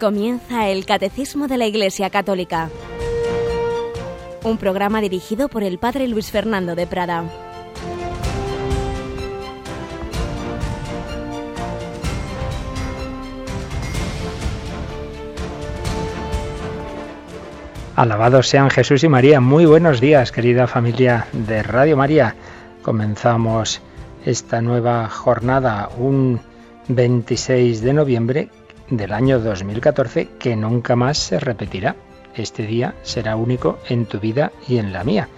Comienza 0.00 0.66
el 0.70 0.86
Catecismo 0.86 1.46
de 1.46 1.58
la 1.58 1.66
Iglesia 1.66 2.08
Católica, 2.08 2.70
un 4.42 4.56
programa 4.56 5.02
dirigido 5.02 5.50
por 5.50 5.62
el 5.62 5.76
Padre 5.76 6.08
Luis 6.08 6.30
Fernando 6.30 6.74
de 6.74 6.86
Prada. 6.86 7.24
Alabados 17.94 18.48
sean 18.48 18.70
Jesús 18.70 19.04
y 19.04 19.08
María. 19.10 19.40
Muy 19.40 19.66
buenos 19.66 20.00
días, 20.00 20.32
querida 20.32 20.66
familia 20.66 21.26
de 21.32 21.62
Radio 21.62 21.98
María. 21.98 22.36
Comenzamos 22.80 23.82
esta 24.24 24.62
nueva 24.62 25.10
jornada 25.10 25.90
un 25.98 26.40
26 26.88 27.82
de 27.82 27.92
noviembre 27.92 28.48
del 28.90 29.12
año 29.12 29.38
2014 29.38 30.28
que 30.38 30.56
nunca 30.56 30.96
más 30.96 31.18
se 31.18 31.40
repetirá. 31.40 31.96
Este 32.34 32.66
día 32.66 32.94
será 33.02 33.36
único 33.36 33.78
en 33.88 34.06
tu 34.06 34.20
vida 34.20 34.52
y 34.68 34.78
en 34.78 34.92
la 34.92 35.04
mía. 35.04 35.28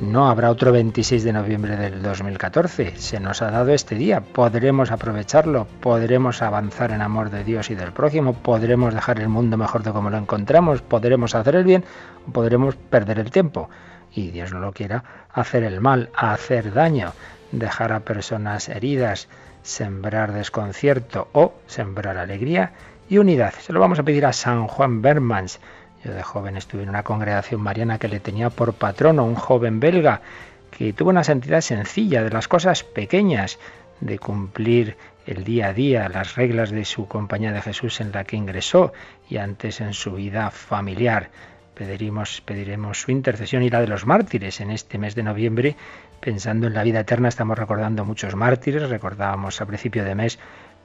No 0.00 0.30
habrá 0.30 0.50
otro 0.50 0.72
26 0.72 1.24
de 1.24 1.32
noviembre 1.34 1.76
del 1.76 2.00
2014. 2.00 2.96
Se 2.96 3.20
nos 3.20 3.42
ha 3.42 3.50
dado 3.50 3.70
este 3.74 3.96
día. 3.96 4.22
Podremos 4.22 4.90
aprovecharlo, 4.90 5.66
podremos 5.80 6.40
avanzar 6.40 6.92
en 6.92 7.02
amor 7.02 7.30
de 7.30 7.44
Dios 7.44 7.70
y 7.70 7.74
del 7.74 7.92
prójimo, 7.92 8.32
podremos 8.32 8.94
dejar 8.94 9.20
el 9.20 9.28
mundo 9.28 9.58
mejor 9.58 9.82
de 9.82 9.92
como 9.92 10.08
lo 10.08 10.16
encontramos, 10.16 10.80
podremos 10.80 11.34
hacer 11.34 11.56
el 11.56 11.64
bien 11.64 11.84
podremos 12.32 12.76
perder 12.76 13.18
el 13.18 13.30
tiempo. 13.30 13.68
Y 14.12 14.30
Dios 14.30 14.52
no 14.52 14.60
lo 14.60 14.72
quiera, 14.72 15.04
hacer 15.32 15.62
el 15.64 15.80
mal, 15.80 16.10
hacer 16.14 16.72
daño, 16.72 17.12
dejar 17.52 17.92
a 17.92 18.00
personas 18.00 18.68
heridas, 18.68 19.28
sembrar 19.62 20.32
desconcierto 20.32 21.28
o 21.32 21.52
sembrar 21.66 22.16
alegría 22.16 22.72
y 23.10 23.18
unidad. 23.18 23.52
Se 23.60 23.72
lo 23.72 23.80
vamos 23.80 23.98
a 23.98 24.04
pedir 24.04 24.24
a 24.24 24.32
San 24.32 24.68
Juan 24.68 25.02
Bermans. 25.02 25.60
Yo 26.04 26.14
de 26.14 26.22
joven 26.22 26.56
estuve 26.56 26.84
en 26.84 26.88
una 26.88 27.02
congregación 27.02 27.60
mariana 27.60 27.98
que 27.98 28.08
le 28.08 28.20
tenía 28.20 28.48
por 28.48 28.72
patrono 28.72 29.24
un 29.24 29.34
joven 29.34 29.80
belga 29.80 30.22
que 30.70 30.92
tuvo 30.92 31.10
una 31.10 31.24
santidad 31.24 31.60
sencilla 31.60 32.22
de 32.22 32.30
las 32.30 32.46
cosas 32.46 32.84
pequeñas, 32.84 33.58
de 34.00 34.18
cumplir 34.18 34.96
el 35.26 35.44
día 35.44 35.66
a 35.66 35.72
día, 35.74 36.08
las 36.08 36.36
reglas 36.36 36.70
de 36.70 36.84
su 36.84 37.06
compañía 37.06 37.52
de 37.52 37.60
Jesús 37.60 38.00
en 38.00 38.12
la 38.12 38.24
que 38.24 38.36
ingresó 38.36 38.92
y 39.28 39.36
antes 39.36 39.80
en 39.80 39.92
su 39.92 40.12
vida 40.12 40.50
familiar. 40.50 41.30
Pediremos, 41.74 42.40
pediremos 42.42 43.00
su 43.00 43.10
intercesión 43.10 43.62
y 43.62 43.70
la 43.70 43.80
de 43.80 43.88
los 43.88 44.06
mártires 44.06 44.60
en 44.60 44.70
este 44.70 44.98
mes 44.98 45.14
de 45.14 45.24
noviembre. 45.24 45.76
Pensando 46.20 46.68
en 46.68 46.74
la 46.74 46.84
vida 46.84 47.00
eterna, 47.00 47.28
estamos 47.28 47.58
recordando 47.58 48.04
muchos 48.04 48.36
mártires. 48.36 48.88
Recordábamos 48.88 49.60
a 49.60 49.66
principio 49.66 50.04
de 50.04 50.14
mes 50.14 50.38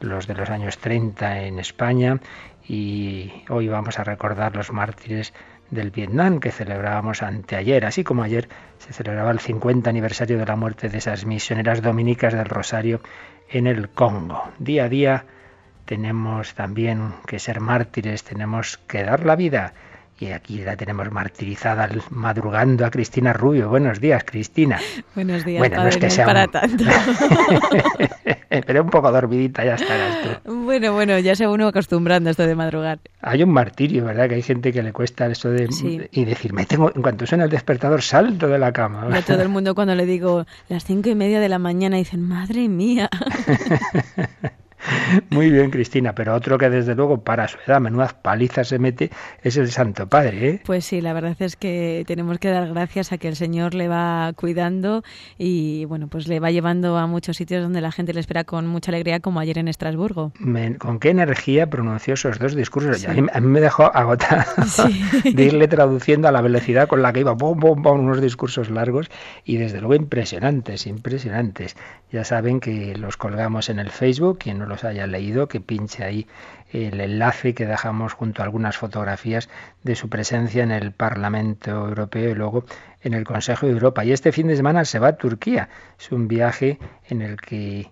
los 0.05 0.27
de 0.27 0.35
los 0.35 0.49
años 0.49 0.77
30 0.77 1.41
en 1.41 1.59
España 1.59 2.19
y 2.67 3.31
hoy 3.49 3.67
vamos 3.67 3.99
a 3.99 4.03
recordar 4.03 4.55
los 4.55 4.71
mártires 4.71 5.33
del 5.69 5.91
Vietnam 5.91 6.39
que 6.39 6.51
celebrábamos 6.51 7.23
anteayer, 7.23 7.85
así 7.85 8.03
como 8.03 8.23
ayer 8.23 8.47
se 8.77 8.93
celebraba 8.93 9.31
el 9.31 9.39
50 9.39 9.89
aniversario 9.89 10.37
de 10.37 10.45
la 10.45 10.55
muerte 10.55 10.89
de 10.89 10.97
esas 10.97 11.25
misioneras 11.25 11.81
dominicas 11.81 12.33
del 12.33 12.45
Rosario 12.45 13.01
en 13.49 13.67
el 13.67 13.89
Congo. 13.89 14.43
Día 14.59 14.85
a 14.85 14.89
día 14.89 15.25
tenemos 15.85 16.55
también 16.55 17.13
que 17.27 17.39
ser 17.39 17.59
mártires, 17.59 18.23
tenemos 18.23 18.77
que 18.77 19.03
dar 19.03 19.25
la 19.25 19.35
vida 19.35 19.73
y 20.19 20.27
aquí 20.27 20.59
la 20.59 20.77
tenemos 20.77 21.11
martirizada 21.11 21.89
madrugando 22.09 22.85
a 22.85 22.91
Cristina 22.91 23.33
Rubio. 23.33 23.69
Buenos 23.69 23.99
días, 23.99 24.23
Cristina. 24.23 24.79
Buenos 25.13 25.43
días, 25.43 25.59
bueno, 25.59 25.83
no 25.83 25.87
es 25.89 25.97
que 25.97 26.09
sea 26.09 26.25
para 26.25 26.47
tanto. 26.47 26.85
Pero 28.65 28.83
un 28.83 28.89
poco 28.89 29.11
dormidita 29.11 29.65
ya 29.65 29.75
estarás 29.75 30.41
tú. 30.43 30.55
Bueno, 30.63 30.93
bueno, 30.93 31.19
ya 31.19 31.35
se 31.35 31.45
uno 31.47 31.67
acostumbrando 31.67 32.29
a 32.29 32.31
esto 32.31 32.47
de 32.47 32.55
madrugar. 32.55 32.99
Hay 33.21 33.43
un 33.43 33.49
martirio, 33.49 34.05
¿verdad? 34.05 34.29
Que 34.29 34.35
hay 34.35 34.41
gente 34.41 34.71
que 34.71 34.81
le 34.81 34.93
cuesta 34.93 35.27
eso 35.27 35.49
de... 35.49 35.67
Y 36.11 36.25
decir, 36.25 36.53
me 36.53 36.65
tengo, 36.65 36.91
en 36.95 37.01
cuanto 37.01 37.25
suena 37.25 37.43
el 37.43 37.49
despertador, 37.49 38.01
salto 38.01 38.47
de 38.47 38.57
la 38.57 38.71
cama. 38.71 39.09
A 39.13 39.21
todo 39.21 39.41
el 39.41 39.49
mundo 39.49 39.75
cuando 39.75 39.93
le 39.95 40.05
digo 40.05 40.45
las 40.69 40.85
cinco 40.85 41.09
y 41.09 41.15
media 41.15 41.41
de 41.41 41.49
la 41.49 41.59
mañana 41.59 41.97
dicen, 41.97 42.21
madre 42.21 42.69
mía. 42.69 43.09
Muy 45.29 45.49
bien, 45.49 45.71
Cristina, 45.71 46.13
pero 46.13 46.33
otro 46.33 46.57
que 46.57 46.69
desde 46.69 46.95
luego 46.95 47.21
para 47.21 47.47
su 47.47 47.57
edad 47.65 47.81
menudas 47.81 48.13
palizas 48.13 48.67
se 48.67 48.79
mete 48.79 49.11
es 49.43 49.57
el 49.57 49.71
Santo 49.71 50.07
Padre. 50.07 50.49
¿eh? 50.49 50.61
Pues 50.65 50.85
sí, 50.85 51.01
la 51.01 51.13
verdad 51.13 51.35
es 51.39 51.55
que 51.55 52.03
tenemos 52.07 52.39
que 52.39 52.49
dar 52.49 52.67
gracias 52.69 53.11
a 53.11 53.17
que 53.17 53.27
el 53.27 53.35
Señor 53.35 53.73
le 53.73 53.87
va 53.87 54.33
cuidando 54.35 55.03
y 55.37 55.85
bueno, 55.85 56.07
pues 56.07 56.27
le 56.27 56.39
va 56.39 56.51
llevando 56.51 56.97
a 56.97 57.07
muchos 57.07 57.37
sitios 57.37 57.63
donde 57.63 57.81
la 57.81 57.91
gente 57.91 58.13
le 58.13 58.19
espera 58.19 58.43
con 58.43 58.67
mucha 58.67 58.91
alegría, 58.91 59.19
como 59.19 59.39
ayer 59.39 59.57
en 59.57 59.67
Estrasburgo. 59.67 60.31
¿Con 60.79 60.99
qué 60.99 61.09
energía 61.09 61.69
pronunció 61.69 62.13
esos 62.13 62.39
dos 62.39 62.55
discursos? 62.55 63.05
A, 63.05 63.13
mí, 63.13 63.47
me 63.47 63.61
dejó 63.61 63.95
agotar 63.95 64.45
de 65.23 65.43
irle 65.43 65.67
traduciendo 65.67 66.27
a 66.27 66.31
la 66.31 66.41
velocidad 66.41 66.87
con 66.87 67.01
la 67.01 67.13
que 67.13 67.21
iba, 67.21 67.33
bom, 67.33 67.59
bom, 67.59 67.81
bom, 67.81 67.99
unos 67.99 68.21
discursos 68.21 68.69
largos 68.69 69.09
y 69.43 69.57
desde 69.57 69.79
luego 69.79 69.95
impresionantes, 69.95 70.87
impresionantes. 70.87 71.75
Ya 72.11 72.23
saben 72.23 72.59
que 72.59 72.95
los 72.95 73.17
colgamos 73.17 73.69
en 73.69 73.79
el 73.79 73.89
Facebook, 73.89 74.39
quien 74.39 74.59
no 74.59 74.65
haya 74.83 75.07
leído, 75.07 75.47
que 75.47 75.61
pinche 75.61 76.03
ahí 76.03 76.27
el 76.71 76.99
enlace 76.99 77.53
que 77.53 77.65
dejamos 77.65 78.13
junto 78.13 78.41
a 78.41 78.45
algunas 78.45 78.77
fotografías 78.77 79.49
de 79.83 79.95
su 79.95 80.09
presencia 80.09 80.63
en 80.63 80.71
el 80.71 80.91
Parlamento 80.91 81.71
Europeo 81.71 82.31
y 82.31 82.35
luego 82.35 82.65
en 83.01 83.13
el 83.13 83.23
Consejo 83.23 83.67
de 83.67 83.73
Europa. 83.73 84.03
Y 84.03 84.11
este 84.11 84.31
fin 84.31 84.47
de 84.47 84.55
semana 84.55 84.83
se 84.83 84.99
va 84.99 85.09
a 85.09 85.17
Turquía. 85.17 85.69
Es 85.99 86.11
un 86.11 86.27
viaje 86.27 86.79
en 87.07 87.21
el 87.21 87.37
que 87.39 87.91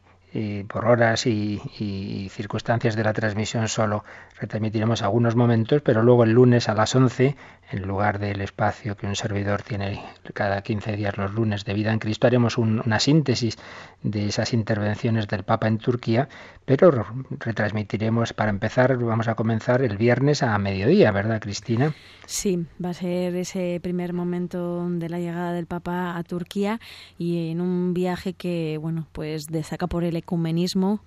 por 0.68 0.86
horas 0.86 1.28
y, 1.28 2.30
circunstancias 2.32 2.96
de 2.96 3.04
la 3.04 3.14
transmisión 3.14 3.68
solo 3.68 4.04
retransmitiremos 4.40 5.02
algunos 5.02 5.36
momentos, 5.36 5.82
pero 5.82 6.04
luego 6.04 6.24
el 6.24 6.32
lunes 6.32 6.70
a 6.70 6.74
las 6.74 6.96
11, 6.96 7.36
en 7.72 7.82
lugar 7.84 8.20
del 8.20 8.42
espacio 8.42 8.96
que 8.96 9.08
un 9.08 9.16
servidor 9.16 9.62
tiene 9.62 10.04
cada 10.34 10.62
15 10.62 10.96
días 10.96 11.18
los 11.18 11.34
lunes 11.34 11.66
de 11.66 11.74
vida 11.74 11.92
en 11.92 12.00
Cristo, 12.00 12.28
haremos 12.28 12.58
una 12.58 13.00
síntesis 13.00 13.58
de 14.02 14.28
esas 14.28 14.54
intervenciones 14.54 15.28
del 15.28 15.44
Papa 15.44 15.68
en 15.68 15.78
Turquía, 15.78 16.30
pero 16.66 17.06
retransmitiremos, 17.40 18.34
para 18.34 18.50
empezar, 18.50 18.98
vamos 18.98 19.28
a 19.28 19.36
comenzar 19.36 19.82
el 19.82 19.98
viernes 19.98 20.44
a 20.44 20.58
mediodía, 20.58 21.12
¿verdad, 21.12 21.40
Cristina? 21.42 21.94
Sí, 22.26 22.66
va 22.84 22.90
a 22.90 22.94
ser 22.94 23.36
ese 23.36 23.80
primer 23.82 24.14
momento 24.14 24.88
de 24.90 25.10
la 25.10 25.20
llegada 25.20 25.54
del 25.54 25.68
Papa 25.68 26.18
a 26.18 26.24
Turquía 26.24 26.80
y 27.18 27.52
en 27.52 27.62
un 27.62 27.94
viaje 27.94 28.34
que, 28.34 28.78
bueno, 28.80 29.08
pues 29.12 29.48
destaca 29.48 29.88
por 29.88 30.04
el 30.04 30.16
ecumenismo 30.16 31.02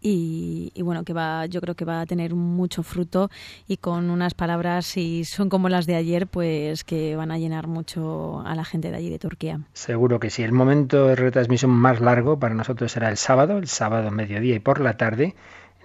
y, 0.00 0.72
bueno 0.82 1.04
que 1.04 1.12
va 1.12 1.46
yo 1.46 1.60
creo 1.60 1.74
que 1.74 1.84
va 1.84 2.00
a 2.00 2.06
tener 2.06 2.34
mucho 2.34 2.82
fruto 2.82 3.30
y 3.66 3.76
con 3.76 4.10
unas 4.10 4.34
palabras 4.34 4.86
si 4.86 5.24
son 5.24 5.48
como 5.48 5.68
las 5.68 5.86
de 5.86 5.94
ayer 5.94 6.26
pues 6.26 6.84
que 6.84 7.16
van 7.16 7.30
a 7.30 7.38
llenar 7.38 7.66
mucho 7.66 8.40
a 8.46 8.54
la 8.54 8.64
gente 8.64 8.90
de 8.90 8.96
allí 8.96 9.10
de 9.10 9.18
Turquía. 9.18 9.60
Seguro 9.72 10.20
que 10.20 10.30
sí. 10.30 10.42
El 10.42 10.52
momento 10.52 11.06
de 11.06 11.16
retransmisión 11.16 11.70
más 11.70 12.00
largo 12.00 12.38
para 12.38 12.54
nosotros 12.54 12.92
será 12.92 13.08
el 13.08 13.16
sábado 13.16 13.58
el 13.58 13.68
sábado 13.68 14.10
mediodía 14.10 14.56
y 14.56 14.60
por 14.60 14.80
la 14.80 14.96
tarde 14.96 15.34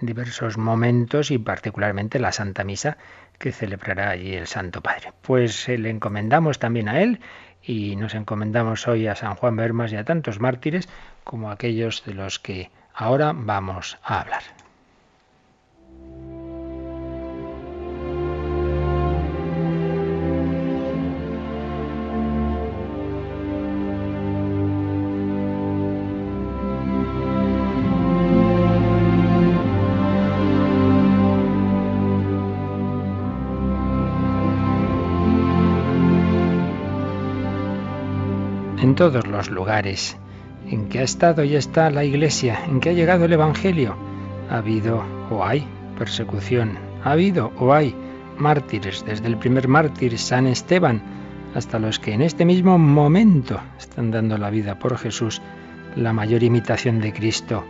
en 0.00 0.06
diversos 0.06 0.58
momentos 0.58 1.30
y 1.30 1.38
particularmente 1.38 2.18
la 2.18 2.32
Santa 2.32 2.64
Misa 2.64 2.98
que 3.38 3.52
celebrará 3.52 4.10
allí 4.10 4.34
el 4.34 4.46
Santo 4.46 4.80
Padre. 4.80 5.12
Pues 5.22 5.68
le 5.68 5.90
encomendamos 5.90 6.58
también 6.58 6.88
a 6.88 7.02
él 7.02 7.20
y 7.62 7.96
nos 7.96 8.14
encomendamos 8.14 8.86
hoy 8.88 9.06
a 9.06 9.16
San 9.16 9.34
Juan 9.34 9.56
Bermas 9.56 9.92
y 9.92 9.96
a 9.96 10.04
tantos 10.04 10.40
mártires 10.40 10.88
como 11.24 11.50
aquellos 11.50 12.04
de 12.04 12.14
los 12.14 12.38
que 12.38 12.70
ahora 12.96 13.32
vamos 13.34 13.98
a 14.02 14.20
hablar. 14.20 14.42
en 38.78 38.94
todos 38.94 39.26
los 39.26 39.50
lugares 39.50 40.16
en 40.70 40.88
que 40.88 41.00
ha 41.00 41.02
estado 41.02 41.44
y 41.44 41.54
está 41.54 41.90
la 41.90 42.04
Iglesia, 42.04 42.60
en 42.66 42.80
que 42.80 42.90
ha 42.90 42.92
llegado 42.92 43.24
el 43.24 43.32
Evangelio. 43.32 43.96
Ha 44.50 44.58
habido 44.58 45.02
o 45.30 45.44
hay 45.44 45.66
persecución, 45.98 46.78
ha 47.04 47.12
habido 47.12 47.52
o 47.58 47.72
hay 47.72 47.94
mártires, 48.38 49.04
desde 49.04 49.26
el 49.26 49.36
primer 49.36 49.68
mártir, 49.68 50.18
San 50.18 50.46
Esteban, 50.46 51.02
hasta 51.54 51.78
los 51.78 51.98
que 51.98 52.12
en 52.12 52.22
este 52.22 52.44
mismo 52.44 52.78
momento 52.78 53.60
están 53.78 54.10
dando 54.10 54.36
la 54.38 54.50
vida 54.50 54.78
por 54.78 54.98
Jesús, 54.98 55.40
la 55.94 56.12
mayor 56.12 56.42
imitación 56.42 57.00
de 57.00 57.12
Cristo, 57.12 57.64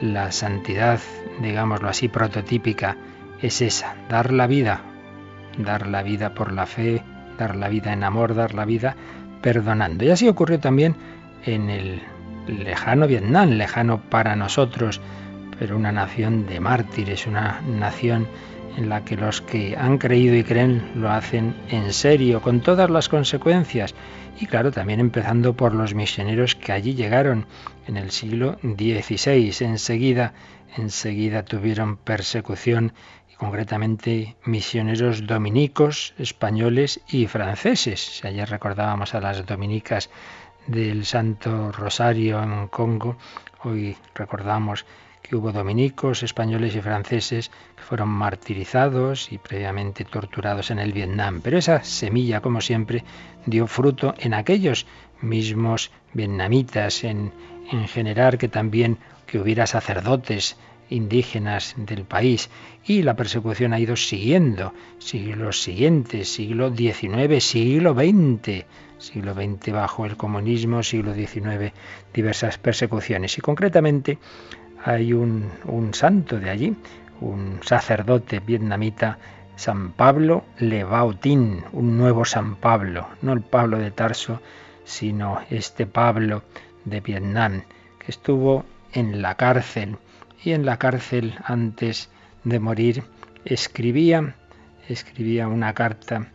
la 0.00 0.30
santidad, 0.30 1.00
digámoslo 1.40 1.88
así, 1.88 2.08
prototípica, 2.08 2.96
es 3.40 3.60
esa, 3.60 3.96
dar 4.08 4.32
la 4.32 4.46
vida, 4.46 4.82
dar 5.58 5.88
la 5.88 6.02
vida 6.02 6.34
por 6.34 6.52
la 6.52 6.66
fe, 6.66 7.02
dar 7.38 7.56
la 7.56 7.68
vida 7.68 7.92
en 7.92 8.04
amor, 8.04 8.34
dar 8.34 8.54
la 8.54 8.64
vida 8.64 8.94
perdonando. 9.40 10.04
Y 10.04 10.10
así 10.10 10.28
ocurrió 10.28 10.60
también 10.60 10.94
en 11.44 11.68
el 11.70 12.02
lejano 12.46 13.06
Vietnam, 13.06 13.50
lejano 13.50 14.00
para 14.02 14.36
nosotros, 14.36 15.00
pero 15.58 15.76
una 15.76 15.92
nación 15.92 16.46
de 16.46 16.60
mártires, 16.60 17.26
una 17.26 17.60
nación 17.62 18.26
en 18.76 18.88
la 18.88 19.04
que 19.04 19.16
los 19.16 19.40
que 19.40 19.76
han 19.76 19.98
creído 19.98 20.34
y 20.34 20.44
creen 20.44 20.90
lo 20.94 21.10
hacen 21.10 21.54
en 21.68 21.92
serio, 21.92 22.40
con 22.40 22.60
todas 22.60 22.90
las 22.90 23.08
consecuencias. 23.08 23.94
Y 24.40 24.46
claro, 24.46 24.72
también 24.72 25.00
empezando 25.00 25.54
por 25.54 25.74
los 25.74 25.94
misioneros 25.94 26.54
que 26.54 26.72
allí 26.72 26.94
llegaron 26.94 27.46
en 27.86 27.96
el 27.96 28.10
siglo 28.10 28.58
XVI. 28.62 29.54
Enseguida, 29.60 30.32
enseguida 30.76 31.44
tuvieron 31.44 31.96
persecución 31.96 32.94
y 33.30 33.36
concretamente 33.36 34.36
misioneros 34.44 35.26
dominicos, 35.26 36.14
españoles 36.18 37.00
y 37.08 37.26
franceses. 37.26 38.22
Ayer 38.24 38.48
recordábamos 38.48 39.14
a 39.14 39.20
las 39.20 39.44
dominicas 39.44 40.08
del 40.66 41.04
Santo 41.04 41.72
Rosario 41.72 42.42
en 42.42 42.68
Congo, 42.68 43.16
hoy 43.64 43.96
recordamos 44.14 44.86
que 45.22 45.36
hubo 45.36 45.52
dominicos, 45.52 46.22
españoles 46.22 46.74
y 46.74 46.80
franceses 46.80 47.50
que 47.76 47.82
fueron 47.82 48.08
martirizados 48.08 49.32
y 49.32 49.38
previamente 49.38 50.04
torturados 50.04 50.70
en 50.70 50.78
el 50.78 50.92
Vietnam. 50.92 51.40
Pero 51.42 51.58
esa 51.58 51.82
semilla, 51.84 52.40
como 52.40 52.60
siempre, 52.60 53.04
dio 53.46 53.66
fruto 53.66 54.14
en 54.18 54.34
aquellos 54.34 54.86
mismos 55.20 55.90
vietnamitas, 56.12 57.04
en, 57.04 57.32
en 57.70 57.86
general 57.88 58.38
que 58.38 58.48
también 58.48 58.98
que 59.26 59.38
hubiera 59.38 59.66
sacerdotes 59.66 60.56
indígenas 60.90 61.74
del 61.76 62.04
país. 62.04 62.50
Y 62.84 63.02
la 63.02 63.16
persecución 63.16 63.72
ha 63.72 63.80
ido 63.80 63.96
siguiendo 63.96 64.74
siglos 64.98 65.62
siguientes, 65.62 66.32
siglo 66.32 66.74
XIX, 66.74 67.42
siglo 67.42 67.94
XX, 67.94 68.64
siglo 69.02 69.34
XX 69.34 69.72
bajo 69.72 70.06
el 70.06 70.16
comunismo, 70.16 70.82
siglo 70.82 71.12
XIX 71.12 71.72
diversas 72.14 72.56
persecuciones. 72.58 73.36
Y 73.36 73.40
concretamente 73.40 74.18
hay 74.84 75.12
un, 75.12 75.50
santo 75.92 76.38
de 76.38 76.50
allí, 76.50 76.76
un 77.20 77.60
sacerdote 77.62 78.40
vietnamita, 78.40 79.18
San 79.56 79.92
Pablo 79.92 80.44
Le 80.58 80.84
Bautin, 80.84 81.64
un 81.72 81.96
nuevo 81.98 82.24
San 82.24 82.56
Pablo, 82.56 83.08
no 83.20 83.32
el 83.32 83.42
Pablo 83.42 83.78
de 83.78 83.90
Tarso, 83.90 84.40
sino 84.84 85.40
este 85.50 85.86
Pablo 85.86 86.42
de 86.84 87.00
Vietnam, 87.00 87.62
que 87.98 88.10
estuvo 88.10 88.64
en 88.92 89.20
la 89.20 89.36
cárcel. 89.36 89.98
Y 90.44 90.52
en 90.52 90.64
la 90.64 90.78
cárcel 90.78 91.34
antes 91.44 92.08
de 92.44 92.58
morir 92.58 93.04
escribía, 93.44 94.34
escribía 94.88 95.46
una 95.46 95.72
carta 95.74 96.28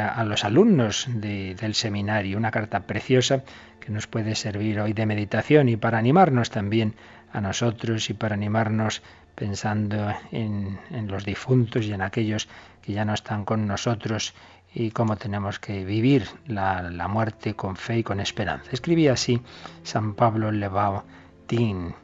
a 0.00 0.24
los 0.24 0.44
alumnos 0.44 1.08
del 1.08 1.74
seminario, 1.74 2.38
una 2.38 2.50
carta 2.50 2.86
preciosa 2.86 3.44
que 3.80 3.92
nos 3.92 4.06
puede 4.06 4.34
servir 4.34 4.80
hoy 4.80 4.92
de 4.92 5.06
meditación 5.06 5.68
y 5.68 5.76
para 5.76 5.98
animarnos 5.98 6.50
también 6.50 6.94
a 7.32 7.40
nosotros 7.40 8.10
y 8.10 8.14
para 8.14 8.34
animarnos 8.34 9.02
pensando 9.34 10.12
en, 10.32 10.78
los 11.06 11.24
difuntos 11.24 11.84
y 11.84 11.92
en 11.92 12.02
aquellos 12.02 12.48
que 12.82 12.92
ya 12.92 13.04
no 13.04 13.14
están 13.14 13.44
con 13.44 13.66
nosotros 13.66 14.34
y 14.74 14.90
cómo 14.90 15.16
tenemos 15.16 15.58
que 15.58 15.84
vivir 15.84 16.26
la, 16.46 17.06
muerte 17.08 17.54
con 17.54 17.76
fe 17.76 17.98
y 17.98 18.02
con 18.02 18.18
esperanza. 18.20 18.70
Escribía 18.72 19.12
así 19.12 19.40
San 19.82 20.14
Pablo 20.14 20.50
Levao 20.50 21.04
Tin. 21.46 21.94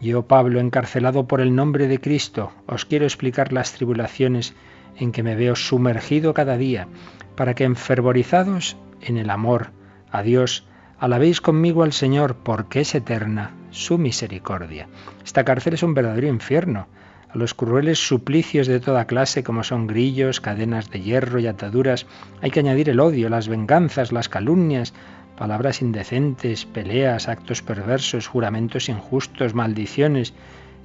Yo, 0.00 0.26
Pablo, 0.26 0.60
encarcelado 0.60 1.26
por 1.26 1.40
el 1.40 1.54
nombre 1.54 1.88
de 1.88 2.00
Cristo, 2.00 2.52
os 2.66 2.84
quiero 2.84 3.06
explicar 3.06 3.52
las 3.52 3.72
tribulaciones 3.72 4.54
en 4.98 5.12
que 5.12 5.22
me 5.22 5.34
veo 5.34 5.56
sumergido 5.56 6.34
cada 6.34 6.56
día, 6.56 6.88
para 7.36 7.54
que 7.54 7.64
enfervorizados 7.64 8.76
en 9.00 9.18
el 9.18 9.30
amor 9.30 9.70
a 10.10 10.22
Dios, 10.22 10.64
alabéis 10.98 11.40
conmigo 11.40 11.82
al 11.82 11.92
Señor, 11.92 12.36
porque 12.42 12.80
es 12.80 12.94
eterna 12.94 13.52
su 13.70 13.98
misericordia. 13.98 14.88
Esta 15.24 15.44
cárcel 15.44 15.74
es 15.74 15.82
un 15.82 15.94
verdadero 15.94 16.26
infierno. 16.28 16.88
A 17.28 17.36
los 17.36 17.54
crueles 17.54 17.98
suplicios 17.98 18.66
de 18.66 18.80
toda 18.80 19.06
clase, 19.06 19.42
como 19.42 19.64
son 19.64 19.86
grillos, 19.86 20.40
cadenas 20.40 20.90
de 20.90 21.02
hierro 21.02 21.38
y 21.38 21.46
ataduras, 21.46 22.06
hay 22.40 22.50
que 22.50 22.60
añadir 22.60 22.88
el 22.88 23.00
odio, 23.00 23.28
las 23.28 23.48
venganzas, 23.48 24.12
las 24.12 24.28
calumnias, 24.28 24.94
palabras 25.36 25.82
indecentes, 25.82 26.64
peleas, 26.64 27.28
actos 27.28 27.62
perversos, 27.62 28.26
juramentos 28.26 28.88
injustos, 28.88 29.54
maldiciones 29.54 30.32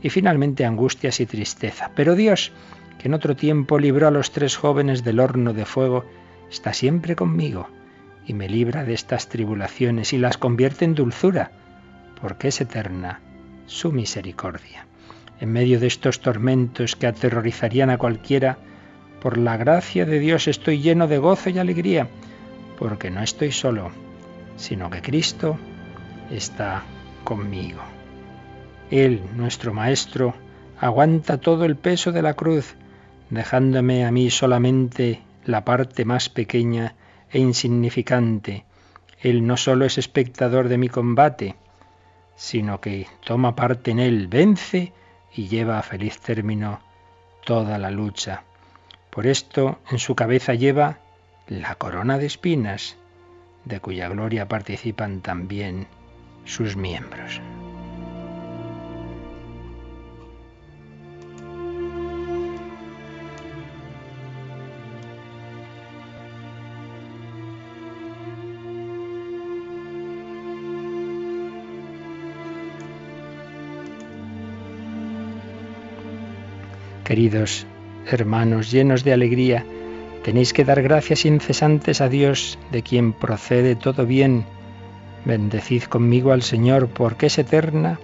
y 0.03 0.09
finalmente 0.09 0.65
angustias 0.65 1.19
y 1.19 1.25
tristeza. 1.25 1.91
Pero 1.95 2.15
Dios, 2.15 2.51
que 3.01 3.07
en 3.07 3.15
otro 3.15 3.36
tiempo 3.36 3.80
libró 3.80 4.07
a 4.07 4.12
los 4.12 4.30
tres 4.30 4.56
jóvenes 4.56 5.03
del 5.03 5.19
horno 5.19 5.53
de 5.53 5.65
fuego, 5.65 6.06
está 6.51 6.71
siempre 6.71 7.15
conmigo 7.15 7.68
y 8.27 8.33
me 8.33 8.48
libra 8.48 8.83
de 8.83 8.94
estas 8.94 9.27
tribulaciones 9.27 10.13
y 10.13 10.19
las 10.19 10.38
convierte 10.38 10.86
en 10.86 10.94
dulzura 10.94 11.51
porque 12.21 12.50
es 12.50 12.62
eterna 12.62 13.19
su 13.65 13.92
misericordia. 13.92 14.86
En 15.39 15.51
medio 15.51 15.80
de 15.80 15.88
estos 15.88 16.19
tormentos 16.19 16.95
que 16.95 17.07
aterrorizarían 17.07 17.89
a 17.89 17.98
cualquiera, 17.98 18.59
por 19.19 19.39
la 19.39 19.57
gracia 19.57 20.06
de 20.06 20.19
Dios 20.19 20.48
estoy 20.48 20.80
lleno 20.80 21.07
de 21.07 21.18
gozo 21.18 21.50
y 21.50 21.57
alegría, 21.57 22.07
porque 22.77 23.09
no 23.09 23.24
estoy 23.24 23.51
solo, 23.51 23.89
sino 24.57 24.92
que 24.92 25.01
Cristo 25.01 25.57
está 26.30 26.83
conmigo. 27.24 27.81
Él, 28.92 29.24
nuestro 29.36 29.74
Maestro, 29.74 30.36
aguanta 30.80 31.39
todo 31.39 31.65
el 31.65 31.75
peso 31.75 32.12
de 32.12 32.21
la 32.21 32.36
cruz, 32.36 32.75
dejándome 33.31 34.05
a 34.05 34.11
mí 34.11 34.29
solamente 34.29 35.21
la 35.45 35.65
parte 35.65 36.05
más 36.05 36.29
pequeña 36.29 36.95
e 37.31 37.39
insignificante. 37.39 38.65
Él 39.19 39.47
no 39.47 39.57
solo 39.57 39.85
es 39.85 39.97
espectador 39.97 40.67
de 40.67 40.77
mi 40.77 40.89
combate, 40.89 41.55
sino 42.35 42.81
que 42.81 43.07
toma 43.25 43.55
parte 43.55 43.91
en 43.91 43.99
él, 43.99 44.27
vence 44.27 44.93
y 45.33 45.47
lleva 45.47 45.79
a 45.79 45.83
feliz 45.83 46.19
término 46.19 46.81
toda 47.45 47.77
la 47.77 47.89
lucha. 47.89 48.43
Por 49.09 49.27
esto 49.27 49.79
en 49.89 49.99
su 49.99 50.15
cabeza 50.15 50.53
lleva 50.53 50.99
la 51.47 51.75
corona 51.75 52.17
de 52.17 52.25
espinas, 52.25 52.97
de 53.65 53.79
cuya 53.79 54.09
gloria 54.09 54.47
participan 54.47 55.21
también 55.21 55.87
sus 56.45 56.75
miembros. 56.75 57.41
Queridos 77.12 77.68
hermanos, 78.10 78.72
llenos 78.72 79.03
de 79.03 79.12
alegría, 79.12 79.65
tenéis 80.24 80.53
que 80.53 80.63
dar 80.63 80.82
gracias 80.82 81.25
incesantes 81.25 82.00
a 82.00 82.08
Dios, 82.08 82.58
de 82.72 82.84
quien 82.84 83.12
procede 83.12 83.75
todo 83.75 84.06
bien. 84.06 84.46
Bendecid 85.25 85.84
conmigo 85.84 86.32
al 86.32 86.41
Señor, 86.41 86.88
porque 86.88 87.25
es 87.25 87.38
eterna 87.38 88.00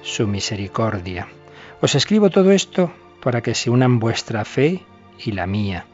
su 0.00 0.26
misericordia. 0.26 1.28
Os 1.82 1.94
escribo 1.94 2.30
todo 2.30 2.50
esto 2.50 2.90
para 3.22 3.42
que 3.42 3.54
se 3.54 3.68
unan 3.68 3.98
vuestra 3.98 4.46
fe 4.46 4.84
y 5.18 5.32
la 5.32 5.46
mía. 5.46 5.84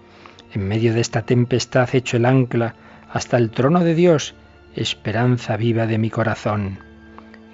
En 0.54 0.68
medio 0.68 0.94
de 0.94 1.00
esta 1.00 1.22
tempestad 1.22 1.92
hecho 1.96 2.16
el 2.16 2.26
ancla 2.26 2.76
hasta 3.10 3.38
el 3.38 3.50
trono 3.50 3.80
de 3.80 3.96
Dios, 3.96 4.36
esperanza 4.76 5.56
viva 5.56 5.88
de 5.88 5.98
mi 5.98 6.10
corazón. 6.10 6.78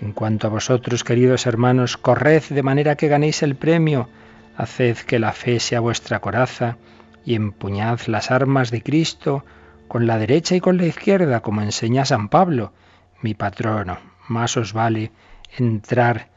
En 0.02 0.12
cuanto 0.12 0.48
a 0.48 0.50
vosotros, 0.50 1.02
queridos 1.02 1.46
hermanos, 1.46 1.96
corred 1.96 2.42
de 2.42 2.62
manera 2.62 2.94
que 2.96 3.08
ganéis 3.08 3.42
el 3.42 3.56
premio, 3.56 4.10
Haced 4.56 4.98
que 4.98 5.18
la 5.18 5.32
fe 5.32 5.60
sea 5.60 5.80
vuestra 5.80 6.20
coraza 6.20 6.76
y 7.24 7.34
empuñad 7.34 8.00
las 8.06 8.30
armas 8.30 8.70
de 8.70 8.82
Cristo 8.82 9.44
con 9.88 10.06
la 10.06 10.18
derecha 10.18 10.56
y 10.56 10.60
con 10.60 10.76
la 10.76 10.86
izquierda, 10.86 11.40
como 11.40 11.62
enseña 11.62 12.04
San 12.04 12.28
Pablo, 12.28 12.72
mi 13.20 13.34
patrono. 13.34 13.98
Más 14.28 14.56
os 14.56 14.72
vale 14.72 15.12
entrar 15.56 16.28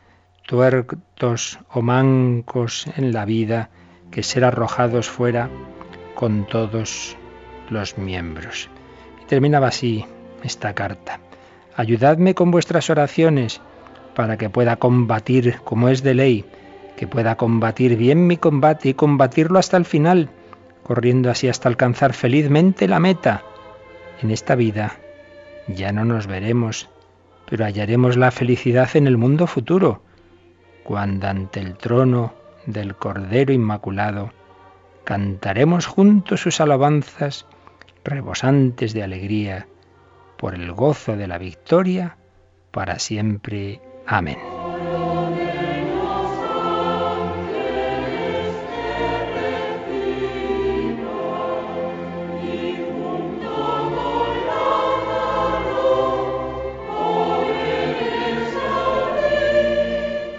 tuertos 0.45 1.59
o 1.71 1.81
mancos 1.81 2.87
en 2.97 3.13
la 3.13 3.25
vida 3.25 3.69
que 4.11 4.23
ser 4.23 4.43
arrojados 4.43 5.09
fuera 5.09 5.49
con 6.13 6.45
todos 6.47 7.17
los 7.69 7.97
miembros. 7.97 8.69
Y 9.21 9.25
terminaba 9.25 9.67
así 9.67 10.05
esta 10.43 10.73
carta. 10.73 11.19
Ayudadme 11.75 12.35
con 12.35 12.51
vuestras 12.51 12.89
oraciones 12.89 13.61
para 14.15 14.37
que 14.37 14.49
pueda 14.49 14.77
combatir 14.77 15.59
como 15.63 15.89
es 15.89 16.03
de 16.03 16.13
ley 16.13 16.45
que 16.95 17.07
pueda 17.07 17.35
combatir 17.35 17.97
bien 17.97 18.27
mi 18.27 18.37
combate 18.37 18.89
y 18.89 18.93
combatirlo 18.93 19.59
hasta 19.59 19.77
el 19.77 19.85
final, 19.85 20.29
corriendo 20.83 21.29
así 21.29 21.47
hasta 21.47 21.69
alcanzar 21.69 22.13
felizmente 22.13 22.87
la 22.87 22.99
meta. 22.99 23.43
En 24.21 24.31
esta 24.31 24.55
vida 24.55 24.97
ya 25.67 25.91
no 25.91 26.05
nos 26.05 26.27
veremos, 26.27 26.89
pero 27.49 27.65
hallaremos 27.65 28.17
la 28.17 28.31
felicidad 28.31 28.95
en 28.95 29.07
el 29.07 29.17
mundo 29.17 29.47
futuro, 29.47 30.03
cuando 30.83 31.27
ante 31.27 31.59
el 31.59 31.75
trono 31.75 32.33
del 32.65 32.95
Cordero 32.95 33.53
Inmaculado 33.53 34.31
cantaremos 35.03 35.85
juntos 35.85 36.41
sus 36.41 36.61
alabanzas 36.61 37.45
rebosantes 38.03 38.93
de 38.93 39.03
alegría 39.03 39.67
por 40.37 40.55
el 40.55 40.71
gozo 40.71 41.15
de 41.15 41.27
la 41.27 41.37
victoria 41.37 42.17
para 42.71 42.99
siempre. 42.99 43.81
Amén. 44.05 44.54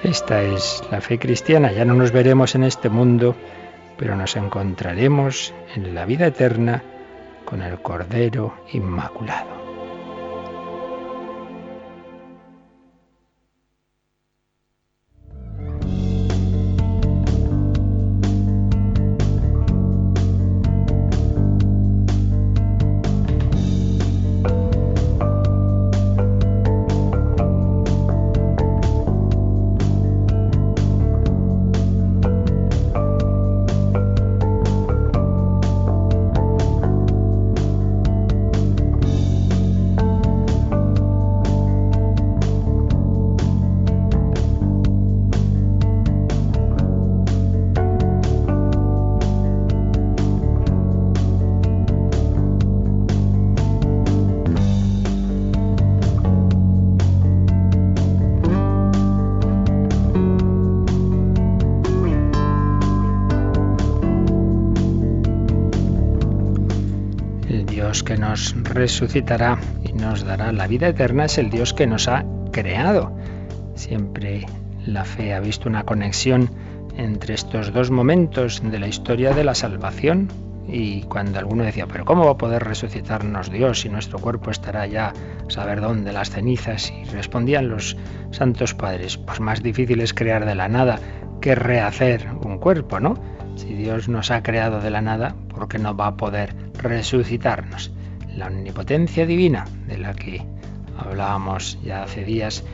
Esta 0.07 0.41
es 0.41 0.85
la 0.93 1.01
fe 1.01 1.19
cristiana. 1.19 1.73
Ya 1.73 1.85
no 1.85 1.95
nos 1.95 2.13
veremos 2.13 2.55
en 2.55 2.63
este 2.63 2.89
mundo, 2.89 3.35
pero 3.97 4.15
nos 4.15 4.37
encontraremos 4.37 5.53
en 5.75 5.97
la 5.97 6.05
vida 6.05 6.29
eterna 6.29 6.81
con 7.45 7.61
el 7.61 7.83
Cordero 7.83 8.55
Inmaculado. 8.73 9.66
Resucitará 68.77 69.59
y 69.83 69.95
nos 69.95 70.25
dará 70.25 70.53
la 70.53 70.67
vida 70.67 70.89
eterna 70.89 71.25
es 71.25 71.39
el 71.39 71.49
Dios 71.49 71.73
que 71.73 71.87
nos 71.87 72.09
ha 72.09 72.27
creado. 72.53 73.17
Siempre 73.75 74.47
la 74.85 75.05
fe 75.05 75.33
ha 75.33 75.41
visto 75.41 75.69
una 75.69 75.85
conexión 75.85 76.51
entre 76.97 77.35
estos 77.35 77.73
dos 77.73 77.91
momentos 77.91 78.63
de 78.63 78.79
la 78.79 78.87
historia 78.87 79.33
de 79.33 79.45
la 79.45 79.55
salvación. 79.55 80.29
Y 80.69 81.03
cuando 81.05 81.39
alguno 81.39 81.65
decía, 81.65 81.87
pero 81.87 82.05
¿cómo 82.05 82.27
va 82.27 82.33
a 82.33 82.39
poder 82.39 82.65
resucitarnos 82.65 83.51
Dios 83.51 83.81
si 83.81 83.89
nuestro 83.89 84.19
cuerpo 84.19 84.51
estará 84.51 84.87
ya 84.87 85.15
saber 85.49 85.81
dónde, 85.81 86.13
las 86.13 86.31
cenizas? 86.31 86.93
Y 86.93 87.05
respondían 87.05 87.69
los 87.69 87.97
santos 88.31 88.75
padres, 88.75 89.17
pues 89.17 89.41
más 89.41 89.63
difícil 89.63 90.01
es 90.03 90.13
crear 90.13 90.45
de 90.45 90.55
la 90.55 90.69
nada 90.69 90.99
que 91.41 91.55
rehacer 91.55 92.27
un 92.45 92.59
cuerpo, 92.59 93.01
¿no? 93.01 93.15
Si 93.55 93.73
Dios 93.73 94.09
nos 94.09 94.31
ha 94.31 94.43
creado 94.43 94.81
de 94.81 94.91
la 94.91 95.01
nada, 95.01 95.35
¿por 95.49 95.69
qué 95.69 95.79
no 95.79 95.97
va 95.97 96.09
a 96.09 96.17
poder 96.17 96.55
resucitarnos? 96.75 97.96
La 98.37 98.47
omnipotencia 98.47 99.27
divina 99.27 99.65
de 99.87 99.99
la 99.99 100.15
que 100.15 100.43
hablábamos 100.97 101.79
ya 101.83 102.03
hace 102.03 102.25
días, 102.25 102.65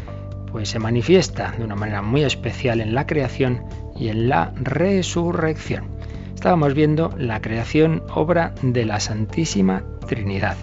pues 0.51 0.69
se 0.69 0.79
manifiesta 0.79 1.53
de 1.57 1.65
una 1.65 1.77
manera 1.77 2.03
muy 2.03 2.25
especial 2.25 2.81
en 2.81 2.95
la 2.95 3.07
creación 3.07 3.65
y 3.97 4.09
en 4.09 4.29
la 4.29 4.53
resurrección. 4.57 5.87
Estábamos 6.35 6.75
viendo 6.75 7.15
la 7.17 7.41
creación 7.41 8.03
obra 8.15 8.55
de 8.63 8.85
la 8.85 9.01
Santísima 9.01 9.85
Trinidad. 10.09 10.57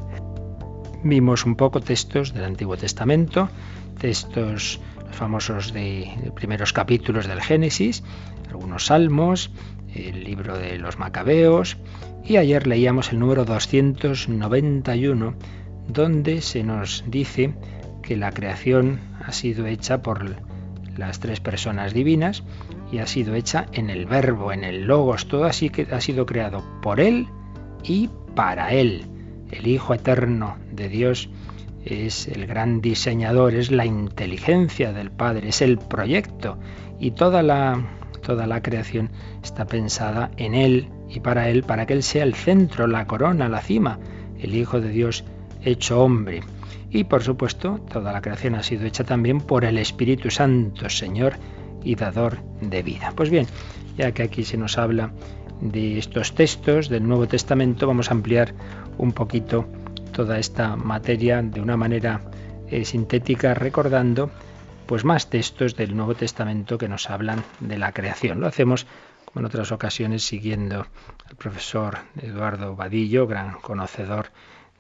Vimos 1.04 1.46
un 1.46 1.56
poco 1.56 1.80
textos 1.80 2.34
del 2.34 2.44
Antiguo 2.44 2.76
Testamento, 2.76 3.50
textos 4.00 4.80
famosos 5.12 5.74
de 5.74 6.32
primeros 6.36 6.74
capítulos 6.74 7.28
del 7.28 7.42
Génesis, 7.42 8.04
algunos 8.50 8.88
salmos, 8.88 9.52
el 10.08 10.24
libro 10.24 10.58
de 10.58 10.78
los 10.78 10.98
Macabeos, 10.98 11.78
y 12.24 12.38
ayer 12.38 12.68
leíamos 12.68 13.12
el 13.12 13.20
número 13.20 13.46
291, 13.46 15.34
donde 15.88 16.42
se 16.42 16.64
nos 16.64 17.04
dice 17.08 17.54
que 18.02 18.16
la 18.16 18.32
creación 18.32 19.00
ha 19.26 19.32
sido 19.32 19.66
hecha 19.66 20.02
por 20.02 20.36
las 20.98 21.20
tres 21.20 21.40
personas 21.40 21.94
divinas 21.94 22.44
y 22.92 23.00
ha 23.00 23.08
sido 23.08 23.36
hecha 23.36 23.68
en 23.74 23.90
el 23.90 24.06
verbo, 24.06 24.52
en 24.52 24.64
el 24.64 24.86
logos, 24.86 25.28
todo 25.28 25.46
así 25.46 25.70
que 25.70 25.88
ha 25.92 26.02
sido 26.02 26.26
creado 26.26 26.64
por 26.82 27.00
él 27.00 27.28
y 27.84 28.10
para 28.36 28.74
él. 28.74 29.06
El 29.52 29.68
Hijo 29.68 29.94
eterno 29.94 30.58
de 30.72 30.90
Dios 30.90 31.30
es 31.86 32.28
el 32.28 32.46
gran 32.46 32.82
diseñador, 32.82 33.56
es 33.56 33.72
la 33.72 33.86
inteligencia 33.86 34.92
del 34.94 35.12
Padre, 35.12 35.50
es 35.50 35.62
el 35.62 35.78
proyecto 35.78 36.58
y 37.00 37.12
toda 37.12 37.42
la 37.42 37.99
toda 38.30 38.46
la 38.46 38.62
creación 38.62 39.10
está 39.42 39.66
pensada 39.66 40.30
en 40.38 40.54
él 40.54 40.90
y 41.10 41.20
para 41.20 41.50
Él, 41.50 41.64
para 41.64 41.88
que 41.88 41.94
Él 41.94 42.04
sea 42.04 42.22
el 42.22 42.36
centro, 42.36 42.86
la 42.86 43.08
corona, 43.08 43.50
la 43.50 43.60
cima, 43.60 43.98
el 44.40 44.54
Hijo 44.54 44.80
de 44.80 44.90
Dios 44.90 45.24
hecho 45.64 46.04
hombre. 46.04 46.42
Y 46.92 47.06
por 47.06 47.24
supuesto, 47.24 47.80
toda 47.92 48.14
la 48.14 48.22
creación 48.22 48.54
ha 48.54 48.62
sido 48.62 48.86
hecha 48.86 49.04
también 49.04 49.42
por 49.42 49.66
el 49.66 49.80
Espíritu 49.80 50.30
Santo, 50.30 50.92
Señor 50.92 51.38
y 51.84 51.96
dador 51.96 52.38
de 52.62 52.84
vida. 52.84 53.14
Pues 53.16 53.32
bien, 53.32 53.48
ya 53.98 54.12
que 54.12 54.22
aquí 54.22 54.44
se 54.44 54.58
nos 54.58 54.78
habla 54.78 55.12
de 55.60 55.98
estos 55.98 56.36
textos 56.36 56.88
del 56.88 57.08
Nuevo 57.08 57.28
Testamento, 57.28 57.88
vamos 57.88 58.12
a 58.12 58.14
ampliar 58.14 58.54
un 59.00 59.12
poquito 59.12 59.66
toda 60.12 60.38
esta 60.38 60.76
materia 60.76 61.42
de 61.42 61.62
una 61.62 61.78
manera 61.78 62.22
eh, 62.68 62.86
sintética, 62.86 63.56
recordando 63.56 64.30
pues 64.90 65.06
más 65.06 65.30
textos 65.30 65.76
del 65.76 65.96
Nuevo 65.96 66.16
Testamento 66.16 66.80
que 66.80 66.88
nos 66.88 67.12
hablan 67.12 67.44
de 67.60 67.78
la 67.78 67.92
creación. 67.92 68.40
Lo 68.40 68.48
hacemos 68.48 68.88
como 69.24 69.42
en 69.42 69.46
otras 69.46 69.72
ocasiones, 69.72 70.24
siguiendo 70.24 70.88
al 71.30 71.36
profesor 71.36 72.00
Eduardo 72.20 72.76
Vadillo, 72.76 73.28
gran 73.28 73.60
conocedor 73.62 74.32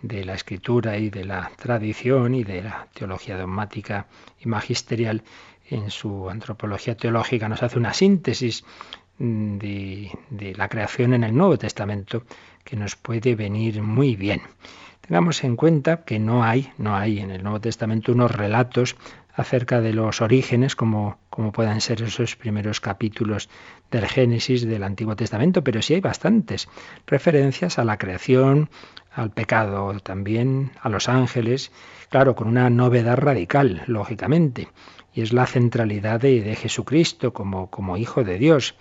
de 0.01 0.25
la 0.25 0.33
escritura 0.33 0.97
y 0.97 1.11
de 1.11 1.25
la 1.25 1.51
tradición 1.57 2.33
y 2.33 2.43
de 2.43 2.63
la 2.63 2.87
teología 2.91 3.37
dogmática 3.37 4.07
y 4.39 4.47
magisterial, 4.47 5.21
en 5.69 5.91
su 5.91 6.27
antropología 6.27 6.97
teológica 6.97 7.47
nos 7.47 7.61
hace 7.61 7.77
una 7.77 7.93
síntesis 7.93 8.65
de, 9.19 10.09
de, 10.31 10.55
la 10.55 10.69
creación 10.69 11.13
en 11.13 11.23
el 11.23 11.37
Nuevo 11.37 11.59
Testamento 11.59 12.23
que 12.63 12.75
nos 12.75 12.95
puede 12.95 13.35
venir 13.35 13.83
muy 13.83 14.15
bien. 14.15 14.41
Tengamos 15.01 15.43
en 15.43 15.55
cuenta 15.55 16.03
que 16.03 16.17
no 16.17 16.43
hay, 16.43 16.71
no 16.79 16.95
hay 16.95 17.19
en 17.19 17.29
el 17.29 17.43
Nuevo 17.43 17.59
Testamento 17.61 18.11
unos 18.11 18.31
relatos 18.31 18.95
acerca 19.39 19.79
de 19.79 19.93
los 19.93 20.21
orígenes, 20.21 20.75
como, 20.75 21.17
como 21.29 21.53
puedan 21.53 21.79
ser 21.79 22.01
esos 22.01 22.35
primeros 22.35 22.81
capítulos 22.81 23.49
del 23.89 24.05
Génesis 24.05 24.67
del 24.67 24.83
Antiguo 24.83 25.15
Testamento, 25.15 25.63
pero 25.63 25.81
sí 25.81 25.93
hay 25.93 26.01
bastantes 26.01 26.67
referencias 27.07 27.79
a 27.79 27.85
la 27.85 27.97
creación, 27.97 28.69
al 29.13 29.31
pecado 29.31 29.97
también, 30.01 30.71
a 30.81 30.89
los 30.89 31.07
ángeles, 31.07 31.71
claro, 32.09 32.35
con 32.35 32.49
una 32.49 32.69
novedad 32.69 33.17
radical, 33.17 33.83
lógicamente, 33.87 34.67
y 35.13 35.21
es 35.21 35.31
la 35.31 35.45
centralidad 35.45 36.19
de, 36.19 36.55
Jesucristo 36.55 37.31
como, 37.31 37.69
como 37.69 37.95
Hijo 37.95 38.25
de 38.25 38.37
Dios, 38.39 38.75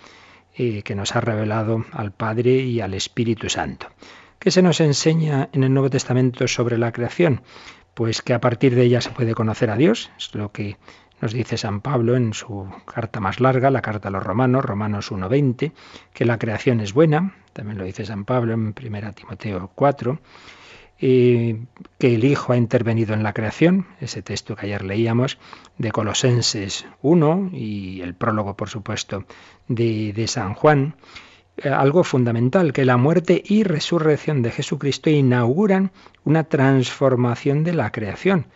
eh, 0.57 0.83
que 0.83 0.97
nos 0.97 1.15
ha 1.15 1.21
revelado 1.21 1.85
al 1.93 2.11
Padre 2.11 2.57
y 2.57 2.81
al 2.81 2.95
Espíritu 2.95 3.49
Santo. 3.49 3.87
¿Qué 4.41 4.51
se 4.51 4.63
nos 4.63 4.81
enseña 4.81 5.49
en 5.53 5.63
el 5.65 5.73
Nuevo 5.73 5.91
Testamento 5.91 6.47
sobre 6.47 6.79
la 6.79 6.93
creación? 6.93 7.43
Pues 7.99 8.23
que 8.23 8.33
a 8.33 8.41
partir 8.41 8.77
de 8.77 8.85
ella 8.85 9.01
se 9.01 9.11
puede 9.11 9.35
conocer 9.35 9.71
a 9.71 9.77
Dios, 9.77 10.13
es 10.17 10.33
lo 10.33 10.53
que 10.53 10.77
nos 11.21 11.33
dice 11.33 11.57
San 11.57 11.81
Pablo 11.81 12.15
en 12.15 12.33
su 12.33 12.71
carta 12.85 13.19
más 13.19 13.41
larga, 13.41 13.73
la 13.73 13.83
carta 13.83 14.07
a 14.07 14.13
los 14.13 14.23
romanos, 14.23 14.65
Romanos 14.65 15.11
1.20, 15.11 15.73
que 16.13 16.25
la 16.25 16.39
creación 16.39 16.79
es 16.79 16.93
buena, 16.93 17.35
también 17.53 17.77
lo 17.77 17.83
dice 17.83 18.07
San 18.07 18.25
Pablo 18.25 18.53
en 18.55 18.73
1 18.73 19.13
Timoteo 19.15 19.73
4, 19.75 20.21
que 20.97 21.67
el 22.01 22.25
Hijo 22.25 22.53
ha 22.53 22.57
intervenido 22.57 23.15
en 23.15 23.25
la 23.25 23.33
creación, 23.33 23.89
ese 24.01 24.23
texto 24.23 24.55
que 24.55 24.67
ayer 24.67 24.85
leíamos, 24.85 25.37
de 25.77 25.91
Colosenses 25.91 26.87
1 27.03 27.51
y 27.53 28.01
el 28.03 28.15
prólogo, 28.15 28.57
por 28.57 28.69
supuesto, 28.69 29.25
de, 29.67 30.13
de 30.13 30.29
San 30.29 30.55
Juan, 30.55 30.95
algo 31.65 32.05
fundamental, 32.05 32.73
que 32.73 32.85
la 32.85 32.97
muerte 32.97 33.43
y 33.45 33.63
resurrección 33.63 34.43
de 34.43 34.51
Jesucristo 34.51 35.11
inauguran 35.11 35.91
una 36.25 36.45
transformación 36.45 37.65
de 37.65 37.75
la 37.75 37.91
creación. 37.91 38.47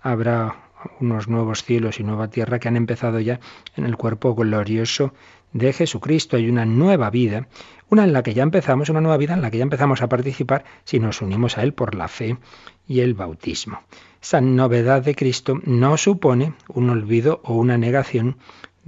Habrá 0.00 0.56
unos 1.00 1.28
nuevos 1.28 1.64
cielos 1.64 2.00
y 2.00 2.04
nueva 2.04 2.28
tierra 2.28 2.58
que 2.58 2.68
han 2.68 2.76
empezado 2.76 3.20
ya 3.20 3.40
en 3.76 3.84
el 3.84 3.96
cuerpo 3.96 4.34
glorioso 4.34 5.12
de 5.52 5.72
Jesucristo. 5.72 6.36
Hay 6.36 6.48
una 6.48 6.64
nueva 6.64 7.10
vida, 7.10 7.48
una 7.88 8.04
en 8.04 8.12
la 8.12 8.22
que 8.22 8.34
ya 8.34 8.42
empezamos, 8.42 8.88
una 8.88 9.00
nueva 9.00 9.16
vida 9.16 9.34
en 9.34 9.42
la 9.42 9.50
que 9.50 9.58
ya 9.58 9.64
empezamos 9.64 10.02
a 10.02 10.08
participar 10.08 10.64
si 10.84 11.00
nos 11.00 11.20
unimos 11.22 11.58
a 11.58 11.62
Él 11.62 11.74
por 11.74 11.94
la 11.94 12.08
fe 12.08 12.38
y 12.86 13.00
el 13.00 13.14
bautismo. 13.14 13.80
Esa 14.22 14.40
novedad 14.40 15.02
de 15.02 15.14
Cristo 15.14 15.60
no 15.64 15.96
supone 15.96 16.54
un 16.68 16.90
olvido 16.90 17.40
o 17.44 17.54
una 17.54 17.78
negación 17.78 18.36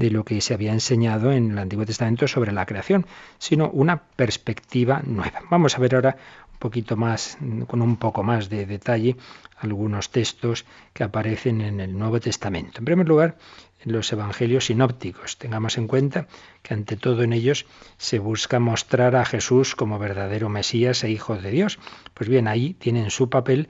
de 0.03 0.11
lo 0.11 0.25
que 0.25 0.41
se 0.41 0.53
había 0.53 0.73
enseñado 0.73 1.31
en 1.31 1.53
el 1.53 1.59
Antiguo 1.59 1.87
Testamento 1.87 2.27
sobre 2.27 2.51
la 2.51 2.67
creación, 2.67 3.07
sino 3.39 3.71
una 3.71 4.03
perspectiva 4.03 5.01
nueva. 5.07 5.43
Vamos 5.49 5.77
a 5.77 5.79
ver 5.79 5.95
ahora 5.95 6.17
un 6.53 6.59
poquito 6.59 6.97
más, 6.97 7.39
con 7.69 7.81
un 7.81 7.97
poco 7.97 8.25
más 8.25 8.49
de 8.49 8.67
detalle, 8.67 9.17
algunos 9.59 10.11
textos 10.11 10.65
que 10.93 11.05
aparecen 11.05 11.61
en 11.61 11.79
el 11.79 11.97
Nuevo 11.97 12.19
Testamento. 12.19 12.81
En 12.81 12.85
primer 12.85 13.07
lugar, 13.07 13.39
en 13.85 13.93
los 13.93 14.13
evangelios 14.13 14.67
sinópticos. 14.67 15.39
Tengamos 15.39 15.79
en 15.79 15.87
cuenta 15.87 16.27
que 16.63 16.75
ante 16.75 16.97
todo 16.97 17.23
en 17.23 17.33
ellos 17.33 17.67
se 17.97 18.19
busca 18.19 18.59
mostrar 18.59 19.15
a 19.15 19.25
Jesús 19.25 19.77
como 19.77 20.01
verdadero 20.01 20.49
Mesías 20.49 21.05
e 21.05 21.11
Hijo 21.11 21.37
de 21.37 21.53
Dios. 21.53 21.79
Pues 22.13 22.29
bien, 22.29 22.49
ahí 22.49 22.75
tienen 22.75 23.11
su 23.11 23.31
papel, 23.31 23.69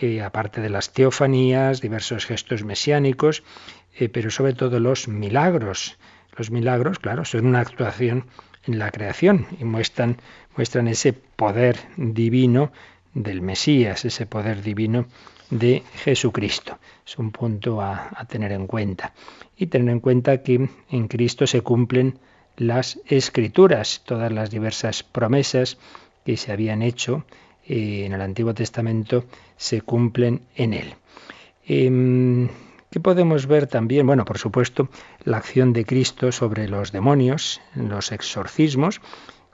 eh, 0.00 0.22
aparte 0.22 0.62
de 0.62 0.70
las 0.70 0.94
teofanías, 0.94 1.82
diversos 1.82 2.24
gestos 2.24 2.64
mesiánicos, 2.64 3.44
eh, 3.98 4.08
pero 4.08 4.30
sobre 4.30 4.54
todo 4.54 4.80
los 4.80 5.08
milagros. 5.08 5.98
Los 6.36 6.50
milagros, 6.50 6.98
claro, 6.98 7.24
son 7.24 7.46
una 7.46 7.60
actuación 7.60 8.26
en 8.66 8.78
la 8.78 8.90
creación 8.90 9.46
y 9.60 9.64
muestran, 9.64 10.16
muestran 10.56 10.88
ese 10.88 11.12
poder 11.12 11.76
divino 11.96 12.72
del 13.14 13.42
Mesías, 13.42 14.04
ese 14.04 14.26
poder 14.26 14.62
divino 14.62 15.06
de 15.50 15.82
Jesucristo. 16.02 16.78
Es 17.06 17.18
un 17.18 17.30
punto 17.30 17.80
a, 17.80 18.10
tener 18.28 18.52
en 18.52 18.66
cuenta. 18.66 19.12
Y 19.56 19.66
tener 19.66 19.90
en 19.90 20.00
cuenta 20.00 20.42
que 20.42 20.68
en 20.90 21.08
Cristo 21.08 21.46
se 21.46 21.60
cumplen 21.60 22.18
las 22.56 23.00
escrituras, 23.06 24.02
todas 24.04 24.32
las 24.32 24.50
diversas 24.50 25.02
promesas 25.02 25.78
que 26.24 26.36
se 26.36 26.52
habían 26.52 26.82
hecho 26.82 27.24
eh, 27.66 28.04
en 28.06 28.12
el 28.12 28.20
Antiguo 28.20 28.54
Testamento 28.54 29.24
se 29.56 29.82
cumplen 29.82 30.42
en 30.56 30.74
él. 30.74 30.94
¿Qué 32.94 33.00
podemos 33.00 33.48
ver 33.48 33.66
también? 33.66 34.06
Bueno, 34.06 34.24
por 34.24 34.38
supuesto, 34.38 34.88
la 35.24 35.38
acción 35.38 35.72
de 35.72 35.84
Cristo 35.84 36.30
sobre 36.30 36.68
los 36.68 36.92
demonios, 36.92 37.60
los 37.74 38.12
exorcismos, 38.12 39.00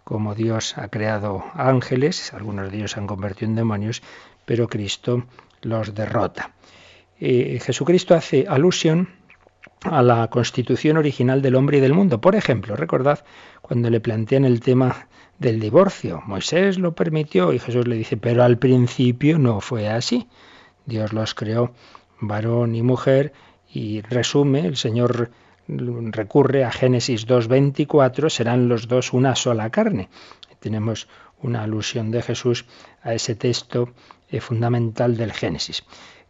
como 0.05 0.35
Dios 0.35 0.77
ha 0.77 0.89
creado 0.89 1.43
ángeles, 1.55 2.35
algunos 2.35 2.71
de 2.71 2.77
ellos 2.77 2.91
se 2.91 3.01
han 3.01 3.07
convertido 3.07 3.49
en 3.49 3.57
demonios, 3.57 4.03
pero 4.45 4.69
Cristo 4.69 5.25
los 5.63 5.95
derrota. 5.95 6.53
Eh, 7.19 7.59
Jesucristo 7.65 8.15
hace 8.15 8.45
alusión 8.47 9.09
a 9.85 10.03
la 10.03 10.29
constitución 10.29 10.99
original 10.99 11.41
del 11.41 11.55
hombre 11.55 11.79
y 11.79 11.81
del 11.81 11.95
mundo. 11.95 12.21
Por 12.21 12.35
ejemplo, 12.35 12.77
recordad 12.77 13.25
cuando 13.63 13.89
le 13.89 14.01
plantean 14.01 14.45
el 14.45 14.61
tema 14.61 15.09
del 15.39 15.61
divorcio. 15.61 16.23
Moisés 16.27 16.79
lo 16.79 16.95
permitió 16.95 17.55
y 17.55 17.59
Jesús 17.59 17.89
le 17.89 17.97
dice, 17.97 18.19
pero 18.19 18.43
al 18.43 18.59
principio 18.59 19.39
no 19.39 19.63
fue 19.63 19.89
así. 19.89 20.29
Dios 20.85 21.15
los 21.15 21.35
creó 21.35 21.73
varón 22.21 22.75
y 22.75 22.83
mujer 22.83 23.33
y 23.73 24.01
resume, 24.03 24.67
el 24.67 24.77
Señor 24.77 25.31
recurre 25.69 26.65
a 26.65 26.73
Génesis 26.73 27.27
2.24, 27.27 28.29
serán 28.29 28.69
los 28.69 28.89
dos 28.89 29.13
una 29.13 29.37
sola 29.37 29.71
carne. 29.71 30.09
Tenemos 30.59 31.09
una 31.43 31.63
alusión 31.63 32.11
de 32.11 32.23
Jesús 32.23 32.67
a 33.03 33.15
ese 33.15 33.35
texto 33.35 33.91
eh, 34.29 34.41
fundamental 34.41 35.17
del 35.17 35.33
Génesis. 35.33 35.85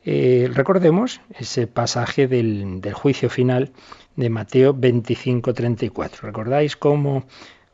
Eh, 0.04 0.50
recordemos 0.54 1.20
ese 1.38 1.66
pasaje 1.66 2.26
del, 2.26 2.80
juicio 2.94 3.28
final 3.28 3.72
de 4.16 4.30
Mateo 4.30 4.74
25-34. 4.74 6.20
¿Recordáis 6.22 6.76
cómo, 6.76 7.24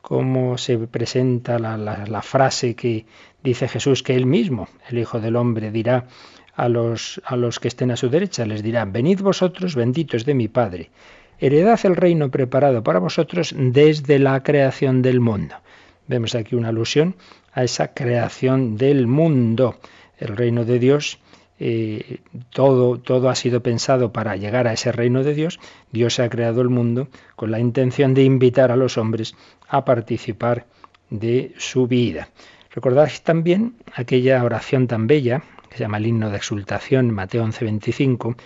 cómo 0.00 0.58
se 0.58 0.78
presenta 0.78 1.58
la, 1.58 1.76
la, 1.76 2.22
frase 2.22 2.74
que 2.74 3.06
dice 3.44 3.68
Jesús 3.68 4.02
que 4.02 4.16
él 4.16 4.26
mismo, 4.26 4.68
el 4.88 4.98
Hijo 4.98 5.20
del 5.20 5.36
Hombre, 5.36 5.70
dirá 5.70 6.06
a 6.56 6.68
los, 6.68 7.20
a 7.24 7.36
los 7.36 7.60
que 7.60 7.68
estén 7.68 7.90
a 7.90 7.96
su 7.96 8.08
derecha? 8.08 8.46
Les 8.46 8.62
dirá, 8.62 8.84
venid 8.84 9.20
vosotros 9.20 9.74
benditos 9.74 10.24
de 10.24 10.34
mi 10.34 10.48
Padre, 10.48 10.90
heredad 11.38 11.78
el 11.84 11.96
reino 11.96 12.30
preparado 12.30 12.82
para 12.82 12.98
vosotros 12.98 13.54
desde 13.56 14.18
la 14.18 14.42
creación 14.42 15.02
del 15.02 15.20
mundo. 15.20 15.54
Vemos 16.08 16.34
aquí 16.34 16.54
una 16.54 16.68
alusión 16.68 17.16
a 17.52 17.64
esa 17.64 17.92
creación 17.94 18.76
del 18.76 19.06
mundo 19.06 19.76
el 20.18 20.36
reino 20.36 20.64
de 20.64 20.78
Dios, 20.78 21.18
eh, 21.58 22.18
todo, 22.50 22.98
todo 22.98 23.30
ha 23.30 23.34
sido 23.34 23.62
pensado 23.62 24.12
para 24.12 24.36
llegar 24.36 24.66
a 24.66 24.72
ese 24.72 24.92
reino 24.92 25.22
de 25.22 25.34
Dios. 25.34 25.58
Dios 25.90 26.20
ha 26.20 26.28
creado 26.28 26.60
el 26.60 26.68
mundo 26.68 27.08
con 27.34 27.50
la 27.50 27.60
intención 27.60 28.14
de 28.14 28.24
invitar 28.24 28.70
a 28.70 28.76
los 28.76 28.98
hombres 28.98 29.34
a 29.68 29.84
participar 29.84 30.66
de 31.10 31.52
su 31.58 31.86
vida. 31.86 32.28
Recordáis 32.70 33.22
también 33.22 33.76
aquella 33.94 34.44
oración 34.44 34.86
tan 34.86 35.06
bella, 35.06 35.42
que 35.68 35.76
se 35.76 35.84
llama 35.84 35.98
el 35.98 36.06
himno 36.06 36.30
de 36.30 36.36
exultación, 36.36 37.10
Mateo 37.10 37.44
11:25, 37.44 38.36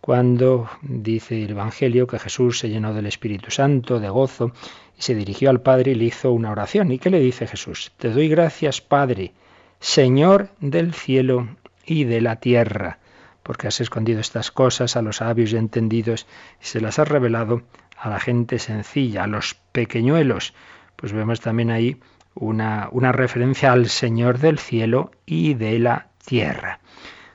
cuando 0.00 0.68
dice 0.82 1.44
el 1.44 1.50
Evangelio 1.50 2.06
que 2.06 2.18
Jesús 2.18 2.58
se 2.58 2.68
llenó 2.68 2.94
del 2.94 3.06
Espíritu 3.06 3.50
Santo, 3.50 4.00
de 4.00 4.08
gozo, 4.08 4.52
y 4.98 5.02
se 5.02 5.14
dirigió 5.14 5.50
al 5.50 5.60
Padre 5.60 5.92
y 5.92 5.94
le 5.94 6.06
hizo 6.06 6.32
una 6.32 6.50
oración. 6.50 6.90
¿Y 6.92 6.98
qué 6.98 7.10
le 7.10 7.20
dice 7.20 7.46
Jesús? 7.46 7.92
Te 7.98 8.10
doy 8.10 8.28
gracias, 8.28 8.80
Padre, 8.80 9.32
Señor 9.78 10.50
del 10.60 10.94
cielo 10.94 11.48
y 11.84 12.04
de 12.04 12.20
la 12.20 12.36
tierra, 12.36 12.98
porque 13.42 13.66
has 13.66 13.80
escondido 13.80 14.20
estas 14.20 14.50
cosas 14.50 14.96
a 14.96 15.02
los 15.02 15.16
sabios 15.16 15.52
y 15.52 15.56
entendidos 15.56 16.26
y 16.62 16.66
se 16.66 16.80
las 16.80 16.98
has 16.98 17.08
revelado 17.08 17.62
a 17.98 18.08
la 18.08 18.20
gente 18.20 18.58
sencilla, 18.58 19.24
a 19.24 19.26
los 19.26 19.54
pequeñuelos. 19.72 20.54
Pues 20.96 21.12
vemos 21.12 21.40
también 21.40 21.70
ahí 21.70 21.98
una, 22.34 22.88
una 22.92 23.12
referencia 23.12 23.72
al 23.72 23.88
Señor 23.88 24.38
del 24.38 24.58
cielo 24.58 25.10
y 25.26 25.54
de 25.54 25.78
la 25.78 26.09
tierra. 26.24 26.80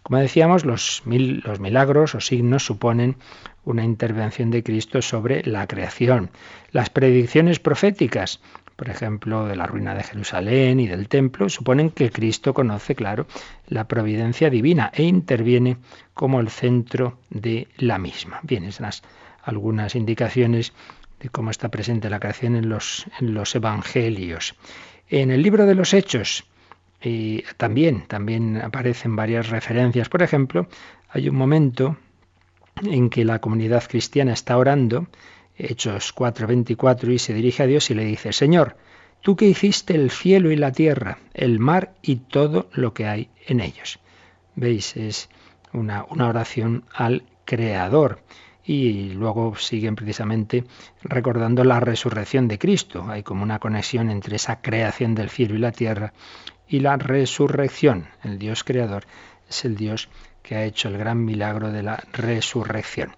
Como 0.03 0.19
decíamos, 0.19 0.65
los, 0.65 1.01
mil, 1.05 1.41
los 1.45 1.59
milagros 1.59 2.13
o 2.15 2.21
signos 2.21 2.65
suponen 2.65 3.15
una 3.63 3.83
intervención 3.83 4.51
de 4.51 4.63
Cristo 4.63 5.01
sobre 5.01 5.43
la 5.43 5.65
creación. 5.65 6.29
Las 6.71 6.89
predicciones 6.91 7.59
proféticas 7.59 8.39
por 8.75 8.89
ejemplo, 8.89 9.45
de 9.45 9.55
la 9.55 9.67
ruina 9.67 9.95
de 9.95 10.03
Jerusalén 10.03 10.79
y 10.79 10.87
del 10.87 11.07
templo, 11.07 11.49
suponen 11.49 11.91
que 11.91 12.11
Cristo 12.11 12.53
conoce, 12.53 12.95
claro, 12.95 13.25
la 13.67 13.87
providencia 13.87 14.49
divina 14.49 14.91
e 14.93 15.03
interviene 15.03 15.77
como 16.13 16.39
el 16.39 16.49
centro 16.49 17.19
de 17.29 17.67
la 17.77 17.97
misma. 17.97 18.39
Bien, 18.43 18.65
esas 18.65 19.01
algunas 19.43 19.95
indicaciones 19.95 20.73
de 21.19 21.29
cómo 21.29 21.51
está 21.51 21.69
presente 21.69 22.09
la 22.09 22.19
creación 22.19 22.55
en 22.55 22.67
los 22.69 23.55
evangelios. 23.55 24.55
En 25.07 25.31
el 25.31 25.41
libro 25.41 25.65
de 25.65 25.75
los 25.75 25.93
Hechos 25.93 26.45
eh, 27.01 27.43
también, 27.57 28.05
también 28.07 28.57
aparecen 28.57 29.15
varias 29.15 29.49
referencias. 29.49 30.09
Por 30.09 30.23
ejemplo, 30.23 30.67
hay 31.09 31.29
un 31.29 31.35
momento 31.35 31.97
en 32.83 33.09
que 33.09 33.25
la 33.25 33.39
comunidad 33.39 33.83
cristiana 33.87 34.33
está 34.33 34.57
orando 34.57 35.07
Hechos 35.57 36.13
4:24, 36.13 37.13
y 37.13 37.19
se 37.19 37.33
dirige 37.33 37.63
a 37.63 37.67
Dios 37.67 37.89
y 37.89 37.95
le 37.95 38.03
dice, 38.03 38.33
Señor, 38.33 38.75
tú 39.21 39.35
que 39.35 39.45
hiciste 39.45 39.95
el 39.95 40.11
cielo 40.11 40.51
y 40.51 40.55
la 40.55 40.71
tierra, 40.71 41.19
el 41.33 41.59
mar 41.59 41.93
y 42.01 42.17
todo 42.17 42.69
lo 42.73 42.93
que 42.93 43.07
hay 43.07 43.29
en 43.47 43.61
ellos. 43.61 43.99
¿Veis? 44.55 44.95
Es 44.97 45.29
una, 45.73 46.05
una 46.09 46.27
oración 46.27 46.85
al 46.93 47.23
Creador. 47.45 48.19
Y 48.67 49.11
luego 49.11 49.55
siguen 49.57 49.95
precisamente 49.95 50.63
recordando 51.03 51.63
la 51.63 51.79
resurrección 51.79 52.47
de 52.47 52.57
Cristo. 52.57 53.05
Hay 53.07 53.21
como 53.21 53.43
una 53.43 53.59
conexión 53.59 54.09
entre 54.09 54.37
esa 54.37 54.59
creación 54.61 55.13
del 55.13 55.29
cielo 55.29 55.53
y 55.53 55.59
la 55.59 55.71
tierra 55.71 56.13
y 56.67 56.79
la 56.79 56.97
resurrección. 56.97 58.07
El 58.23 58.39
Dios 58.39 58.63
creador 58.63 59.03
es 59.49 59.65
el 59.65 59.75
Dios 59.75 60.09
que 60.41 60.55
ha 60.55 60.63
hecho 60.63 60.89
el 60.89 60.97
gran 60.97 61.25
milagro 61.25 61.71
de 61.71 61.83
la 61.83 62.03
resurrección. 62.13 63.15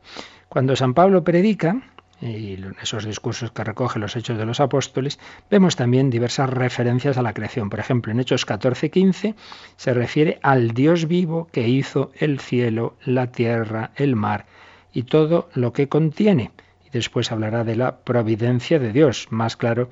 Cuando 0.49 0.75
San 0.75 0.93
Pablo 0.93 1.23
predica, 1.23 1.81
y 2.21 2.57
esos 2.81 3.05
discursos 3.05 3.51
que 3.51 3.63
recoge 3.63 3.99
los 3.99 4.15
Hechos 4.15 4.37
de 4.37 4.45
los 4.45 4.59
Apóstoles, 4.59 5.19
vemos 5.51 5.75
también 5.75 6.09
diversas 6.09 6.49
referencias 6.49 7.17
a 7.17 7.21
la 7.21 7.33
creación. 7.33 7.69
Por 7.69 7.79
ejemplo, 7.79 8.11
en 8.11 8.19
Hechos 8.19 8.45
14:15 8.47 9.35
se 9.75 9.93
refiere 9.93 10.39
al 10.41 10.71
Dios 10.71 11.07
vivo 11.07 11.47
que 11.51 11.67
hizo 11.67 12.11
el 12.17 12.39
cielo, 12.39 12.95
la 13.03 13.27
tierra, 13.27 13.91
el 13.95 14.15
mar 14.15 14.45
y 14.93 15.03
todo 15.03 15.49
lo 15.53 15.73
que 15.73 15.89
contiene. 15.89 16.51
Y 16.85 16.89
después 16.89 17.31
hablará 17.31 17.63
de 17.63 17.75
la 17.75 17.97
providencia 17.97 18.79
de 18.79 18.93
Dios. 18.93 19.27
Más 19.29 19.57
claro 19.57 19.89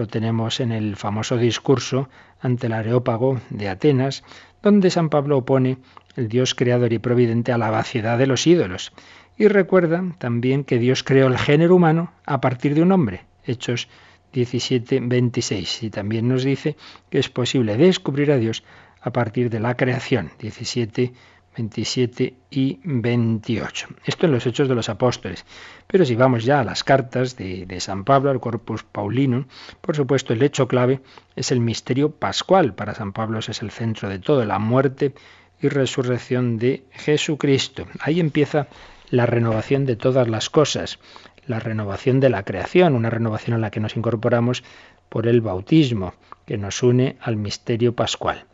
lo 0.00 0.06
tenemos 0.06 0.60
en 0.60 0.72
el 0.72 0.96
famoso 0.96 1.36
discurso 1.36 2.08
ante 2.40 2.68
el 2.68 2.72
Areópago 2.72 3.38
de 3.50 3.68
Atenas, 3.68 4.24
donde 4.62 4.88
San 4.88 5.10
Pablo 5.10 5.36
opone 5.36 5.76
el 6.16 6.28
Dios 6.28 6.54
creador 6.54 6.94
y 6.94 6.98
providente 6.98 7.52
a 7.52 7.58
la 7.58 7.70
vaciedad 7.70 8.16
de 8.16 8.26
los 8.26 8.46
ídolos 8.46 8.94
y 9.36 9.48
recuerda 9.48 10.02
también 10.16 10.64
que 10.64 10.78
Dios 10.78 11.02
creó 11.02 11.26
el 11.26 11.36
género 11.36 11.76
humano 11.76 12.12
a 12.24 12.40
partir 12.40 12.74
de 12.74 12.80
un 12.80 12.92
hombre. 12.92 13.26
Hechos 13.44 13.88
17, 14.32 15.00
26. 15.00 15.82
Y 15.82 15.90
también 15.90 16.28
nos 16.28 16.44
dice 16.44 16.76
que 17.10 17.18
es 17.18 17.28
posible 17.28 17.76
descubrir 17.76 18.32
a 18.32 18.38
Dios 18.38 18.64
a 19.02 19.12
partir 19.12 19.50
de 19.50 19.60
la 19.60 19.76
creación. 19.76 20.30
17, 20.38 21.12
27 21.60 22.34
y 22.50 22.80
28. 22.84 23.88
Esto 24.06 24.26
en 24.26 24.32
los 24.32 24.46
Hechos 24.46 24.66
de 24.66 24.74
los 24.74 24.88
Apóstoles. 24.88 25.44
Pero 25.86 26.06
si 26.06 26.14
vamos 26.14 26.44
ya 26.44 26.60
a 26.60 26.64
las 26.64 26.84
cartas 26.84 27.36
de, 27.36 27.66
de, 27.66 27.80
San 27.80 28.04
Pablo, 28.04 28.30
al 28.30 28.40
Corpus 28.40 28.82
Paulino, 28.82 29.46
por 29.82 29.94
supuesto 29.94 30.32
el 30.32 30.42
hecho 30.42 30.66
clave 30.68 31.00
es 31.36 31.52
el 31.52 31.60
misterio 31.60 32.12
pascual. 32.12 32.74
Para 32.74 32.94
San 32.94 33.12
Pablo 33.12 33.40
es 33.40 33.60
el 33.60 33.70
centro 33.70 34.08
de 34.08 34.18
todo, 34.18 34.44
la 34.46 34.58
muerte 34.58 35.12
y 35.60 35.68
resurrección 35.68 36.56
de 36.56 36.84
Jesucristo. 36.92 37.86
Ahí 38.00 38.20
empieza 38.20 38.68
la 39.10 39.26
renovación 39.26 39.84
de 39.84 39.96
todas 39.96 40.28
las 40.28 40.48
cosas, 40.48 40.98
la 41.46 41.60
renovación 41.60 42.20
de 42.20 42.30
la 42.30 42.42
creación, 42.42 42.94
una 42.94 43.10
renovación 43.10 43.54
a 43.54 43.58
la 43.58 43.70
que 43.70 43.80
nos 43.80 43.96
incorporamos 43.96 44.64
por 45.10 45.26
el 45.26 45.42
bautismo, 45.42 46.14
que 46.46 46.56
nos 46.56 46.82
une 46.82 47.16
al 47.20 47.36
misterio 47.36 47.94
pascual. 47.94 48.46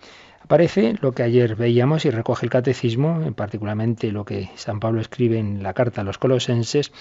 Aparece 0.46 0.94
lo 1.00 1.10
que 1.10 1.24
ayer 1.24 1.56
veíamos 1.56 2.04
y 2.04 2.10
recoge 2.10 2.46
el 2.46 2.50
catecismo, 2.50 3.32
particularmente 3.34 4.12
lo 4.12 4.24
que 4.24 4.48
San 4.54 4.78
Pablo 4.78 5.00
escribe 5.00 5.40
en 5.40 5.64
la 5.64 5.74
carta 5.74 6.02
a 6.02 6.04
los 6.04 6.18
colosenses, 6.18 6.92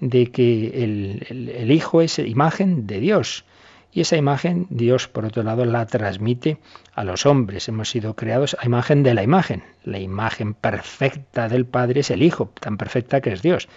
de 0.00 0.32
que 0.32 0.82
el, 0.82 1.70
Hijo 1.70 2.02
es 2.02 2.18
imagen 2.18 2.88
de 2.88 2.98
Dios. 2.98 3.44
Y 3.92 4.00
esa 4.00 4.16
imagen 4.16 4.66
Dios, 4.70 5.06
por 5.06 5.24
otro 5.24 5.44
lado, 5.44 5.64
la 5.66 5.86
transmite 5.86 6.58
a 6.92 7.04
los 7.04 7.26
hombres. 7.26 7.68
Hemos 7.68 7.90
sido 7.90 8.16
creados 8.16 8.56
a 8.58 8.66
imagen 8.66 9.04
de 9.04 9.14
la 9.14 9.22
imagen. 9.22 9.62
La 9.84 10.00
imagen 10.00 10.54
perfecta 10.54 11.48
del 11.48 11.66
Padre 11.66 12.00
es 12.00 12.10
el 12.10 12.24
Hijo, 12.24 12.50
tan 12.58 12.76
perfecta 12.76 13.20
que 13.20 13.32
es 13.32 13.40
Dios. 13.40 13.68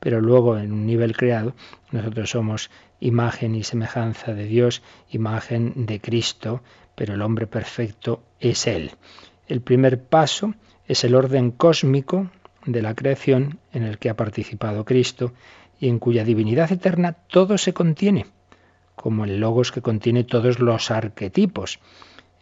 Pero 0.00 0.20
luego, 0.20 0.58
en 0.58 0.72
un 0.72 0.86
nivel 0.86 1.16
creado, 1.16 1.54
nosotros 1.92 2.30
somos 2.30 2.68
imagen 2.98 3.54
y 3.54 3.62
semejanza 3.62 4.34
de 4.34 4.46
Dios, 4.46 4.82
imagen 5.12 5.86
de 5.86 6.00
Cristo, 6.00 6.62
pero 6.96 7.14
el 7.14 7.22
hombre 7.22 7.46
perfecto 7.46 8.24
es 8.40 8.66
Él. 8.66 8.90
El 9.46 9.60
primer 9.60 10.02
paso 10.02 10.54
es 10.88 11.04
el 11.04 11.14
orden 11.14 11.52
cósmico 11.52 12.28
de 12.64 12.82
la 12.82 12.94
creación 12.94 13.60
en 13.72 13.84
el 13.84 13.98
que 13.98 14.10
ha 14.10 14.16
participado 14.16 14.84
Cristo 14.84 15.32
y 15.78 15.88
en 15.88 16.00
cuya 16.00 16.24
divinidad 16.24 16.72
eterna 16.72 17.12
todo 17.12 17.58
se 17.58 17.72
contiene, 17.72 18.26
como 18.96 19.24
el 19.24 19.38
logos 19.38 19.70
que 19.70 19.82
contiene 19.82 20.24
todos 20.24 20.58
los 20.58 20.90
arquetipos. 20.90 21.78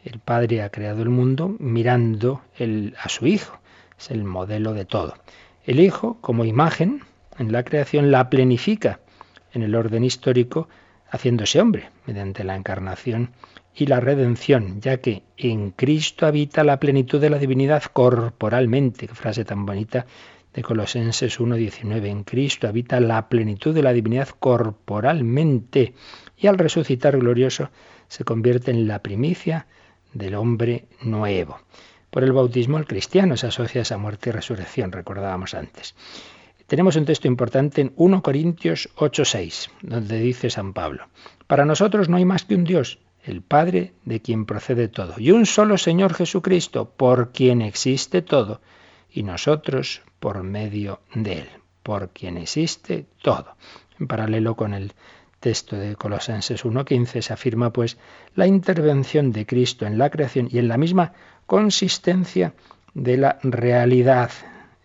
El 0.05 0.21
Padre 0.21 0.63
ha 0.63 0.71
creado 0.71 1.03
el 1.03 1.11
mundo 1.11 1.57
mirando 1.59 2.43
a 2.99 3.09
su 3.09 3.27
Hijo, 3.27 3.59
es 3.99 4.11
el 4.11 4.25
modelo 4.25 4.73
de 4.73 4.85
todo. 4.85 5.15
El 5.67 5.81
Hijo, 5.81 6.19
como 6.21 6.45
imagen 6.45 7.03
en 7.39 7.53
la 7.53 7.65
creación, 7.65 8.11
la 8.11 8.31
plenifica 8.31 9.01
en 9.53 9.63
el 9.63 9.75
orden 9.75 10.05
histórico, 10.05 10.69
haciéndose 11.11 11.61
hombre 11.61 11.91
mediante 12.07 12.45
la 12.45 12.57
encarnación 12.57 13.31
y 13.75 13.87
la 13.87 14.01
redención, 14.01 14.81
ya 14.81 14.99
que 14.99 15.23
en 15.37 15.71
Cristo 15.71 16.27
habita 16.27 16.63
la 16.65 16.79
plenitud 16.79 17.21
de 17.21 17.31
la 17.31 17.39
divinidad 17.39 17.83
corporalmente. 17.85 19.09
Qué 19.09 19.15
frase 19.15 19.45
tan 19.45 19.67
bonita 19.67 20.07
de 20.53 20.63
Colosenses 20.63 21.41
1.19. 21.41 22.07
En 22.07 22.23
Cristo 22.23 22.69
habita 22.69 23.01
la 23.01 23.29
plenitud 23.29 23.75
de 23.75 23.83
la 23.83 23.93
divinidad 23.93 24.29
corporalmente 24.29 25.95
y 26.37 26.47
al 26.47 26.59
resucitar 26.59 27.19
glorioso 27.19 27.71
se 28.09 28.25
convierte 28.25 28.71
en 28.71 28.87
la 28.87 29.01
primicia 29.01 29.67
del 30.13 30.37
hombre 30.37 30.87
nuevo. 31.03 31.59
Por 32.11 32.23
el 32.23 32.33
bautismo 32.33 32.79
el 32.79 32.87
cristiano 32.87 33.37
se 33.37 33.49
asocia 33.49 33.81
a 33.81 33.83
esa 33.83 33.99
muerte 33.99 34.31
y 34.31 34.33
resurrección, 34.33 34.93
recordábamos 34.93 35.55
antes. 35.55 35.97
Tenemos 36.69 36.95
un 36.97 37.05
texto 37.05 37.27
importante 37.27 37.81
en 37.81 37.93
1 37.97 38.23
Corintios 38.23 38.89
8:6, 38.97 39.71
donde 39.83 40.19
dice 40.21 40.49
San 40.49 40.73
Pablo, 40.73 41.09
Para 41.49 41.65
nosotros 41.65 42.09
no 42.09 42.17
hay 42.17 42.25
más 42.25 42.45
que 42.45 42.55
un 42.55 42.65
Dios, 42.65 43.01
el 43.25 43.43
Padre 43.43 43.93
de 44.05 44.21
quien 44.21 44.45
procede 44.45 44.89
todo, 44.89 45.15
y 45.19 45.31
un 45.31 45.47
solo 45.47 45.79
Señor 45.79 46.15
Jesucristo, 46.15 46.91
por 46.91 47.33
quien 47.33 47.63
existe 47.63 48.23
todo, 48.23 48.61
y 49.11 49.23
nosotros 49.23 50.03
por 50.21 50.43
medio 50.43 51.01
de 51.15 51.41
Él, 51.41 51.49
por 51.83 52.11
quien 52.11 52.37
existe 52.37 53.07
todo. 53.23 53.57
En 53.99 54.07
paralelo 54.07 54.57
con 54.57 54.75
el 54.75 54.93
texto 55.41 55.77
de 55.77 55.97
Colosenses 55.97 56.65
1.15 56.65 57.21
se 57.21 57.33
afirma 57.33 57.73
pues 57.73 57.99
la 58.35 58.47
intervención 58.47 59.31
de 59.31 59.47
Cristo 59.47 59.87
en 59.87 59.99
la 59.99 60.11
creación 60.11 60.49
y 60.51 60.59
en 60.59 60.69
la 60.69 60.79
misma 60.79 61.13
consistencia 61.47 62.55
de 62.95 63.17
la 63.17 63.39
realidad. 63.43 64.31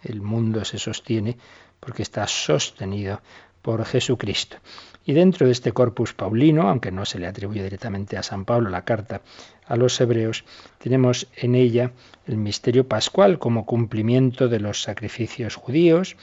El 0.04 0.22
mundo 0.22 0.66
se 0.66 0.78
sostiene 0.78 1.38
porque 1.80 2.04
está 2.04 2.28
sostenido 2.28 3.22
por 3.62 3.86
Jesucristo. 3.86 4.58
Y 5.06 5.14
dentro 5.14 5.46
de 5.46 5.52
este 5.54 5.72
corpus 5.72 6.14
paulino, 6.14 6.70
aunque 6.70 6.92
no 6.92 7.06
se 7.06 7.20
le 7.20 7.28
atribuye 7.28 7.64
directamente 7.64 8.18
a 8.18 8.24
San 8.24 8.46
Pablo 8.46 8.70
la 8.70 8.86
carta 8.86 9.22
a 9.66 9.76
los 9.76 10.00
hebreos, 10.02 10.46
tenemos 10.78 11.28
en 11.36 11.56
ella 11.56 11.92
el 12.28 12.38
misterio 12.38 12.88
pascual 12.88 13.40
como 13.40 13.66
cumplimiento 13.66 14.50
de 14.50 14.60
los 14.60 14.82
sacrificios 14.82 15.56
judíos, 15.56 16.18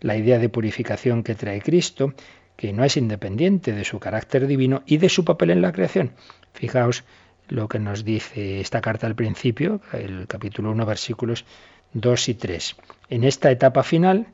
la 0.00 0.16
idea 0.16 0.38
de 0.38 0.48
purificación 0.48 1.22
que 1.22 1.34
trae 1.34 1.60
Cristo, 1.60 2.14
que 2.56 2.72
no 2.72 2.84
es 2.84 2.96
independiente 2.96 3.72
de 3.72 3.84
su 3.84 3.98
carácter 3.98 4.46
divino 4.46 4.82
y 4.86 4.96
de 4.96 5.08
su 5.08 5.24
papel 5.24 5.50
en 5.50 5.62
la 5.62 5.72
creación. 5.72 6.12
Fijaos 6.52 7.04
lo 7.48 7.68
que 7.68 7.78
nos 7.78 8.04
dice 8.04 8.60
esta 8.60 8.80
carta 8.80 9.06
al 9.06 9.14
principio, 9.14 9.80
el 9.92 10.26
capítulo 10.26 10.70
1, 10.70 10.86
versículos 10.86 11.44
2 11.92 12.28
y 12.28 12.34
3. 12.34 12.76
En 13.10 13.24
esta 13.24 13.50
etapa 13.50 13.82
final, 13.82 14.28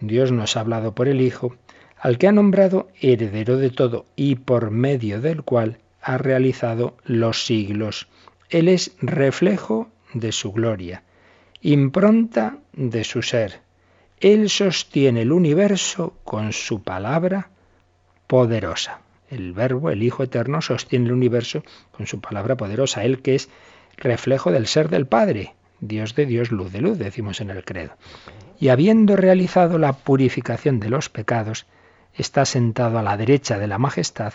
Dios 0.00 0.30
nos 0.32 0.56
ha 0.56 0.60
hablado 0.60 0.94
por 0.94 1.08
el 1.08 1.20
Hijo, 1.20 1.56
al 2.00 2.16
que 2.16 2.28
ha 2.28 2.32
nombrado 2.32 2.88
heredero 3.00 3.58
de 3.58 3.70
todo 3.70 4.06
y 4.16 4.36
por 4.36 4.70
medio 4.70 5.20
del 5.20 5.42
cual 5.42 5.78
ha 6.00 6.16
realizado 6.16 6.96
los 7.04 7.44
siglos. 7.44 8.08
Él 8.48 8.68
es 8.68 8.92
reflejo 9.00 9.88
de 10.14 10.32
su 10.32 10.52
gloria, 10.52 11.02
impronta 11.60 12.56
de 12.72 13.04
su 13.04 13.22
ser. 13.22 13.60
Él 14.18 14.48
sostiene 14.48 15.22
el 15.22 15.32
universo 15.32 16.14
con 16.24 16.52
su 16.52 16.82
palabra 16.82 17.50
poderosa. 18.26 19.00
El 19.30 19.52
Verbo, 19.52 19.90
el 19.90 20.02
Hijo 20.02 20.22
Eterno, 20.22 20.62
sostiene 20.62 21.06
el 21.06 21.12
universo 21.12 21.62
con 21.92 22.06
su 22.06 22.20
palabra 22.20 22.56
poderosa. 22.56 23.04
Él 23.04 23.22
que 23.22 23.34
es 23.34 23.48
reflejo 23.96 24.50
del 24.50 24.66
ser 24.66 24.88
del 24.88 25.06
Padre, 25.06 25.54
Dios 25.80 26.14
de 26.14 26.26
Dios, 26.26 26.50
luz 26.50 26.72
de 26.72 26.80
luz, 26.80 26.98
decimos 26.98 27.40
en 27.40 27.50
el 27.50 27.64
credo. 27.64 27.92
Y 28.58 28.68
habiendo 28.68 29.16
realizado 29.16 29.78
la 29.78 29.92
purificación 29.92 30.80
de 30.80 30.90
los 30.90 31.08
pecados, 31.08 31.66
está 32.14 32.44
sentado 32.44 32.98
a 32.98 33.02
la 33.02 33.16
derecha 33.16 33.58
de 33.58 33.66
la 33.66 33.78
majestad 33.78 34.34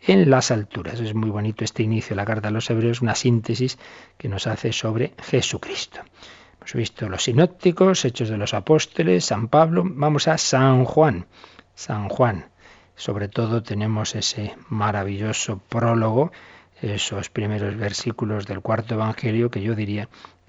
en 0.00 0.30
las 0.30 0.50
alturas. 0.50 1.00
Es 1.00 1.14
muy 1.14 1.30
bonito 1.30 1.64
este 1.64 1.82
inicio 1.82 2.10
de 2.10 2.16
la 2.16 2.24
carta 2.24 2.48
a 2.48 2.50
los 2.50 2.68
hebreos, 2.70 3.00
una 3.00 3.14
síntesis 3.14 3.78
que 4.18 4.28
nos 4.28 4.46
hace 4.46 4.72
sobre 4.72 5.14
Jesucristo. 5.22 6.00
Hemos 6.58 6.72
visto 6.74 7.08
los 7.08 7.24
sinópticos, 7.24 8.04
Hechos 8.04 8.28
de 8.28 8.38
los 8.38 8.54
Apóstoles, 8.54 9.26
San 9.26 9.48
Pablo. 9.48 9.82
Vamos 9.86 10.28
a 10.28 10.38
San 10.38 10.84
Juan. 10.84 11.26
San 11.74 12.08
Juan. 12.08 12.46
Sobre 12.96 13.28
todo 13.28 13.62
tenemos 13.62 14.14
ese 14.14 14.54
maravilloso 14.68 15.58
prólogo, 15.68 16.32
esos 16.80 17.28
primeros 17.28 17.76
versículos 17.76 18.46
del 18.46 18.60
cuarto 18.60 18.94
Evangelio 18.94 19.50
que 19.50 19.62
yo 19.62 19.74
diría 19.74 20.08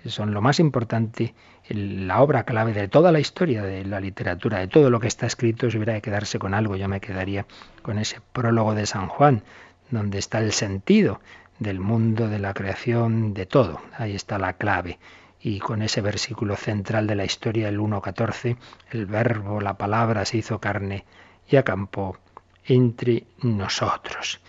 son 0.09 0.33
lo 0.33 0.41
más 0.41 0.59
importante 0.59 1.33
la 1.69 2.21
obra 2.21 2.43
clave 2.43 2.73
de 2.73 2.87
toda 2.87 3.11
la 3.11 3.19
historia 3.19 3.63
de 3.63 3.85
la 3.85 3.99
literatura, 3.99 4.59
de 4.59 4.67
todo 4.67 4.89
lo 4.89 4.99
que 4.99 5.07
está 5.07 5.25
escrito, 5.25 5.69
si 5.69 5.77
hubiera 5.77 5.93
de 5.93 6.01
quedarse 6.01 6.37
con 6.37 6.53
algo, 6.53 6.75
yo 6.75 6.87
me 6.87 7.01
quedaría 7.01 7.45
con 7.81 7.97
ese 7.97 8.19
prólogo 8.33 8.75
de 8.75 8.85
San 8.85 9.07
Juan, 9.07 9.43
donde 9.89 10.19
está 10.19 10.39
el 10.39 10.51
sentido 10.51 11.19
del 11.59 11.79
mundo, 11.79 12.27
de 12.27 12.39
la 12.39 12.53
creación, 12.53 13.33
de 13.33 13.45
todo. 13.45 13.81
Ahí 13.97 14.15
está 14.15 14.37
la 14.37 14.53
clave. 14.53 14.99
Y 15.41 15.59
con 15.59 15.81
ese 15.81 16.01
versículo 16.01 16.55
central 16.55 17.07
de 17.07 17.15
la 17.15 17.25
historia, 17.25 17.69
el 17.69 17.79
1.14, 17.79 18.57
el 18.91 19.05
verbo, 19.05 19.61
la 19.61 19.77
palabra 19.77 20.25
se 20.25 20.37
hizo 20.37 20.59
carne 20.59 21.05
y 21.47 21.55
acampó 21.55 22.17
entre 22.65 23.25
nosotros. 23.41 24.41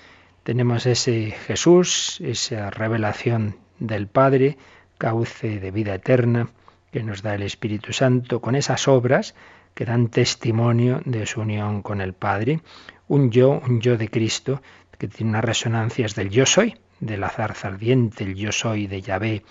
Tenemos 0.43 0.87
ese 0.87 1.33
Jesús, 1.33 2.21
esa 2.23 2.71
revelación 2.71 3.57
del 3.79 4.07
Padre, 4.07 4.57
cauce 4.99 5.61
de 5.61 5.71
vida 5.71 5.95
eterna, 5.95 6.49
que 6.93 7.03
nos 7.03 7.23
da 7.23 7.35
el 7.35 7.43
Espíritu 7.43 7.93
Santo, 7.93 8.41
con 8.41 8.55
esas 8.55 8.89
obras 8.89 9.35
que 9.75 9.85
dan 9.85 10.09
testimonio 10.09 11.03
de 11.05 11.27
su 11.27 11.43
unión 11.43 11.83
con 11.83 12.01
el 12.01 12.15
Padre, 12.15 12.61
un 13.09 13.31
yo, 13.31 13.61
un 13.67 13.81
yo 13.81 13.99
de 13.99 14.09
Cristo, 14.09 14.63
que 14.99 15.09
tiene 15.09 15.31
unas 15.31 15.45
resonancias 15.45 16.15
del 16.15 16.31
yo 16.31 16.47
soy, 16.47 16.77
de 17.01 17.19
la 17.19 17.29
zarza 17.29 17.69
ardiente, 17.69 18.25
el 18.25 18.35
yo 18.35 18.53
soy 18.53 18.87
de 18.87 19.03
Yahvé, 19.03 19.43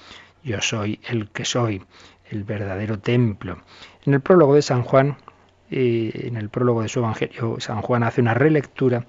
yo 0.43 0.61
soy 0.61 0.99
el 1.07 1.29
que 1.29 1.45
soy, 1.45 1.83
el 2.29 2.43
verdadero 2.43 2.99
templo. 2.99 3.61
En 4.05 4.15
el 4.15 4.21
prólogo 4.21 4.55
de 4.55 4.63
San 4.63 4.81
Juan, 4.81 5.17
eh, 5.69 6.11
en 6.27 6.37
el 6.37 6.49
prólogo 6.49 6.81
de 6.81 6.89
su 6.89 6.99
Evangelio, 6.99 7.57
San 7.59 7.81
Juan 7.81 8.03
hace 8.03 8.21
una 8.21 8.33
relectura 8.33 9.05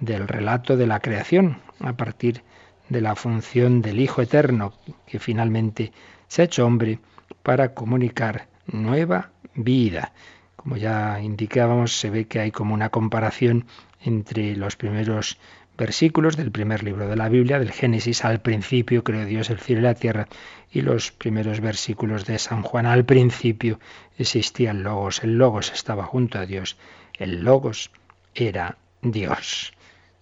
del 0.00 0.28
relato 0.28 0.76
de 0.76 0.86
la 0.86 1.00
creación 1.00 1.58
a 1.80 1.94
partir 1.94 2.34
de 2.34 2.42
la 2.90 3.14
función 3.14 3.82
del 3.82 4.00
Hijo 4.00 4.22
Eterno, 4.22 4.72
que 5.06 5.18
finalmente 5.18 5.92
se 6.26 6.42
ha 6.42 6.44
hecho 6.46 6.66
hombre 6.66 6.98
para 7.42 7.74
comunicar 7.74 8.48
nueva 8.66 9.30
vida. 9.54 10.12
Como 10.56 10.76
ya 10.76 11.20
indicábamos, 11.20 11.98
se 11.98 12.10
ve 12.10 12.26
que 12.26 12.40
hay 12.40 12.50
como 12.50 12.74
una 12.74 12.90
comparación 12.90 13.66
entre 14.00 14.56
los 14.56 14.76
primeros 14.76 15.38
versículos 15.78 16.36
del 16.36 16.50
primer 16.50 16.82
libro 16.82 17.08
de 17.08 17.16
la 17.16 17.28
Biblia, 17.28 17.60
del 17.60 17.70
Génesis, 17.70 18.24
al 18.24 18.40
principio 18.40 19.04
creó 19.04 19.24
Dios 19.24 19.48
el 19.48 19.60
cielo 19.60 19.80
y 19.80 19.84
la 19.84 19.94
tierra, 19.94 20.26
y 20.72 20.82
los 20.82 21.12
primeros 21.12 21.60
versículos 21.60 22.26
de 22.26 22.38
San 22.38 22.62
Juan, 22.62 22.84
al 22.84 23.04
principio 23.04 23.78
existía 24.18 24.72
el 24.72 24.82
Logos, 24.82 25.22
el 25.22 25.38
Logos 25.38 25.72
estaba 25.72 26.04
junto 26.04 26.38
a 26.38 26.46
Dios, 26.46 26.76
el 27.14 27.44
Logos 27.44 27.92
era 28.34 28.76
Dios, 29.02 29.72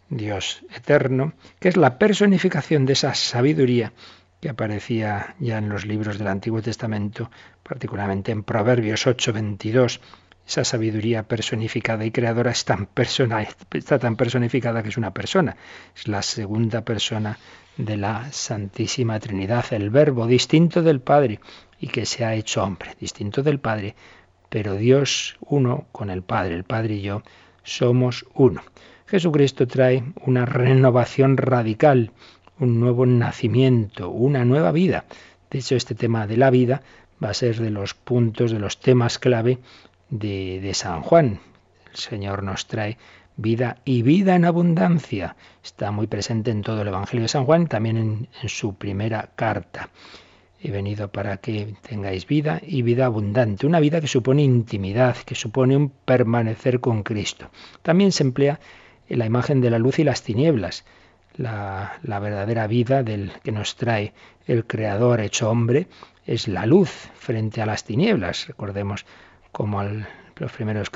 Dios 0.09 0.63
eterno, 0.75 1.33
que 1.59 1.69
es 1.69 1.77
la 1.77 1.99
personificación 1.99 2.87
de 2.87 2.93
esa 2.93 3.15
sabiduría 3.15 3.93
que 4.41 4.49
aparecía 4.49 5.35
ya 5.39 5.59
en 5.59 5.69
los 5.69 5.87
libros 5.87 6.19
del 6.19 6.29
Antiguo 6.29 6.63
Testamento, 6.63 7.31
particularmente 7.63 8.33
en 8.33 8.43
Proverbios 8.43 9.07
8:22, 9.07 10.01
esa 10.47 10.65
sabiduría 10.65 11.25
personificada 11.25 12.05
y 12.05 12.13
creadora 12.13 12.53
es 12.53 12.65
tan 12.65 12.89
está 13.73 13.99
tan 13.99 14.17
personificada 14.17 14.83
que 14.83 14.91
es 14.91 14.97
una 14.97 15.13
persona. 15.13 15.57
Es 15.97 16.07
la 16.07 16.23
segunda 16.23 16.83
persona 16.83 17.39
de 17.77 17.97
la 17.97 18.31
Santísima 18.31 19.19
Trinidad, 19.19 19.65
el 19.73 19.91
Verbo 19.91 20.27
distinto 20.27 20.83
del 20.83 21.01
Padre 21.01 21.41
y 21.81 21.89
que 21.89 22.07
se 22.07 22.25
ha 22.25 22.35
hecho 22.35 22.63
hombre, 22.63 22.95
distinto 23.01 23.43
del 23.43 23.59
Padre, 23.59 23.97
pero 24.49 24.77
Dios 24.77 25.37
uno 25.41 25.87
con 25.91 26.11
el 26.11 26.23
Padre, 26.23 26.55
el 26.55 26.65
Padre 26.65 26.95
y 26.95 27.03
yo 27.03 27.23
somos 27.65 28.25
uno. 28.35 28.63
Jesucristo 29.07 29.69
trae 29.69 30.03
una 30.25 30.47
renovación 30.47 31.37
radical, 31.37 32.11
un 32.59 32.81
nuevo 32.81 33.07
nacimiento, 33.07 34.11
una 34.11 34.45
nueva 34.45 34.73
vida. 34.73 35.05
De 35.49 35.61
hecho, 35.61 35.77
este 35.77 35.95
tema 35.95 36.27
de 36.27 36.37
la 36.37 36.51
vida 36.51 36.83
va 37.23 37.31
a 37.31 37.35
ser 37.35 37.61
de 37.61 37.71
los 37.71 37.95
puntos, 37.95 38.51
de 38.51 38.59
los 38.59 38.81
temas 38.81 39.21
clave 39.21 39.59
de, 40.11 40.73
San 40.75 41.03
Juan. 41.03 41.39
El 41.89 41.97
Señor 41.97 42.43
nos 42.43 42.67
trae 42.67 42.99
vida 43.37 43.77
y 43.85 44.03
vida 44.03 44.35
en 44.35 44.45
abundancia. 44.45 45.37
Está 45.63 45.93
muy 45.93 46.09
presente 46.09 46.51
en 46.51 46.63
todo 46.63 46.83
el 46.83 46.89
Evangelio 46.89 47.23
de 47.23 47.29
San 47.29 47.45
Juan, 47.45 47.69
también 47.69 47.97
en, 48.43 48.49
su 48.49 48.75
primera 48.75 49.31
carta. 49.37 49.89
He 50.61 50.73
venido 50.73 51.13
para 51.13 51.37
que 51.37 51.77
tengáis 51.89 52.27
vida 52.27 52.61
y 52.67 52.83
vida 52.83 53.07
abundante, 53.07 53.69
una 53.69 53.79
vida 53.79 54.01
que 54.01 54.09
supone 54.09 54.43
intimidad, 54.43 55.17
que 55.19 55.37
supone 55.37 55.77
un 55.77 55.91
permanecer 55.91 56.81
con 56.81 57.05
Cristo. 57.05 57.51
También 57.83 58.11
se 58.11 58.25
emplea 58.25 58.59
la 59.09 59.27
imagen 59.27 59.61
de 59.61 59.71
la 59.71 59.79
luz 59.79 59.99
y 59.99 60.05
las 60.05 60.23
tinieblas, 60.23 60.85
la, 61.37 61.99
la 62.03 62.19
verdadera 62.19 62.67
vida 62.67 63.03
del 63.03 63.33
que 63.43 63.53
nos 63.53 63.77
trae 63.77 64.15
el 64.47 64.67
Creador 64.67 65.21
hecho 65.21 65.51
hombre 65.51 65.87
es 66.27 66.49
la 66.49 66.67
luz 66.67 66.91
frente 67.15 67.63
a 67.63 67.67
las 67.67 67.85
tinieblas. 67.85 68.49
Recordemos 68.49 69.07
como 69.53 69.81
al, 69.81 70.07
los 70.37 70.53
primeros 70.53 70.91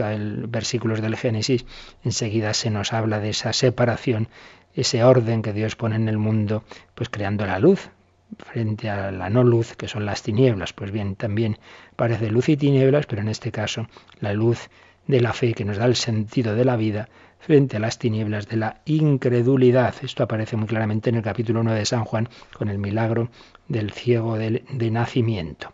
versículos 0.49 1.01
del 1.01 1.16
Génesis, 1.16 1.64
enseguida 2.05 2.55
se 2.55 2.70
nos 2.70 2.92
habla 2.92 3.20
de 3.20 3.31
esa 3.31 3.53
separación, 3.53 4.29
ese 4.75 5.03
orden 5.03 5.42
que 5.42 5.53
Dios 5.53 5.77
pone 5.77 5.96
en 5.96 6.09
el 6.09 6.18
mundo, 6.18 6.64
pues 6.94 7.09
creando 7.09 7.46
la 7.46 7.59
luz 7.59 7.90
frente 8.38 8.88
a 8.88 9.11
la 9.11 9.29
no 9.29 9.42
luz, 9.42 9.75
que 9.77 9.88
son 9.88 10.07
las 10.07 10.23
tinieblas. 10.23 10.73
Pues 10.73 10.92
bien, 10.92 11.16
también 11.16 11.59
parece 11.96 12.31
luz 12.31 12.49
y 12.49 12.57
tinieblas, 12.57 13.07
pero 13.07 13.23
en 13.23 13.29
este 13.29 13.51
caso 13.51 13.88
la 14.20 14.33
luz 14.33 14.68
de 15.07 15.20
la 15.20 15.33
fe 15.33 15.55
que 15.55 15.64
nos 15.64 15.79
da 15.79 15.87
el 15.87 15.96
sentido 15.96 16.55
de 16.55 16.64
la 16.64 16.77
vida 16.77 17.09
frente 17.40 17.76
a 17.76 17.81
las 17.81 17.98
tinieblas 17.98 18.48
de 18.48 18.57
la 18.57 18.81
incredulidad. 18.85 19.94
Esto 20.03 20.22
aparece 20.22 20.57
muy 20.57 20.68
claramente 20.68 21.11
en 21.11 21.16
el 21.16 21.22
capítulo 21.22 21.61
1 21.61 21.74
de 21.74 21.85
San 21.85 22.05
Juan 22.05 22.29
con 22.57 22.68
el 22.68 22.79
milagro 22.79 23.31
del 23.68 23.90
ciego 23.90 24.37
de, 24.37 24.64
de 24.70 24.90
nacimiento. 24.90 25.72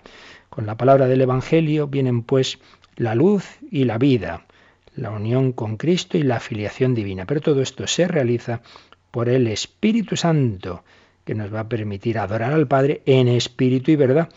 Con 0.48 0.66
la 0.66 0.76
palabra 0.76 1.07
del 1.07 1.20
Evangelio 1.20 1.88
vienen 1.88 2.22
pues 2.22 2.59
la 2.96 3.14
luz 3.14 3.59
y 3.70 3.85
la 3.85 3.98
vida, 3.98 4.46
la 4.94 5.11
unión 5.11 5.52
con 5.52 5.76
Cristo 5.76 6.16
y 6.16 6.22
la 6.22 6.37
afiliación 6.37 6.94
divina. 6.94 7.26
Pero 7.26 7.40
todo 7.40 7.61
esto 7.61 7.87
se 7.87 8.09
realiza 8.09 8.62
por 9.11 9.29
el 9.29 9.46
Espíritu 9.48 10.16
Santo, 10.16 10.85
que 11.24 11.35
nos 11.35 11.52
va 11.52 11.61
a 11.61 11.68
permitir 11.68 12.18
adorar 12.18 12.52
al 12.52 12.68
Padre 12.68 13.02
en 13.05 13.29
espíritu 13.29 13.90
y 13.90 13.96
verdad, 13.96 14.29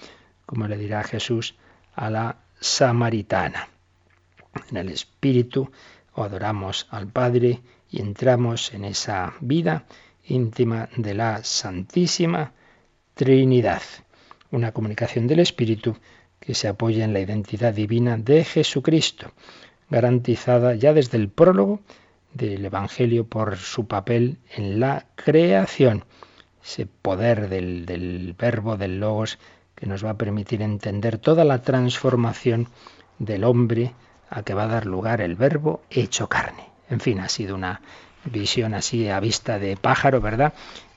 como 0.45 0.67
le 0.67 0.77
dirá 0.77 1.03
Jesús 1.03 1.55
a 1.93 2.09
la 2.09 2.37
samaritana. 2.59 3.69
En 4.71 4.77
el 4.77 4.89
espíritu 4.89 5.71
adoramos 6.23 6.87
al 6.89 7.07
Padre 7.07 7.61
y 7.89 8.01
entramos 8.01 8.73
en 8.73 8.85
esa 8.85 9.33
vida 9.41 9.85
íntima 10.25 10.89
de 10.95 11.13
la 11.13 11.43
Santísima 11.43 12.53
Trinidad. 13.13 13.81
Una 14.51 14.71
comunicación 14.71 15.27
del 15.27 15.39
Espíritu 15.39 15.95
que 16.39 16.53
se 16.53 16.67
apoya 16.67 17.03
en 17.03 17.13
la 17.13 17.19
identidad 17.19 17.73
divina 17.73 18.17
de 18.17 18.43
Jesucristo, 18.43 19.31
garantizada 19.89 20.75
ya 20.75 20.93
desde 20.93 21.17
el 21.17 21.29
prólogo 21.29 21.81
del 22.33 22.63
Evangelio 22.65 23.25
por 23.25 23.57
su 23.57 23.87
papel 23.87 24.37
en 24.55 24.79
la 24.79 25.07
creación, 25.15 26.05
ese 26.63 26.85
poder 26.85 27.49
del, 27.49 28.35
verbo, 28.37 28.77
del 28.77 28.99
logos, 28.99 29.39
que 29.75 29.87
nos 29.87 30.03
va 30.03 30.11
a 30.11 30.17
permitir 30.17 30.61
entender 30.61 31.17
toda 31.17 31.43
la 31.43 31.61
transformación 31.61 32.67
del 33.17 33.43
hombre 33.43 33.93
a 34.29 34.43
que 34.43 34.53
va 34.53 34.63
a 34.63 34.67
dar 34.67 34.85
lugar 34.85 35.21
el 35.21 35.35
verbo 35.35 35.81
hecho 35.89 36.27
carne. 36.27 36.69
En 36.89 36.99
fin, 36.99 37.19
ha 37.19 37.29
sido 37.29 37.55
una 37.55 37.81
visión 38.25 38.73
así 38.73 39.07
a 39.09 39.19
vista 39.19 39.59
de 39.59 39.77
pájaro, 39.77 40.21
¿verdad? 40.21 40.53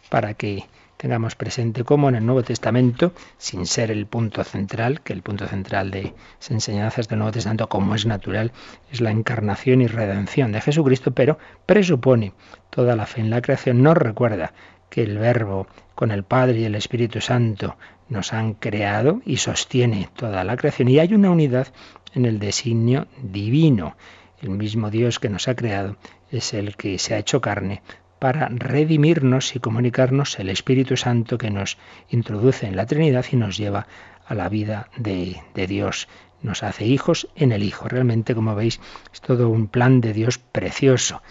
Para 0.09 0.35
que 0.35 0.67
tengamos 0.97 1.35
presente 1.35 1.83
cómo 1.83 2.09
en 2.09 2.15
el 2.15 2.25
Nuevo 2.25 2.45
Testamento, 2.45 3.13
sin 3.37 3.67
ser 3.67 3.91
el 3.91 4.07
punto 4.07 4.45
central, 4.45 5.01
que 5.01 5.13
el 5.13 5.23
punto 5.23 5.49
central 5.49 5.91
de 5.91 6.15
las 6.39 6.51
enseñanzas 6.51 7.09
del 7.09 7.19
Nuevo 7.19 7.33
Testamento, 7.33 7.69
como 7.69 7.95
es 7.95 8.07
natural, 8.07 8.53
es 8.91 9.01
la 9.01 9.11
encarnación 9.11 9.83
y 9.83 9.89
redención 9.89 10.53
de 10.53 10.61
Jesucristo, 10.61 11.11
pero 11.11 11.39
presupone 11.67 12.35
toda 12.71 12.95
la 12.95 13.07
fe 13.07 13.21
en 13.21 13.31
la 13.31 13.43
creación, 13.43 13.83
nos 13.83 13.97
recuerda 13.97 14.53
que 14.91 15.03
el 15.03 15.19
Verbo 15.19 15.67
con 15.95 16.11
el 16.13 16.23
Padre 16.23 16.61
y 16.61 16.65
el 16.67 16.75
Espíritu 16.75 17.21
Santo 17.21 17.77
nos 18.13 18.33
han 18.33 18.53
creado 18.53 19.23
y 19.25 19.39
sostiene 19.39 20.09
toda 20.15 20.45
la 20.45 20.57
creación 20.57 20.89
y 20.89 20.99
hay 20.99 21.15
una 21.15 21.31
unidad 21.31 21.69
en 22.15 22.27
el 22.27 22.39
designio 22.39 23.09
divino. 23.23 23.97
El 24.41 24.51
mismo 24.51 24.91
Dios 24.91 25.19
que 25.19 25.31
nos 25.31 25.49
ha 25.49 25.55
creado 25.55 25.97
es 26.31 26.53
el 26.53 26.77
que 26.77 26.99
se 26.99 27.15
ha 27.15 27.19
hecho 27.19 27.41
carne 27.41 27.83
para 28.19 28.49
redimirnos 28.49 29.57
y 29.57 29.61
comunicarnos 29.61 30.39
el 30.39 30.51
Espíritu 30.51 30.97
Santo 30.97 31.39
que 31.39 31.51
nos 31.51 31.79
introduce 32.11 32.67
en 32.67 32.77
la 32.77 32.87
Trinidad 32.87 33.25
y 33.33 33.37
nos 33.37 33.57
lleva 33.57 33.87
a 34.27 34.35
la 34.35 34.49
vida 34.49 34.91
de, 34.97 35.41
de 35.55 35.67
Dios. 35.67 36.07
Nos 36.43 36.63
hace 36.63 36.85
hijos 36.85 37.29
en 37.35 37.51
el 37.51 37.63
Hijo. 37.63 37.89
Realmente, 37.89 38.35
como 38.35 38.55
veis, 38.55 38.79
es 39.13 39.21
todo 39.23 39.49
un 39.49 39.69
plan 39.69 40.01
de 40.01 40.13
Dios 40.13 40.39
precioso. 40.39 41.23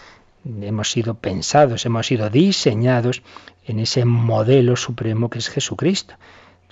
Hemos 0.44 0.90
sido 0.90 1.14
pensados, 1.14 1.86
hemos 1.86 2.08
sido 2.08 2.28
diseñados 2.28 3.22
en 3.64 3.78
ese 3.78 4.04
modelo 4.04 4.74
supremo 4.74 5.30
que 5.30 5.38
es 5.38 5.48
Jesucristo. 5.48 6.16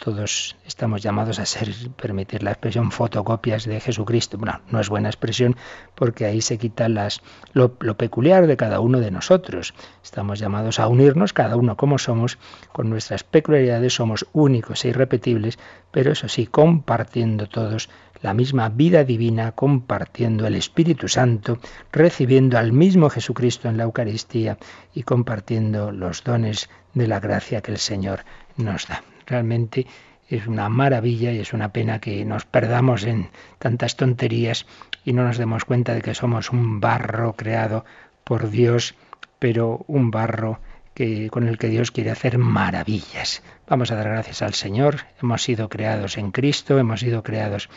Todos 0.02 0.56
estamos 0.66 1.02
llamados 1.02 1.38
a 1.40 1.44
ser, 1.44 1.68
permitir 1.94 2.42
la 2.42 2.52
expresión, 2.52 2.90
fotocopias 2.90 3.66
de 3.66 3.80
Jesucristo. 3.80 4.38
Bueno, 4.38 4.58
no 4.70 4.80
es 4.80 4.88
buena 4.88 5.10
expresión 5.10 5.56
porque 5.94 6.24
ahí 6.24 6.40
se 6.40 6.56
quita 6.56 6.88
lo, 6.88 7.76
lo, 7.80 7.96
peculiar 7.98 8.46
de 8.46 8.56
cada 8.56 8.80
uno 8.80 9.00
de 9.00 9.10
nosotros. 9.10 9.74
Estamos 10.02 10.38
llamados 10.38 10.80
a 10.80 10.88
unirnos, 10.88 11.34
cada 11.34 11.56
uno 11.56 11.76
como 11.76 11.98
somos, 11.98 12.38
con 12.72 12.88
nuestras 12.88 13.24
peculiaridades, 13.24 13.92
somos 13.92 14.26
únicos 14.32 14.86
e 14.86 14.88
irrepetibles, 14.88 15.58
pero 15.90 16.12
eso 16.12 16.28
sí, 16.28 16.46
compartiendo 16.46 17.46
todos 17.46 17.90
la 18.22 18.32
misma 18.32 18.70
vida 18.70 19.04
divina, 19.04 19.52
compartiendo 19.52 20.46
el 20.46 20.54
Espíritu 20.54 21.08
Santo, 21.08 21.58
recibiendo 21.92 22.56
al 22.56 22.72
mismo 22.72 23.10
Jesucristo 23.10 23.68
en 23.68 23.76
la 23.76 23.84
Eucaristía 23.84 24.56
y 24.94 25.02
compartiendo 25.02 25.92
los 25.92 26.24
dones 26.24 26.70
de 26.94 27.06
la 27.06 27.20
gracia 27.20 27.60
que 27.60 27.72
el 27.72 27.78
Señor 27.78 28.20
nos 28.56 28.88
da. 28.88 29.02
Realmente 29.30 29.86
es 30.28 30.48
una 30.48 30.68
maravilla 30.68 31.30
y 31.30 31.38
es 31.38 31.52
una 31.52 31.72
pena 31.72 32.00
que 32.00 32.24
nos 32.24 32.44
perdamos 32.44 33.04
en 33.04 33.30
tantas 33.60 33.94
tonterías 33.94 34.66
y 35.04 35.12
no 35.12 35.22
nos 35.22 35.38
demos 35.38 35.64
cuenta 35.64 35.94
de 35.94 36.02
que 36.02 36.14
somos 36.14 36.50
un 36.50 36.80
barro 36.80 37.34
creado 37.34 37.84
por 38.24 38.50
Dios, 38.50 38.96
pero 39.38 39.84
un 39.86 40.10
barro 40.10 40.58
que, 40.94 41.30
con 41.30 41.46
el 41.46 41.58
que 41.58 41.68
Dios 41.68 41.92
quiere 41.92 42.10
hacer 42.10 42.38
maravillas. 42.38 43.44
Vamos 43.68 43.92
a 43.92 43.94
dar 43.94 44.08
gracias 44.08 44.42
al 44.42 44.54
Señor. 44.54 44.96
Hemos 45.22 45.44
sido 45.44 45.68
creados 45.68 46.18
en 46.18 46.32
Cristo, 46.32 46.80
hemos 46.80 46.98
sido 46.98 47.22
creados 47.22 47.68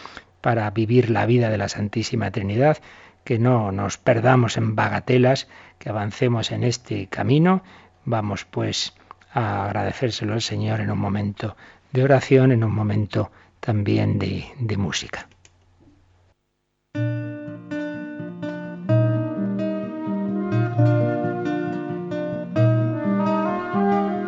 para 0.42 0.68
vivir 0.72 1.12
la 1.12 1.28
vida 1.28 1.50
de 1.50 1.60
la 1.60 1.70
Santísima 1.70 2.32
Trinidad, 2.32 2.80
que 3.24 3.38
no 3.38 3.72
nos 3.72 4.00
perdamos 4.00 4.58
en 4.58 4.76
bagatelas, 4.76 5.48
que 5.78 5.90
avancemos 5.90 6.52
en 6.52 6.64
este 6.64 7.06
camino. 7.08 7.62
Vamos 8.06 8.46
pues 8.46 8.96
a 9.34 9.66
agradecérselo 9.66 10.34
al 10.34 10.42
Señor 10.42 10.80
en 10.82 10.92
un 10.92 11.00
momento 11.00 11.56
de 11.92 12.04
oración, 12.04 12.52
en 12.52 12.64
un 12.64 12.74
momento 12.74 13.32
también 13.60 14.20
de, 14.20 14.46
de 14.60 14.78
música. 14.78 15.28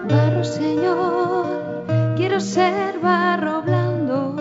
Barro, 0.09 0.43
Señor, 0.43 1.85
quiero 2.15 2.39
ser 2.39 2.99
barro 2.99 3.61
blando. 3.61 4.35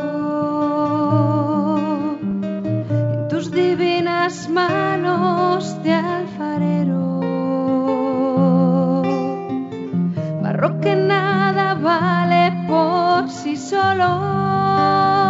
En 3.14 3.28
tus 3.28 3.50
divinas 3.50 4.48
manos 4.48 5.53
que 10.80 10.96
nada 10.96 11.74
vale 11.74 12.52
por 12.66 13.28
sí 13.28 13.56
solo. 13.56 15.23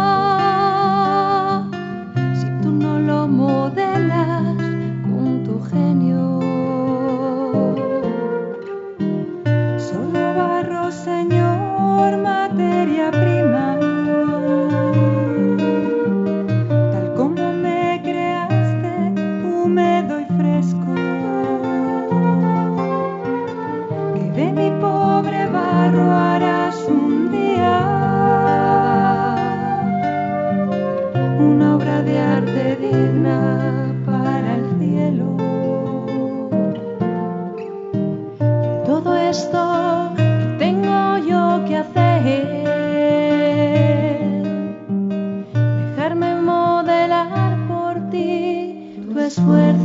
fuerza. 49.45 49.84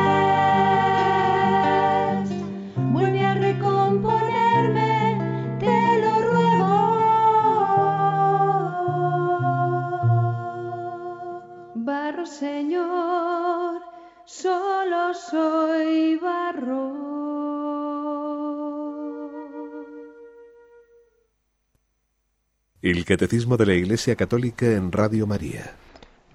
Catecismo 23.05 23.57
de 23.57 23.67
la 23.67 23.75
Iglesia 23.75 24.15
Católica 24.15 24.65
en 24.65 24.91
Radio 24.91 25.27
María. 25.27 25.75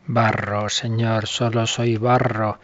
Barro, 0.06 0.68
Señor, 0.68 1.26
solo 1.26 1.66
soy 1.66 1.96
barro, 1.96 2.60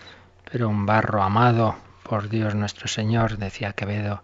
pero 0.48 0.68
un 0.68 0.86
barro 0.86 1.20
amado 1.20 1.74
por 2.04 2.28
Dios 2.28 2.54
nuestro 2.54 2.86
Señor, 2.86 3.38
decía 3.38 3.72
Quevedo. 3.72 4.22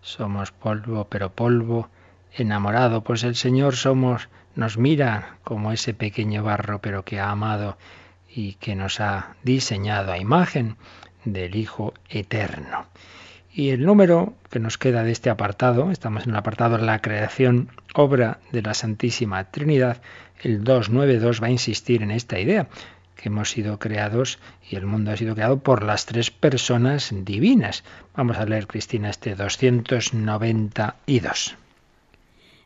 Somos 0.00 0.52
polvo, 0.52 1.06
pero 1.10 1.28
polvo 1.30 1.90
enamorado, 2.32 3.04
pues 3.04 3.24
el 3.24 3.36
Señor 3.36 3.76
somos, 3.76 4.30
nos 4.54 4.78
mira 4.78 5.36
como 5.44 5.70
ese 5.72 5.92
pequeño 5.92 6.42
barro, 6.42 6.80
pero 6.80 7.04
que 7.04 7.20
ha 7.20 7.28
amado 7.28 7.76
y 8.26 8.54
que 8.54 8.74
nos 8.74 9.00
ha 9.00 9.36
diseñado 9.42 10.12
a 10.12 10.18
imagen 10.18 10.78
del 11.26 11.56
Hijo 11.56 11.92
Eterno. 12.08 12.86
Y 13.56 13.70
el 13.70 13.84
número 13.84 14.34
que 14.50 14.58
nos 14.58 14.78
queda 14.78 15.04
de 15.04 15.12
este 15.12 15.30
apartado, 15.30 15.92
estamos 15.92 16.24
en 16.24 16.30
el 16.30 16.36
apartado 16.36 16.76
La 16.76 17.00
creación, 17.00 17.68
obra 17.94 18.40
de 18.50 18.62
la 18.62 18.74
Santísima 18.74 19.52
Trinidad, 19.52 20.02
el 20.42 20.64
292 20.64 21.40
va 21.40 21.46
a 21.46 21.50
insistir 21.50 22.02
en 22.02 22.10
esta 22.10 22.40
idea, 22.40 22.66
que 23.14 23.28
hemos 23.28 23.50
sido 23.50 23.78
creados 23.78 24.40
y 24.68 24.74
el 24.74 24.86
mundo 24.86 25.12
ha 25.12 25.16
sido 25.16 25.36
creado 25.36 25.60
por 25.60 25.84
las 25.84 26.04
tres 26.04 26.32
personas 26.32 27.14
divinas. 27.16 27.84
Vamos 28.16 28.38
a 28.38 28.44
leer, 28.44 28.66
Cristina, 28.66 29.08
este 29.08 29.36
292. 29.36 31.54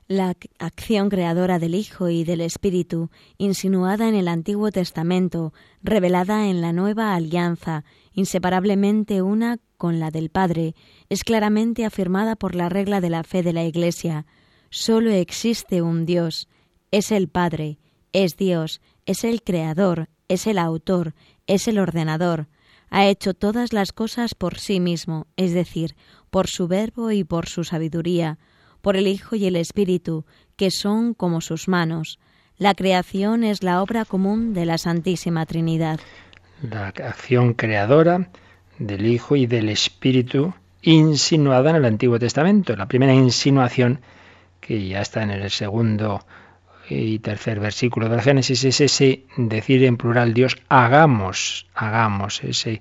La 0.07 0.35
acción 0.59 1.11
creadora 1.11 1.59
del 1.59 1.74
Hijo 1.74 2.09
y 2.09 2.24
del 2.24 2.40
Espíritu, 2.40 3.11
insinuada 3.37 4.09
en 4.09 4.14
el 4.14 4.27
Antiguo 4.27 4.72
Testamento, 4.72 5.53
revelada 5.83 6.48
en 6.48 6.62
la 6.62 6.72
Nueva 6.72 7.14
Alianza, 7.14 7.85
inseparablemente 8.14 9.20
una 9.20 9.59
con 9.79 9.99
la 9.99 10.11
del 10.11 10.29
Padre, 10.29 10.75
es 11.09 11.25
claramente 11.25 11.87
afirmada 11.87 12.37
por 12.37 12.55
la 12.55 12.69
regla 12.69 13.01
de 13.01 13.09
la 13.09 13.23
fe 13.23 13.43
de 13.43 13.55
la 13.55 13.64
Iglesia. 13.64 14.27
Solo 14.69 15.11
existe 15.11 15.81
un 15.81 16.05
Dios, 16.05 16.49
es 16.91 17.11
el 17.11 17.29
Padre, 17.29 17.79
es 18.12 18.37
Dios, 18.37 18.83
es 19.07 19.25
el 19.25 19.43
Creador, 19.43 20.09
es 20.29 20.47
el 20.47 20.59
Autor, 20.59 21.14
es 21.47 21.69
el 21.69 21.79
Ordenador. 21.79 22.48
Ha 22.90 23.07
hecho 23.07 23.33
todas 23.33 23.73
las 23.73 23.92
cosas 23.92 24.35
por 24.35 24.59
sí 24.59 24.81
mismo, 24.81 25.27
es 25.37 25.52
decir, 25.55 25.96
por 26.31 26.48
su 26.48 26.69
verbo 26.69 27.11
y 27.11 27.25
por 27.25 27.48
su 27.48 27.65
sabiduría, 27.65 28.38
por 28.83 28.96
el 28.96 29.07
Hijo 29.07 29.37
y 29.37 29.46
el 29.46 29.57
Espíritu, 29.57 30.27
que 30.57 30.71
son 30.71 31.15
como 31.15 31.40
sus 31.40 31.69
manos. 31.69 32.19
La 32.57 32.75
creación 32.75 33.44
es 33.44 33.63
la 33.63 33.83
obra 33.83 34.05
común 34.05 34.52
de 34.52 34.67
la 34.67 34.79
Santísima 34.79 35.46
Trinidad. 35.46 36.00
La 36.63 36.88
acción 36.88 37.55
creadora 37.55 38.31
del 38.79 39.06
Hijo 39.06 39.37
y 39.37 39.46
del 39.46 39.68
Espíritu 39.68 40.54
insinuada 40.83 41.70
en 41.70 41.76
el 41.76 41.85
Antiguo 41.85 42.18
Testamento. 42.18 42.76
La 42.76 42.87
primera 42.87 43.14
insinuación, 43.14 44.00
que 44.60 44.87
ya 44.87 45.00
está 45.00 45.22
en 45.22 45.31
el 45.31 45.50
segundo 45.50 46.24
y 46.88 47.18
tercer 47.18 47.60
versículo 47.60 48.08
del 48.08 48.22
Génesis, 48.22 48.64
es 48.64 48.81
ese 48.81 49.24
decir 49.37 49.85
en 49.85 49.96
plural 49.96 50.33
Dios, 50.33 50.56
hagamos, 50.68 51.66
hagamos, 51.74 52.42
ese, 52.44 52.81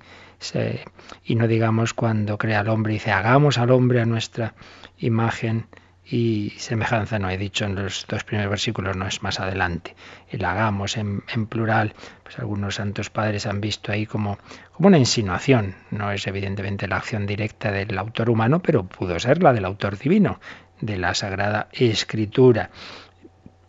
y 1.24 1.34
no 1.34 1.46
digamos 1.46 1.94
cuando 1.94 2.38
crea 2.38 2.60
al 2.60 2.68
hombre, 2.68 2.94
dice, 2.94 3.10
hagamos 3.10 3.58
al 3.58 3.70
hombre 3.70 4.00
a 4.00 4.06
nuestra 4.06 4.54
imagen 4.98 5.66
y 6.10 6.54
semejanza, 6.56 7.18
no 7.18 7.28
he 7.28 7.36
dicho 7.36 7.66
en 7.66 7.74
los 7.74 8.06
dos 8.08 8.24
primeros 8.24 8.50
versículos, 8.50 8.96
no 8.96 9.06
es 9.06 9.22
más 9.22 9.40
adelante. 9.40 9.94
El 10.30 10.44
hagamos 10.44 10.96
en, 10.96 11.22
en, 11.32 11.46
plural, 11.46 11.94
pues 12.22 12.38
algunos 12.38 12.76
santos 12.76 13.10
padres 13.10 13.46
han 13.46 13.60
visto 13.60 13.92
ahí 13.92 14.06
como, 14.06 14.38
como 14.72 14.88
una 14.88 14.98
insinuación. 14.98 15.74
No 15.90 16.10
es 16.10 16.26
evidentemente 16.26 16.88
la 16.88 16.96
acción 16.96 17.26
directa 17.26 17.70
del 17.70 17.96
autor 17.98 18.30
humano, 18.30 18.60
pero 18.60 18.84
pudo 18.84 19.18
ser 19.18 19.42
la 19.42 19.52
del 19.52 19.66
autor 19.66 19.98
divino, 19.98 20.40
de 20.80 20.96
la 20.96 21.14
Sagrada 21.14 21.68
Escritura. 21.72 22.70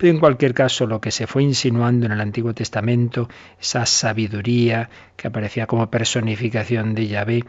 En 0.02 0.20
cualquier 0.20 0.54
caso, 0.54 0.88
lo 0.88 1.02
que 1.02 1.12
se 1.12 1.28
fue 1.28 1.44
insinuando 1.44 2.06
en 2.06 2.14
el 2.14 2.22
Antiguo 2.22 2.54
Testamento, 2.54 3.28
esa 3.60 3.86
sabiduría 3.86 4.90
que 5.18 5.28
aparecía 5.28 5.68
como 5.68 5.92
personificación 5.92 6.96
de 6.96 7.08
Yahvé, 7.08 7.44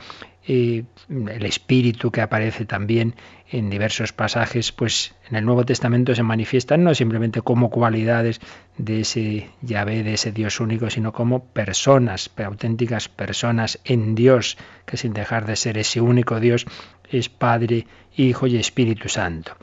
el 0.47 0.87
espíritu 1.45 2.11
que 2.11 2.23
aparece 2.23 2.65
también 2.65 3.15
en 3.51 3.69
diversos 3.69 4.13
pasajes, 4.13 4.73
pues 4.73 5.15
en 5.29 5.37
el 5.37 5.45
Nuevo 5.45 5.65
Testamento 5.65 6.15
se 6.15 6.23
manifiestan 6.23 6.83
no 6.83 6.95
simplemente 6.95 7.43
como 7.43 7.71
cualidades 7.71 8.41
de 8.79 9.01
ese 9.01 9.51
Yahvé, 9.61 10.03
de 10.03 10.15
ese 10.15 10.33
Dios 10.33 10.61
único, 10.61 10.89
sino 10.89 11.13
como 11.13 11.45
personas, 11.45 12.31
auténticas 12.37 13.09
personas 13.09 13.81
en 13.85 14.15
Dios, 14.15 14.57
que 14.87 14.97
sin 14.97 15.13
dejar 15.13 15.47
de 15.47 15.57
ser 15.57 15.79
ese 15.79 16.01
único 16.01 16.41
Dios 16.41 16.67
es 17.11 17.29
Padre, 17.29 17.87
Hijo 18.17 18.47
y 18.47 18.57
Espíritu 18.57 19.09
Santo. 19.09 19.57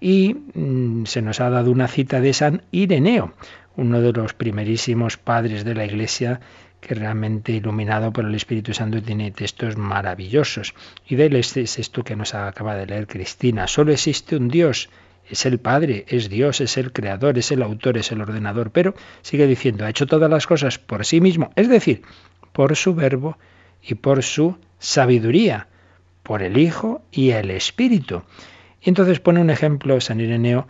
Y 0.00 0.34
mm, 0.54 1.04
se 1.04 1.22
nos 1.22 1.40
ha 1.40 1.50
dado 1.50 1.70
una 1.70 1.88
cita 1.88 2.20
de 2.20 2.32
San 2.32 2.62
Ireneo, 2.72 3.32
uno 3.76 4.00
de 4.00 4.12
los 4.12 4.34
primerísimos 4.34 5.16
padres 5.16 5.64
de 5.64 5.74
la 5.74 5.84
Iglesia 5.84 6.40
que 6.86 6.94
realmente 6.94 7.52
iluminado 7.52 8.12
por 8.12 8.24
el 8.24 8.34
Espíritu 8.34 8.72
Santo 8.72 9.02
tiene 9.02 9.32
textos 9.32 9.76
maravillosos. 9.76 10.74
Y 11.06 11.16
de 11.16 11.26
él 11.26 11.36
es, 11.36 11.56
esto 11.56 12.04
que 12.04 12.14
nos 12.14 12.34
acaba 12.34 12.76
de 12.76 12.86
leer 12.86 13.06
Cristina. 13.08 13.66
Solo 13.66 13.92
existe 13.92 14.36
un 14.36 14.48
Dios, 14.48 14.88
es 15.28 15.44
el 15.46 15.58
Padre, 15.58 16.04
es 16.08 16.30
Dios, 16.30 16.60
es 16.60 16.76
el 16.76 16.92
Creador, 16.92 17.38
es 17.38 17.50
el 17.50 17.62
Autor, 17.62 17.98
es 17.98 18.12
el 18.12 18.20
Ordenador. 18.20 18.70
Pero 18.70 18.94
sigue 19.22 19.48
diciendo, 19.48 19.84
ha 19.84 19.90
hecho 19.90 20.06
todas 20.06 20.30
las 20.30 20.46
cosas 20.46 20.78
por 20.78 21.04
sí 21.04 21.20
mismo, 21.20 21.50
es 21.56 21.68
decir, 21.68 22.02
por 22.52 22.76
su 22.76 22.94
verbo 22.94 23.36
y 23.82 23.96
por 23.96 24.22
su 24.22 24.56
sabiduría, 24.78 25.66
por 26.22 26.42
el 26.42 26.56
Hijo 26.56 27.02
y 27.10 27.30
el 27.30 27.50
Espíritu. 27.50 28.22
Y 28.80 28.90
entonces 28.90 29.18
pone 29.18 29.40
un 29.40 29.50
ejemplo 29.50 30.00
San 30.00 30.20
Ireneo 30.20 30.68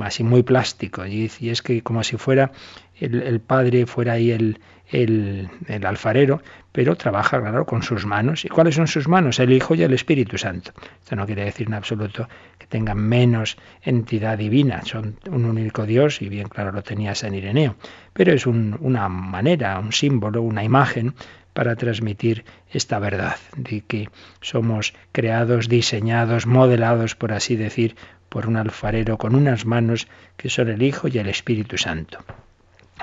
así 0.00 0.22
muy 0.24 0.42
plástico. 0.42 1.06
Y, 1.06 1.30
es 1.40 1.62
que 1.62 1.82
como 1.82 2.02
si 2.02 2.16
fuera 2.16 2.52
el, 2.98 3.40
Padre, 3.40 3.86
fuera 3.86 4.14
ahí 4.14 4.30
el, 4.30 4.58
el, 4.90 5.48
alfarero, 5.84 6.42
pero 6.70 6.96
trabaja, 6.96 7.40
claro, 7.40 7.66
con 7.66 7.82
sus 7.82 8.06
manos. 8.06 8.44
¿Y 8.44 8.48
cuáles 8.48 8.76
son 8.76 8.86
sus 8.86 9.08
manos? 9.08 9.38
El 9.40 9.52
Hijo 9.52 9.74
y 9.74 9.82
el 9.82 9.92
Espíritu 9.92 10.38
Santo. 10.38 10.72
Esto 11.00 11.16
no 11.16 11.26
quiere 11.26 11.44
decir 11.44 11.66
en 11.66 11.74
absoluto 11.74 12.28
que 12.58 12.66
tengan 12.66 12.98
menos 12.98 13.56
entidad 13.82 14.38
divina, 14.38 14.82
son 14.82 15.16
un 15.30 15.44
único 15.44 15.86
Dios, 15.86 16.22
y 16.22 16.28
bien 16.28 16.48
claro 16.48 16.72
lo 16.72 16.82
tenía 16.82 17.14
San 17.14 17.34
Ireneo, 17.34 17.76
pero 18.12 18.32
es 18.32 18.46
una 18.46 19.08
manera, 19.08 19.78
un 19.78 19.92
símbolo, 19.92 20.42
una 20.42 20.64
imagen 20.64 21.14
para 21.52 21.76
transmitir 21.76 22.44
esta 22.70 22.98
verdad, 22.98 23.36
de 23.56 23.82
que 23.82 24.08
somos 24.40 24.94
creados, 25.12 25.68
diseñados, 25.68 26.46
modelados, 26.46 27.14
por 27.14 27.32
así 27.32 27.56
decir, 27.56 27.96
por 28.32 28.46
un 28.46 28.56
alfarero 28.56 29.18
con 29.18 29.34
unas 29.34 29.66
manos 29.66 30.08
que 30.38 30.48
son 30.48 30.70
el 30.70 30.82
Hijo 30.82 31.06
y 31.06 31.18
el 31.18 31.28
Espíritu 31.28 31.76
Santo. 31.76 32.18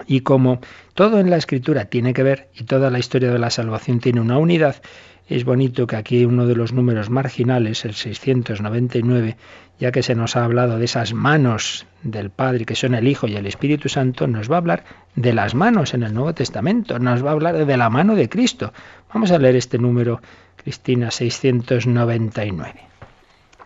Y 0.07 0.21
como 0.21 0.59
todo 0.95 1.19
en 1.19 1.29
la 1.29 1.37
Escritura 1.37 1.85
tiene 1.85 2.15
que 2.15 2.23
ver 2.23 2.49
y 2.55 2.63
toda 2.63 2.89
la 2.89 2.97
historia 2.97 3.31
de 3.31 3.37
la 3.37 3.51
salvación 3.51 3.99
tiene 3.99 4.21
una 4.21 4.39
unidad, 4.39 4.81
es 5.27 5.45
bonito 5.45 5.85
que 5.85 5.97
aquí 5.97 6.25
uno 6.25 6.47
de 6.47 6.55
los 6.55 6.73
números 6.73 7.11
marginales, 7.11 7.85
el 7.85 7.93
699, 7.93 9.37
ya 9.79 9.91
que 9.91 10.01
se 10.01 10.15
nos 10.15 10.35
ha 10.35 10.45
hablado 10.45 10.79
de 10.79 10.85
esas 10.85 11.13
manos 11.13 11.85
del 12.01 12.31
Padre, 12.31 12.65
que 12.65 12.73
son 12.73 12.95
el 12.95 13.07
Hijo 13.07 13.27
y 13.27 13.35
el 13.35 13.45
Espíritu 13.45 13.87
Santo, 13.87 14.25
nos 14.25 14.49
va 14.49 14.55
a 14.55 14.57
hablar 14.57 14.83
de 15.15 15.33
las 15.33 15.53
manos 15.53 15.93
en 15.93 16.01
el 16.01 16.15
Nuevo 16.15 16.33
Testamento, 16.33 16.97
nos 16.97 17.23
va 17.23 17.29
a 17.29 17.33
hablar 17.33 17.63
de 17.63 17.77
la 17.77 17.91
mano 17.91 18.15
de 18.15 18.29
Cristo. 18.29 18.73
Vamos 19.13 19.29
a 19.29 19.37
leer 19.37 19.55
este 19.55 19.77
número, 19.77 20.19
Cristina, 20.55 21.11
699. 21.11 22.88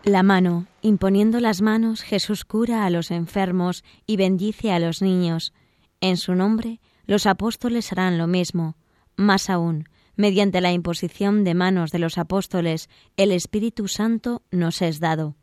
La 0.04 0.22
mano, 0.22 0.66
imponiendo 0.82 1.40
las 1.40 1.62
manos, 1.62 2.02
Jesús 2.02 2.44
cura 2.44 2.84
a 2.84 2.90
los 2.90 3.10
enfermos 3.10 3.84
y 4.06 4.18
bendice 4.18 4.70
a 4.70 4.78
los 4.78 5.00
niños. 5.00 5.54
En 6.02 6.18
su 6.18 6.34
nombre, 6.34 6.78
los 7.06 7.24
apóstoles 7.24 7.90
harán 7.90 8.18
lo 8.18 8.26
mismo. 8.26 8.76
Más 9.16 9.48
aún, 9.48 9.88
mediante 10.14 10.60
la 10.60 10.72
imposición 10.72 11.42
de 11.42 11.54
manos 11.54 11.90
de 11.90 12.00
los 12.00 12.18
apóstoles, 12.18 12.90
el 13.16 13.32
Espíritu 13.32 13.88
Santo 13.88 14.42
nos 14.50 14.82
es 14.82 15.00
dado. 15.00 15.36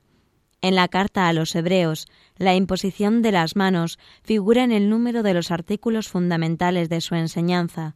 En 0.62 0.76
la 0.76 0.88
carta 0.90 1.28
a 1.28 1.34
los 1.34 1.56
Hebreos, 1.56 2.06
la 2.38 2.54
imposición 2.54 3.24
de 3.24 3.32
las 3.32 3.56
manos 3.56 3.98
figura 4.22 4.64
en 4.64 4.72
el 4.72 4.92
número 4.92 5.24
de 5.24 5.34
los 5.34 5.50
artículos 5.50 6.08
fundamentales 6.08 6.88
de 6.88 7.02
su 7.02 7.16
enseñanza. 7.16 7.96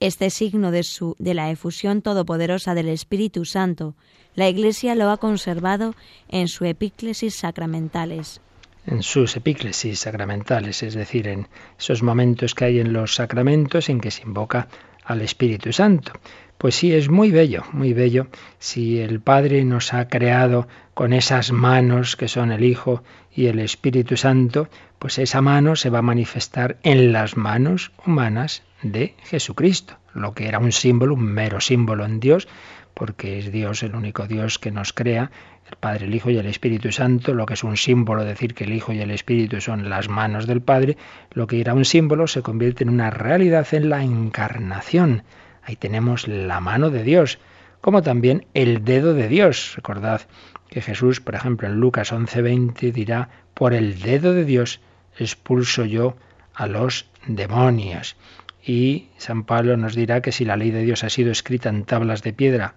Este 0.00 0.30
signo 0.30 0.72
de, 0.72 0.84
de 1.18 1.34
la 1.34 1.52
efusión 1.52 2.02
todopoderosa 2.02 2.74
del 2.74 2.88
Espíritu 2.88 3.44
Santo, 3.44 3.94
la 4.34 4.48
Iglesia 4.48 4.94
lo 4.94 5.10
ha 5.10 5.16
conservado 5.16 5.94
en 6.28 6.48
su 6.48 6.64
epíclesis 6.64 7.34
sacramentales 7.34 8.40
en 8.86 9.02
sus 9.02 9.36
epíclesis 9.36 10.00
sacramentales, 10.00 10.82
es 10.82 10.94
decir, 10.94 11.28
en 11.28 11.48
esos 11.78 12.02
momentos 12.02 12.54
que 12.54 12.64
hay 12.64 12.80
en 12.80 12.92
los 12.92 13.14
sacramentos 13.14 13.88
en 13.88 14.00
que 14.00 14.10
se 14.10 14.22
invoca 14.22 14.68
al 15.04 15.20
Espíritu 15.22 15.72
Santo. 15.72 16.12
Pues 16.58 16.74
sí, 16.74 16.92
es 16.92 17.08
muy 17.08 17.30
bello, 17.30 17.64
muy 17.72 17.94
bello 17.94 18.26
si 18.58 18.98
el 18.98 19.20
Padre 19.20 19.64
nos 19.64 19.94
ha 19.94 20.08
creado 20.08 20.68
con 20.92 21.12
esas 21.12 21.52
manos 21.52 22.16
que 22.16 22.28
son 22.28 22.52
el 22.52 22.64
Hijo 22.64 23.02
y 23.34 23.46
el 23.46 23.60
Espíritu 23.60 24.16
Santo, 24.16 24.68
pues 24.98 25.18
esa 25.18 25.40
mano 25.40 25.76
se 25.76 25.88
va 25.88 26.00
a 26.00 26.02
manifestar 26.02 26.78
en 26.82 27.12
las 27.12 27.36
manos 27.36 27.92
humanas 28.04 28.62
de 28.82 29.14
Jesucristo, 29.24 29.96
lo 30.14 30.34
que 30.34 30.48
era 30.48 30.58
un 30.58 30.72
símbolo, 30.72 31.14
un 31.14 31.24
mero 31.24 31.60
símbolo 31.60 32.04
en 32.04 32.20
Dios, 32.20 32.46
porque 32.94 33.38
es 33.38 33.52
Dios 33.52 33.82
el 33.82 33.94
único 33.94 34.26
Dios 34.26 34.58
que 34.58 34.70
nos 34.70 34.92
crea, 34.92 35.30
el 35.70 35.76
Padre, 35.76 36.06
el 36.06 36.14
Hijo 36.14 36.30
y 36.30 36.38
el 36.38 36.46
Espíritu 36.46 36.90
Santo, 36.92 37.34
lo 37.34 37.46
que 37.46 37.54
es 37.54 37.64
un 37.64 37.76
símbolo, 37.76 38.24
decir 38.24 38.54
que 38.54 38.64
el 38.64 38.72
Hijo 38.72 38.92
y 38.92 39.00
el 39.00 39.10
Espíritu 39.10 39.60
son 39.60 39.88
las 39.88 40.08
manos 40.08 40.46
del 40.46 40.60
Padre, 40.60 40.96
lo 41.32 41.46
que 41.46 41.60
era 41.60 41.74
un 41.74 41.84
símbolo 41.84 42.26
se 42.26 42.42
convierte 42.42 42.84
en 42.84 42.90
una 42.90 43.10
realidad 43.10 43.66
en 43.72 43.88
la 43.88 44.02
encarnación. 44.02 45.22
Ahí 45.62 45.76
tenemos 45.76 46.26
la 46.26 46.60
mano 46.60 46.90
de 46.90 47.04
Dios, 47.04 47.38
como 47.80 48.02
también 48.02 48.46
el 48.54 48.84
dedo 48.84 49.14
de 49.14 49.28
Dios. 49.28 49.74
Recordad 49.76 50.22
que 50.68 50.82
Jesús, 50.82 51.20
por 51.20 51.34
ejemplo, 51.34 51.68
en 51.68 51.74
Lucas 51.74 52.12
11:20 52.12 52.92
dirá, 52.92 53.28
por 53.54 53.74
el 53.74 54.00
dedo 54.00 54.32
de 54.32 54.44
Dios 54.44 54.80
expulso 55.18 55.84
yo 55.84 56.16
a 56.54 56.66
los 56.66 57.06
demonios. 57.26 58.16
Y 58.64 59.08
San 59.16 59.44
Pablo 59.44 59.76
nos 59.76 59.94
dirá 59.94 60.20
que 60.20 60.32
si 60.32 60.44
la 60.44 60.56
ley 60.56 60.70
de 60.70 60.82
Dios 60.82 61.04
ha 61.04 61.10
sido 61.10 61.30
escrita 61.30 61.68
en 61.68 61.84
tablas 61.84 62.22
de 62.22 62.32
piedra 62.32 62.74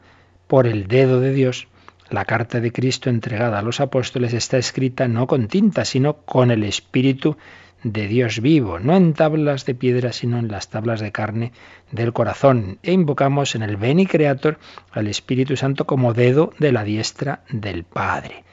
por 0.48 0.68
el 0.68 0.88
dedo 0.88 1.20
de 1.20 1.34
Dios, 1.34 1.68
la 2.10 2.26
carta 2.26 2.60
de 2.60 2.72
Cristo 2.72 3.10
entregada 3.10 3.60
a 3.60 3.62
los 3.62 3.80
apóstoles 3.80 4.34
está 4.34 4.58
escrita 4.58 5.08
no 5.08 5.28
con 5.28 5.48
tinta, 5.48 5.86
sino 5.86 6.18
con 6.18 6.52
el 6.52 6.64
Espíritu 6.64 7.38
de 7.84 8.08
Dios 8.08 8.40
vivo, 8.40 8.80
no 8.80 8.96
en 8.96 9.14
tablas 9.14 9.66
de 9.66 9.76
piedra, 9.76 10.14
sino 10.14 10.38
en 10.38 10.50
las 10.50 10.70
tablas 10.70 11.02
de 11.02 11.12
carne 11.12 11.52
del 11.92 12.14
corazón. 12.14 12.80
E 12.82 12.92
invocamos 12.92 13.56
en 13.56 13.64
el 13.64 13.78
Beni 13.78 14.06
Creator 14.06 14.58
al 14.92 15.08
Espíritu 15.08 15.58
Santo 15.58 15.86
como 15.86 16.14
dedo 16.14 16.54
de 16.60 16.72
la 16.72 16.84
diestra 16.84 17.44
del 17.50 17.84
Padre. 17.84 18.44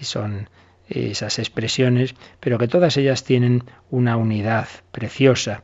Y 0.00 0.04
son 0.04 0.48
esas 0.88 1.38
expresiones, 1.38 2.14
pero 2.40 2.58
que 2.58 2.68
todas 2.68 2.96
ellas 2.96 3.24
tienen 3.24 3.64
una 3.90 4.16
unidad 4.16 4.68
preciosa 4.92 5.62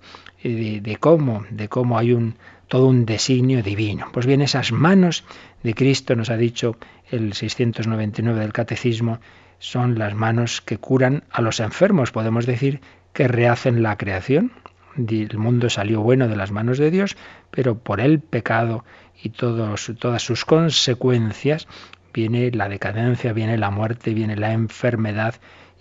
de, 0.49 0.81
de 0.81 0.97
cómo, 0.97 1.45
de 1.51 1.69
cómo 1.69 1.99
hay 1.99 2.13
un 2.13 2.37
todo 2.73 2.87
un 2.87 3.05
designio 3.05 3.63
divino. 3.63 4.07
Pues 4.15 4.25
bien, 4.25 4.41
esas 4.41 4.73
manos 4.73 5.25
de 5.63 5.75
Cristo, 5.75 6.17
nos 6.17 6.31
ha 6.31 6.39
dicho 6.39 6.79
el 7.11 7.35
699 7.35 8.41
del 8.41 8.55
Catecismo, 8.55 9.21
son 9.59 9.99
las 9.99 10.15
manos 10.15 10.63
que 10.63 10.79
curan 10.79 11.23
a 11.31 11.43
los 11.43 11.61
enfermos. 11.61 12.13
Podemos 12.13 12.47
decir 12.47 12.81
que 13.13 13.29
rehacen 13.29 13.83
la 13.83 13.99
creación. 13.99 14.53
El 14.97 15.37
mundo 15.37 15.69
salió 15.69 16.01
bueno 16.01 16.29
de 16.29 16.37
las 16.37 16.51
manos 16.51 16.79
de 16.79 16.91
Dios, 16.91 17.19
pero 17.51 17.77
por 17.77 18.01
el 18.01 18.21
pecado 18.21 18.87
y 19.23 19.29
todos, 19.29 19.93
todas 19.99 20.23
sus 20.23 20.47
consecuencias 20.47 21.69
viene 22.15 22.51
la 22.53 22.71
decadencia, 22.71 23.35
viene 23.35 23.59
la 23.59 23.71
muerte, 23.71 24.15
viene 24.15 24.37
la 24.37 24.53
enfermedad. 24.53 25.35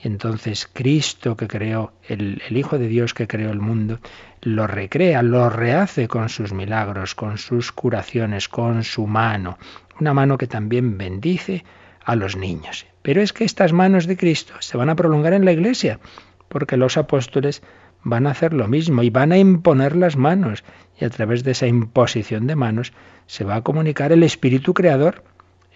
Y 0.03 0.07
entonces 0.07 0.69
Cristo 0.71 1.37
que 1.37 1.47
creó, 1.47 1.93
el, 2.09 2.41
el 2.49 2.57
Hijo 2.57 2.77
de 2.77 2.89
Dios 2.89 3.13
que 3.13 3.27
creó 3.27 3.51
el 3.51 3.61
mundo, 3.61 3.99
lo 4.41 4.67
recrea, 4.67 5.21
lo 5.21 5.49
rehace 5.49 6.07
con 6.07 6.29
sus 6.29 6.53
milagros, 6.53 7.15
con 7.15 7.37
sus 7.37 7.71
curaciones, 7.71 8.49
con 8.49 8.83
su 8.83 9.07
mano. 9.07 9.57
Una 9.99 10.13
mano 10.13 10.37
que 10.37 10.47
también 10.47 10.97
bendice 10.97 11.63
a 12.03 12.15
los 12.15 12.35
niños. 12.35 12.87
Pero 13.01 13.21
es 13.21 13.33
que 13.33 13.43
estas 13.43 13.73
manos 13.73 14.07
de 14.07 14.17
Cristo 14.17 14.53
se 14.59 14.77
van 14.77 14.89
a 14.89 14.95
prolongar 14.95 15.33
en 15.33 15.45
la 15.45 15.51
iglesia, 15.51 15.99
porque 16.47 16.77
los 16.77 16.97
apóstoles 16.97 17.61
van 18.03 18.27
a 18.27 18.31
hacer 18.31 18.53
lo 18.53 18.67
mismo 18.67 19.03
y 19.03 19.09
van 19.09 19.31
a 19.31 19.37
imponer 19.37 19.95
las 19.95 20.15
manos. 20.17 20.63
Y 20.99 21.05
a 21.05 21.09
través 21.09 21.43
de 21.43 21.51
esa 21.51 21.67
imposición 21.67 22.47
de 22.47 22.55
manos 22.55 22.93
se 23.27 23.43
va 23.43 23.55
a 23.55 23.61
comunicar 23.61 24.11
el 24.11 24.23
Espíritu 24.23 24.73
Creador, 24.73 25.23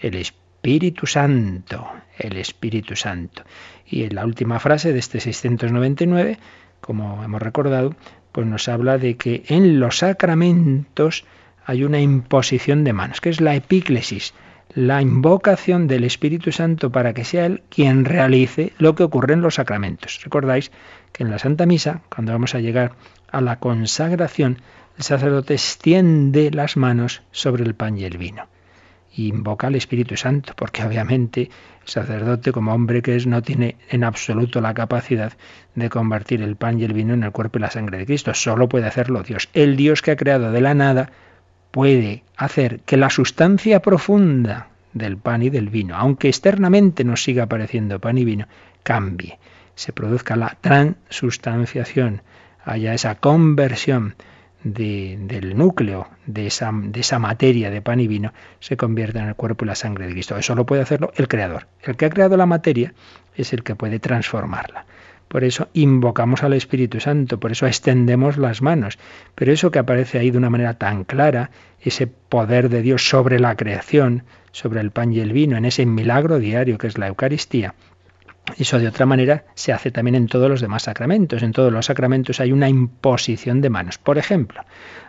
el 0.01 0.15
Espíritu 0.15 1.07
Santo, 1.07 1.87
el 2.17 2.37
Espíritu 2.37 2.95
Santo. 2.95 3.43
Y 3.85 4.03
en 4.03 4.15
la 4.15 4.25
última 4.25 4.59
frase 4.59 4.93
de 4.93 4.99
este 4.99 5.19
699, 5.19 6.39
como 6.81 7.23
hemos 7.23 7.41
recordado, 7.41 7.95
pues 8.35 8.47
nos 8.47 8.67
habla 8.67 8.97
de 8.97 9.15
que 9.15 9.45
en 9.47 9.79
los 9.79 9.99
sacramentos 9.99 11.23
hay 11.65 11.85
una 11.85 12.01
imposición 12.01 12.83
de 12.83 12.91
manos, 12.91 13.21
que 13.21 13.29
es 13.29 13.39
la 13.39 13.55
epíclesis, 13.55 14.33
la 14.73 15.01
invocación 15.01 15.87
del 15.87 16.03
Espíritu 16.03 16.51
Santo 16.51 16.91
para 16.91 17.13
que 17.13 17.23
sea 17.23 17.45
Él 17.45 17.63
quien 17.69 18.03
realice 18.03 18.73
lo 18.77 18.93
que 18.93 19.03
ocurre 19.03 19.35
en 19.35 19.41
los 19.41 19.55
sacramentos. 19.55 20.19
Recordáis 20.21 20.73
que 21.13 21.23
en 21.23 21.31
la 21.31 21.39
Santa 21.39 21.65
Misa, 21.65 22.01
cuando 22.13 22.33
vamos 22.33 22.55
a 22.55 22.59
llegar 22.59 22.91
a 23.31 23.39
la 23.39 23.59
consagración, 23.59 24.57
el 24.97 25.05
sacerdote 25.05 25.53
extiende 25.53 26.51
las 26.51 26.75
manos 26.75 27.21
sobre 27.31 27.63
el 27.63 27.73
pan 27.73 27.97
y 27.97 28.03
el 28.03 28.17
vino. 28.17 28.49
Invoca 29.17 29.67
al 29.67 29.75
Espíritu 29.75 30.17
Santo, 30.17 30.53
porque 30.55 30.83
obviamente 30.83 31.43
el 31.43 31.87
sacerdote, 31.87 32.51
como 32.51 32.73
hombre 32.73 33.01
que 33.01 33.15
es, 33.15 33.27
no 33.27 33.41
tiene 33.41 33.77
en 33.89 34.03
absoluto 34.03 34.59
la 34.61 34.73
capacidad 34.73 35.33
de 35.75 35.89
convertir 35.89 36.41
el 36.41 36.55
pan 36.55 36.79
y 36.79 36.83
el 36.83 36.93
vino 36.93 37.13
en 37.13 37.23
el 37.23 37.31
cuerpo 37.31 37.57
y 37.57 37.61
la 37.61 37.71
sangre 37.71 37.99
de 37.99 38.05
Cristo. 38.05 38.33
Solo 38.33 38.67
puede 38.67 38.87
hacerlo 38.87 39.23
Dios. 39.23 39.49
El 39.53 39.77
Dios 39.77 40.01
que 40.01 40.11
ha 40.11 40.15
creado 40.15 40.51
de 40.51 40.61
la 40.61 40.73
nada 40.73 41.11
puede 41.71 42.23
hacer 42.37 42.79
que 42.81 42.97
la 42.97 43.09
sustancia 43.09 43.81
profunda 43.81 44.69
del 44.93 45.17
pan 45.17 45.43
y 45.43 45.49
del 45.49 45.69
vino, 45.69 45.95
aunque 45.95 46.29
externamente 46.29 47.03
nos 47.03 47.23
siga 47.23 47.43
apareciendo 47.43 47.99
pan 47.99 48.17
y 48.17 48.25
vino, 48.25 48.47
cambie, 48.83 49.39
se 49.75 49.91
produzca 49.91 50.35
la 50.35 50.57
transustanciación, 50.61 52.21
haya 52.63 52.93
esa 52.93 53.15
conversión 53.15 54.15
del 54.65 55.55
núcleo 55.55 56.07
de 56.25 56.47
esa, 56.47 56.71
de 56.73 56.99
esa 56.99 57.19
materia 57.19 57.69
de 57.69 57.83
pan 57.83 57.99
y 57.99 58.07
vino, 58.07 58.33
se 58.59 58.75
convierta 58.75 59.19
en 59.19 59.27
el 59.27 59.35
cuerpo 59.35 59.63
y 59.63 59.67
la 59.67 59.75
sangre 59.75 60.07
de 60.07 60.13
Cristo. 60.13 60.35
Eso 60.37 60.55
lo 60.55 60.65
puede 60.65 60.81
hacerlo 60.81 61.11
el 61.15 61.27
Creador. 61.27 61.67
El 61.83 61.95
que 61.95 62.05
ha 62.05 62.09
creado 62.09 62.35
la 62.35 62.47
materia 62.47 62.93
es 63.35 63.53
el 63.53 63.63
que 63.63 63.75
puede 63.75 63.99
transformarla. 63.99 64.85
Por 65.27 65.43
eso 65.43 65.69
invocamos 65.73 66.43
al 66.43 66.53
Espíritu 66.53 66.99
Santo, 66.99 67.39
por 67.39 67.51
eso 67.51 67.67
extendemos 67.67 68.37
las 68.37 68.63
manos. 68.63 68.97
Pero 69.35 69.51
eso 69.51 69.69
que 69.69 69.79
aparece 69.79 70.17
ahí 70.17 70.31
de 70.31 70.37
una 70.39 70.49
manera 70.49 70.75
tan 70.75 71.03
clara, 71.03 71.51
ese 71.79 72.07
poder 72.07 72.69
de 72.69 72.81
Dios 72.81 73.07
sobre 73.07 73.39
la 73.39 73.55
creación, 73.55 74.23
sobre 74.51 74.81
el 74.81 74.89
pan 74.89 75.13
y 75.13 75.19
el 75.19 75.31
vino, 75.31 75.57
en 75.57 75.65
ese 75.65 75.85
milagro 75.85 76.39
diario 76.39 76.79
que 76.79 76.87
es 76.87 76.97
la 76.97 77.07
Eucaristía, 77.07 77.75
Eso 78.57 78.79
de 78.79 78.87
otra 78.87 79.05
manera 79.05 79.45
se 79.55 79.73
hace 79.73 79.91
también 79.91 80.15
en 80.15 80.27
todos 80.27 80.49
los 80.49 80.61
demás 80.61 80.83
sacramentos. 80.83 81.41
En 81.41 81.51
todos 81.51 81.73
los 81.73 81.87
sacramentos 81.87 82.39
hay 82.39 82.51
una 82.51 82.69
imposición 82.69 83.59
de 83.59 83.69
manos. 83.69 83.97
Por 83.97 84.17
ejemplo, 84.17 84.61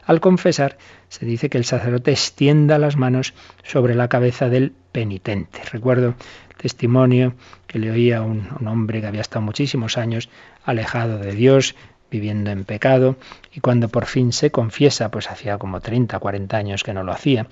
al 0.05 0.21
confesar 0.21 0.79
se 1.09 1.27
dice 1.27 1.51
que 1.51 1.59
el 1.59 1.65
sacerdote 1.65 2.11
extienda 2.13 2.79
las 2.79 2.97
manos 2.97 3.35
sobre 3.63 3.95
la 3.95 4.09
cabeza 4.09 4.49
del 4.49 4.73
penitente. 4.91 5.61
Recuerdo 5.71 6.15
el 6.51 6.57
testimonio 6.57 7.35
que 7.67 7.79
le 7.79 7.91
oía 7.91 8.23
un, 8.23 8.49
un 8.59 8.69
hombre 8.69 9.01
que 9.01 9.07
había 9.07 9.21
estado 9.21 9.45
muchísimos 9.45 9.99
años 9.99 10.31
alejado 10.65 11.19
de 11.19 11.33
Dios, 11.33 11.77
viviendo 12.11 12.51
en 12.51 12.65
pecado, 12.65 13.17
y 13.53 13.61
cuando 13.61 13.89
por 13.89 14.07
fin 14.07 14.33
se 14.33 14.51
confiesa, 14.51 15.11
pues 15.11 15.31
hacía 15.31 15.59
como 15.59 15.81
30, 15.81 16.19
40 16.19 16.57
años 16.57 16.83
que 16.83 16.95
no 16.95 17.03
lo 17.03 17.13
hacía, 17.13 17.47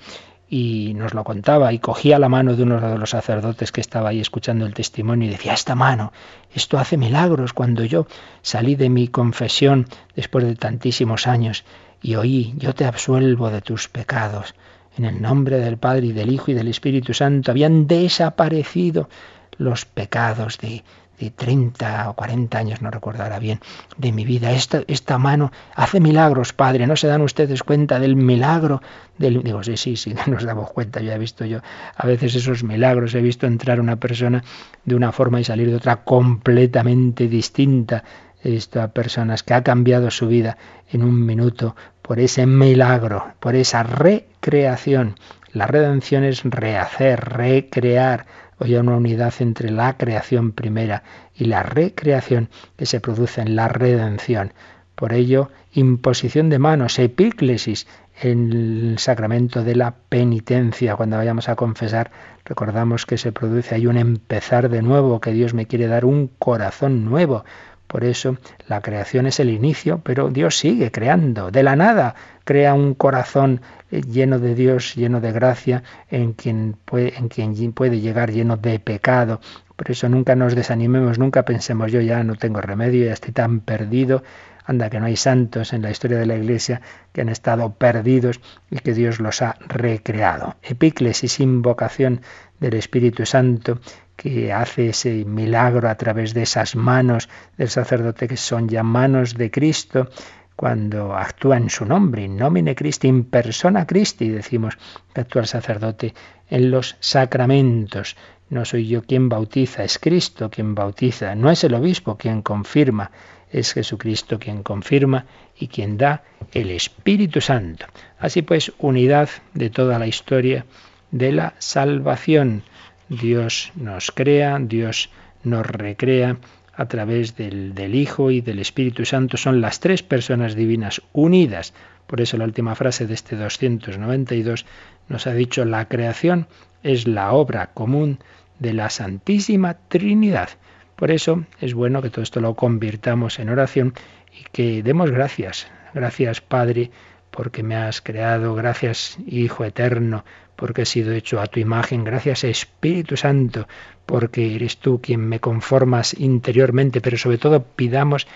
y 0.49 0.93
nos 0.93 1.13
lo 1.13 1.23
contaba 1.23 1.73
y 1.73 1.79
cogía 1.79 2.19
la 2.19 2.29
mano 2.29 2.55
de 2.55 2.63
uno 2.63 2.79
de 2.79 2.97
los 2.97 3.09
sacerdotes 3.09 3.71
que 3.71 3.81
estaba 3.81 4.09
ahí 4.09 4.19
escuchando 4.19 4.65
el 4.65 4.73
testimonio 4.73 5.27
y 5.27 5.31
decía, 5.31 5.53
esta 5.53 5.75
mano, 5.75 6.13
esto 6.53 6.77
hace 6.77 6.97
milagros. 6.97 7.53
Cuando 7.53 7.83
yo 7.83 8.07
salí 8.41 8.75
de 8.75 8.89
mi 8.89 9.07
confesión 9.07 9.87
después 10.15 10.45
de 10.45 10.55
tantísimos 10.55 11.27
años 11.27 11.65
y 12.01 12.15
oí, 12.15 12.53
yo 12.57 12.73
te 12.75 12.85
absuelvo 12.85 13.49
de 13.49 13.61
tus 13.61 13.87
pecados. 13.87 14.53
En 14.97 15.05
el 15.05 15.21
nombre 15.21 15.59
del 15.59 15.77
Padre 15.77 16.07
y 16.07 16.11
del 16.13 16.31
Hijo 16.31 16.51
y 16.51 16.53
del 16.53 16.67
Espíritu 16.67 17.13
Santo 17.13 17.51
habían 17.51 17.87
desaparecido 17.87 19.09
los 19.57 19.85
pecados 19.85 20.57
de, 20.59 20.83
de 21.19 21.31
30 21.31 22.09
o 22.09 22.13
40 22.13 22.57
años, 22.57 22.81
no 22.81 22.91
recordará 22.91 23.39
bien, 23.39 23.59
de 23.97 24.11
mi 24.11 24.25
vida. 24.25 24.51
Esta, 24.51 24.83
esta 24.87 25.17
mano 25.17 25.51
hace 25.75 25.99
milagros, 25.99 26.53
Padre. 26.53 26.87
¿No 26.87 26.95
se 26.95 27.07
dan 27.07 27.21
ustedes 27.21 27.63
cuenta 27.63 27.99
del 27.99 28.15
milagro? 28.15 28.81
Del... 29.17 29.43
Digo, 29.43 29.63
sí, 29.63 29.77
sí, 29.77 29.95
sí, 29.95 30.13
nos 30.27 30.43
damos 30.43 30.71
cuenta. 30.71 31.01
Ya 31.01 31.15
he 31.15 31.19
visto 31.19 31.45
yo 31.45 31.59
a 31.95 32.07
veces 32.07 32.35
esos 32.35 32.63
milagros. 32.63 33.15
He 33.15 33.21
visto 33.21 33.47
entrar 33.47 33.79
una 33.79 33.97
persona 33.97 34.43
de 34.83 34.95
una 34.95 35.11
forma 35.11 35.39
y 35.39 35.43
salir 35.43 35.69
de 35.69 35.75
otra 35.75 36.03
completamente 36.03 37.27
distinta. 37.27 38.03
He 38.43 38.51
visto 38.51 38.81
a 38.81 38.89
personas 38.89 39.41
que 39.41 39.53
ha 39.53 39.63
cambiado 39.63 40.11
su 40.11 40.27
vida 40.27 40.57
en 40.91 41.03
un 41.03 41.25
minuto 41.25 41.75
por 42.01 42.19
ese 42.19 42.45
milagro, 42.45 43.33
por 43.39 43.55
esa 43.55 43.81
recreación. 43.81 45.15
La 45.51 45.65
redención 45.65 46.23
es 46.23 46.43
rehacer, 46.43 47.19
recrear, 47.19 48.25
o 48.59 48.65
ya 48.65 48.79
una 48.79 48.97
unidad 48.97 49.33
entre 49.39 49.71
la 49.71 49.97
creación 49.97 50.51
primera 50.51 51.03
y 51.35 51.45
la 51.45 51.63
recreación 51.63 52.49
que 52.77 52.85
se 52.85 52.99
produce 52.99 53.41
en 53.41 53.55
la 53.55 53.67
redención. 53.67 54.53
Por 54.95 55.11
ello, 55.11 55.51
imposición 55.73 56.49
de 56.49 56.59
manos, 56.59 56.99
epíclesis, 56.99 57.85
en 58.21 58.51
el 58.51 58.99
sacramento 58.99 59.63
de 59.63 59.75
la 59.75 59.93
penitencia. 60.09 60.95
Cuando 60.95 61.17
vayamos 61.17 61.49
a 61.49 61.55
confesar, 61.55 62.11
recordamos 62.45 63.05
que 63.05 63.17
se 63.17 63.31
produce 63.31 63.75
ahí 63.75 63.87
un 63.87 63.97
empezar 63.97 64.69
de 64.69 64.81
nuevo, 64.81 65.19
que 65.19 65.33
Dios 65.33 65.53
me 65.53 65.65
quiere 65.65 65.87
dar 65.87 66.05
un 66.05 66.27
corazón 66.39 67.03
nuevo. 67.03 67.43
Por 67.87 68.03
eso 68.03 68.37
la 68.67 68.81
creación 68.81 69.27
es 69.27 69.39
el 69.39 69.49
inicio, 69.49 70.01
pero 70.03 70.29
Dios 70.29 70.57
sigue 70.57 70.91
creando. 70.91 71.51
De 71.51 71.63
la 71.63 71.75
nada 71.75 72.15
crea 72.43 72.73
un 72.73 72.93
corazón 72.93 73.61
lleno 73.91 74.39
de 74.39 74.55
Dios, 74.55 74.95
lleno 74.95 75.21
de 75.21 75.31
gracia, 75.31 75.83
en 76.09 76.33
quien 76.33 76.75
puede, 76.85 77.17
en 77.17 77.29
quien 77.29 77.73
puede 77.73 77.99
llegar 77.99 78.31
lleno 78.31 78.57
de 78.57 78.79
pecado. 78.79 79.39
Por 79.75 79.91
eso 79.91 80.09
nunca 80.09 80.35
nos 80.35 80.55
desanimemos, 80.55 81.19
nunca 81.19 81.43
pensemos 81.43 81.91
yo 81.91 82.01
ya 82.01 82.23
no 82.23 82.35
tengo 82.35 82.61
remedio, 82.61 83.05
ya 83.05 83.13
estoy 83.13 83.33
tan 83.33 83.59
perdido. 83.59 84.23
Anda 84.67 84.89
que 84.89 84.99
no 84.99 85.05
hay 85.05 85.15
santos 85.15 85.73
en 85.73 85.83
la 85.83 85.91
historia 85.91 86.17
de 86.17 86.25
la 86.25 86.35
Iglesia 86.35 86.81
que 87.13 87.21
han 87.21 87.29
estado 87.29 87.73
perdidos 87.73 88.39
y 88.71 88.79
que 88.79 88.93
Dios 88.93 89.19
los 89.19 89.43
ha 89.43 89.57
recreado. 89.67 90.55
Epíclesis, 90.63 91.39
invocación 91.39 92.21
del 92.59 92.73
Espíritu 92.73 93.27
Santo 93.27 93.79
que 94.15 94.53
hace 94.53 94.89
ese 94.89 95.25
milagro 95.25 95.89
a 95.89 95.95
través 95.95 96.33
de 96.33 96.43
esas 96.43 96.75
manos 96.75 97.29
del 97.57 97.69
sacerdote 97.69 98.27
que 98.27 98.37
son 98.37 98.69
ya 98.69 98.83
manos 98.83 99.35
de 99.35 99.51
Cristo 99.51 100.09
cuando 100.55 101.15
actúa 101.15 101.57
en 101.57 101.69
su 101.69 101.85
nombre, 101.85 102.23
in 102.23 102.37
nomine 102.37 102.75
Christi, 102.75 103.07
in 103.07 103.25
persona 103.25 103.85
Christi, 103.85 104.29
decimos 104.29 104.77
que 105.13 105.21
actúa 105.21 105.41
el 105.41 105.47
sacerdote 105.47 106.13
en 106.49 106.71
los 106.71 106.95
sacramentos. 106.99 108.15
No 108.49 108.63
soy 108.63 108.87
yo 108.87 109.01
quien 109.03 109.27
bautiza, 109.27 109.83
es 109.83 109.99
Cristo 109.99 110.49
quien 110.49 110.75
bautiza, 110.75 111.35
no 111.35 111.51
es 111.51 111.63
el 111.63 111.73
obispo 111.73 112.15
quien 112.15 112.41
confirma, 112.41 113.11
es 113.51 113.73
Jesucristo 113.73 114.39
quien 114.39 114.63
confirma 114.63 115.25
y 115.57 115.67
quien 115.67 115.97
da 115.97 116.23
el 116.53 116.71
Espíritu 116.71 117.41
Santo. 117.41 117.85
Así 118.19 118.41
pues, 118.41 118.71
unidad 118.77 119.29
de 119.53 119.69
toda 119.69 119.99
la 119.99 120.07
historia 120.07 120.65
de 121.11 121.31
la 121.31 121.53
salvación. 121.59 122.63
Dios 123.09 123.71
nos 123.75 124.11
crea, 124.11 124.57
Dios 124.59 125.09
nos 125.43 125.65
recrea, 125.65 126.37
a 126.77 126.87
través 126.87 127.37
del, 127.37 127.73
del, 127.73 127.95
Hijo 127.95 128.31
y 128.31 128.41
del 128.41 128.59
Espíritu 128.59 129.05
Santo 129.05 129.37
son 129.37 129.61
las 129.61 129.79
tres 129.79 130.03
personas 130.03 130.55
divinas 130.55 131.01
unidas. 131.13 131.73
Por 132.05 132.21
eso 132.21 132.37
la 132.37 132.45
última 132.45 132.75
frase 132.75 133.07
de 133.07 133.13
este 133.13 133.35
292 133.35 134.65
nos 135.07 135.25
ha 135.27 135.33
dicho 135.33 135.63
la 135.65 135.87
creación 135.87 136.47
es 136.83 137.07
la 137.07 137.31
obra 137.31 137.67
común 137.67 138.19
de 138.59 138.73
la 138.73 138.89
Santísima 138.89 139.75
Trinidad. 139.87 140.49
Por 140.95 141.11
eso 141.11 141.45
es 141.61 141.73
bueno 141.73 142.01
que 142.01 142.09
todo 142.09 142.23
esto 142.23 142.41
lo 142.41 142.55
convirtamos 142.55 143.39
en 143.39 143.49
oración 143.49 143.93
y 144.31 144.43
que 144.51 144.83
demos 144.83 145.11
gracias. 145.11 145.67
Gracias 145.93 146.41
Padre 146.41 146.91
porque 147.31 147.63
me 147.63 147.75
has 147.75 148.01
creado. 148.01 148.55
Gracias 148.55 149.17
Hijo 149.25 149.65
Eterno 149.65 150.23
porque 150.55 150.83
he 150.83 150.85
sido 150.85 151.13
hecho 151.13 151.39
a 151.39 151.47
tu 151.47 151.59
imagen. 151.59 152.03
Gracias 152.03 152.43
Espíritu 152.43 153.17
Santo, 153.17 153.67
porque 154.05 154.55
eres 154.55 154.77
tú 154.77 155.01
quien 155.01 155.27
me 155.27 155.39
conformas 155.39 156.15
interiormente, 156.19 157.01
pero 157.01 157.17
sobre 157.17 157.37
todo 157.37 157.63
pidamos 157.63 158.27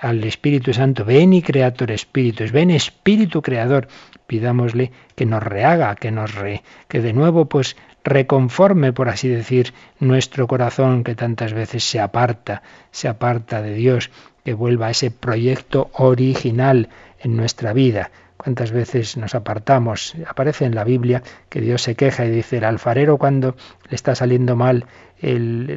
al 0.00 0.22
Espíritu 0.24 0.72
Santo, 0.72 1.04
ven 1.04 1.32
y 1.32 1.42
Creator 1.42 1.90
Espíritus, 1.90 2.52
ven 2.52 2.70
Espíritu 2.70 3.42
Creador, 3.42 3.88
pidámosle 4.26 4.92
que 5.16 5.26
nos 5.26 5.42
rehaga, 5.42 5.96
que 5.96 6.10
nos 6.10 6.34
re, 6.34 6.62
que 6.86 7.00
de 7.00 7.12
nuevo 7.12 7.46
pues 7.46 7.76
reconforme, 8.04 8.92
por 8.92 9.08
así 9.08 9.28
decir, 9.28 9.74
nuestro 9.98 10.46
corazón 10.46 11.02
que 11.02 11.14
tantas 11.14 11.52
veces 11.52 11.82
se 11.84 12.00
aparta, 12.00 12.62
se 12.90 13.08
aparta 13.08 13.60
de 13.60 13.74
Dios, 13.74 14.10
que 14.44 14.54
vuelva 14.54 14.86
a 14.86 14.90
ese 14.90 15.10
proyecto 15.10 15.90
original 15.92 16.88
en 17.20 17.36
nuestra 17.36 17.72
vida. 17.72 18.10
¿Cuántas 18.38 18.70
veces 18.70 19.16
nos 19.16 19.34
apartamos? 19.34 20.14
Aparece 20.26 20.64
en 20.64 20.76
la 20.76 20.84
Biblia 20.84 21.24
que 21.48 21.60
Dios 21.60 21.82
se 21.82 21.96
queja 21.96 22.24
y 22.24 22.30
dice, 22.30 22.58
el 22.58 22.64
alfarero 22.64 23.18
cuando 23.18 23.56
le 23.88 23.96
está 23.96 24.14
saliendo 24.14 24.54
mal 24.54 24.86
el, 25.20 25.68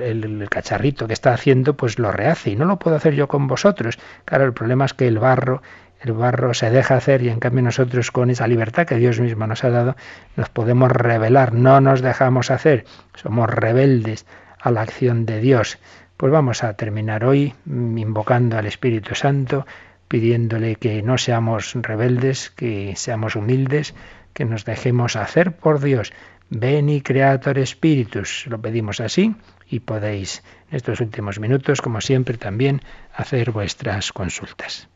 el, 0.00 0.48
cacharrito 0.48 1.08
que 1.08 1.12
está 1.12 1.34
haciendo, 1.34 1.74
pues 1.74 1.98
lo 1.98 2.12
rehace 2.12 2.50
y 2.50 2.56
no 2.56 2.66
lo 2.66 2.78
puedo 2.78 2.96
hacer 2.96 3.14
yo 3.14 3.26
con 3.26 3.48
vosotros. 3.48 3.98
Claro, 4.24 4.44
el 4.44 4.52
problema 4.52 4.84
es 4.84 4.94
que 4.94 5.08
el 5.08 5.18
barro, 5.18 5.60
el 6.00 6.12
barro 6.12 6.54
se 6.54 6.70
deja 6.70 6.94
hacer 6.94 7.20
y 7.20 7.30
en 7.30 7.40
cambio 7.40 7.62
nosotros 7.62 8.12
con 8.12 8.30
esa 8.30 8.46
libertad 8.46 8.86
que 8.86 8.94
Dios 8.94 9.18
mismo 9.18 9.48
nos 9.48 9.64
ha 9.64 9.70
dado, 9.70 9.96
nos 10.36 10.48
podemos 10.50 10.92
rebelar, 10.92 11.52
no 11.52 11.80
nos 11.80 12.00
dejamos 12.00 12.52
hacer, 12.52 12.84
somos 13.16 13.50
rebeldes 13.50 14.24
a 14.60 14.70
la 14.70 14.82
acción 14.82 15.26
de 15.26 15.40
Dios. 15.40 15.78
Pues 16.16 16.30
vamos 16.30 16.62
a 16.62 16.74
terminar 16.74 17.24
hoy 17.24 17.54
invocando 17.66 18.56
al 18.56 18.66
Espíritu 18.66 19.16
Santo, 19.16 19.66
pidiéndole 20.08 20.76
que 20.76 21.02
no 21.02 21.18
seamos 21.18 21.72
rebeldes, 21.74 22.50
que 22.50 22.94
seamos 22.96 23.36
humildes, 23.36 23.94
que 24.32 24.44
nos 24.44 24.64
dejemos 24.64 25.16
hacer 25.16 25.56
por 25.56 25.80
Dios. 25.80 26.12
Ven 26.50 26.88
y 26.88 27.00
Creator 27.00 27.64
Spiritus. 27.66 28.46
Lo 28.46 28.60
pedimos 28.60 29.00
así 29.00 29.34
y 29.68 29.80
podéis 29.80 30.42
en 30.70 30.76
estos 30.76 31.00
últimos 31.00 31.40
minutos, 31.40 31.80
como 31.80 32.00
siempre, 32.00 32.36
también 32.36 32.82
hacer 33.14 33.50
vuestras 33.50 34.12
consultas. 34.12 34.88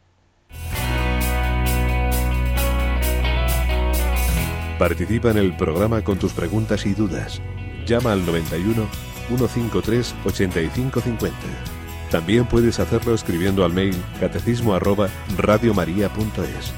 Participa 4.78 5.30
en 5.32 5.38
el 5.38 5.56
programa 5.56 6.04
con 6.04 6.18
tus 6.18 6.32
preguntas 6.32 6.86
y 6.86 6.94
dudas. 6.94 7.42
Llama 7.84 8.12
al 8.12 8.24
91 8.24 8.86
153 9.28 10.14
8550. 10.24 11.77
También 12.10 12.46
puedes 12.46 12.80
hacerlo 12.80 13.14
escribiendo 13.14 13.64
al 13.64 13.72
mail 13.72 13.94
catecismo 14.18 14.74
arroba 14.74 15.08
radiomaria.es. 15.36 16.72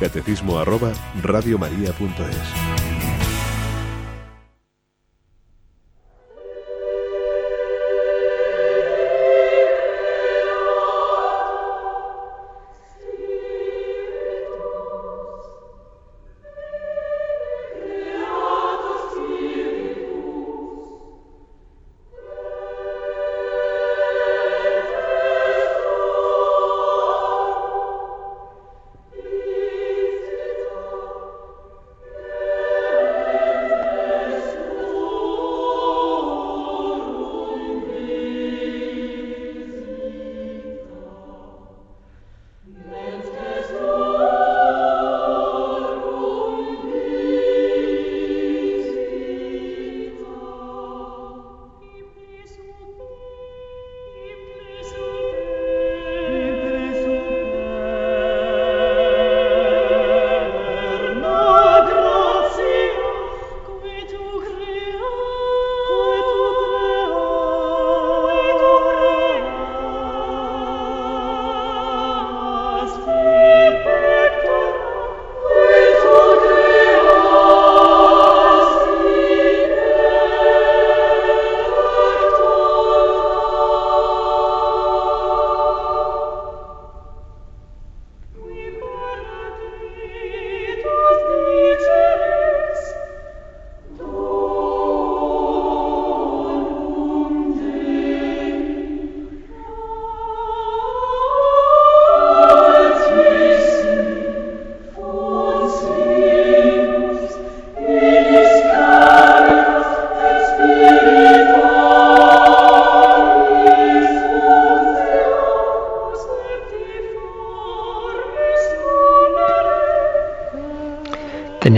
Catecismo 0.00 0.58
arroba 0.58 0.92
radiomaria.es. 1.22 2.85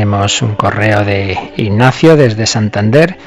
Un 0.08 0.54
correo 0.56 1.04
de 1.04 1.36
Ignacio 1.58 2.16
desde 2.16 2.46
Santander. 2.46 3.18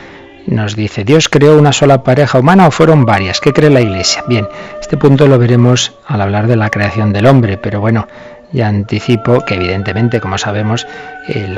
Nos 0.47 0.75
dice, 0.75 1.03
¿Dios 1.03 1.29
creó 1.29 1.59
una 1.59 1.73
sola 1.73 2.01
pareja 2.01 2.39
humana 2.39 2.67
o 2.67 2.71
fueron 2.71 3.05
varias? 3.05 3.39
¿Qué 3.39 3.53
cree 3.53 3.69
la 3.69 3.81
Iglesia? 3.81 4.23
Bien, 4.27 4.47
este 4.81 4.97
punto 4.97 5.27
lo 5.27 5.37
veremos 5.37 5.93
al 6.07 6.21
hablar 6.21 6.47
de 6.47 6.55
la 6.55 6.71
creación 6.71 7.13
del 7.13 7.27
hombre, 7.27 7.59
pero 7.59 7.81
bueno, 7.81 8.07
ya 8.51 8.67
anticipo 8.67 9.45
que 9.45 9.53
evidentemente, 9.53 10.19
como 10.19 10.39
sabemos, 10.39 10.87
eh, 11.27 11.55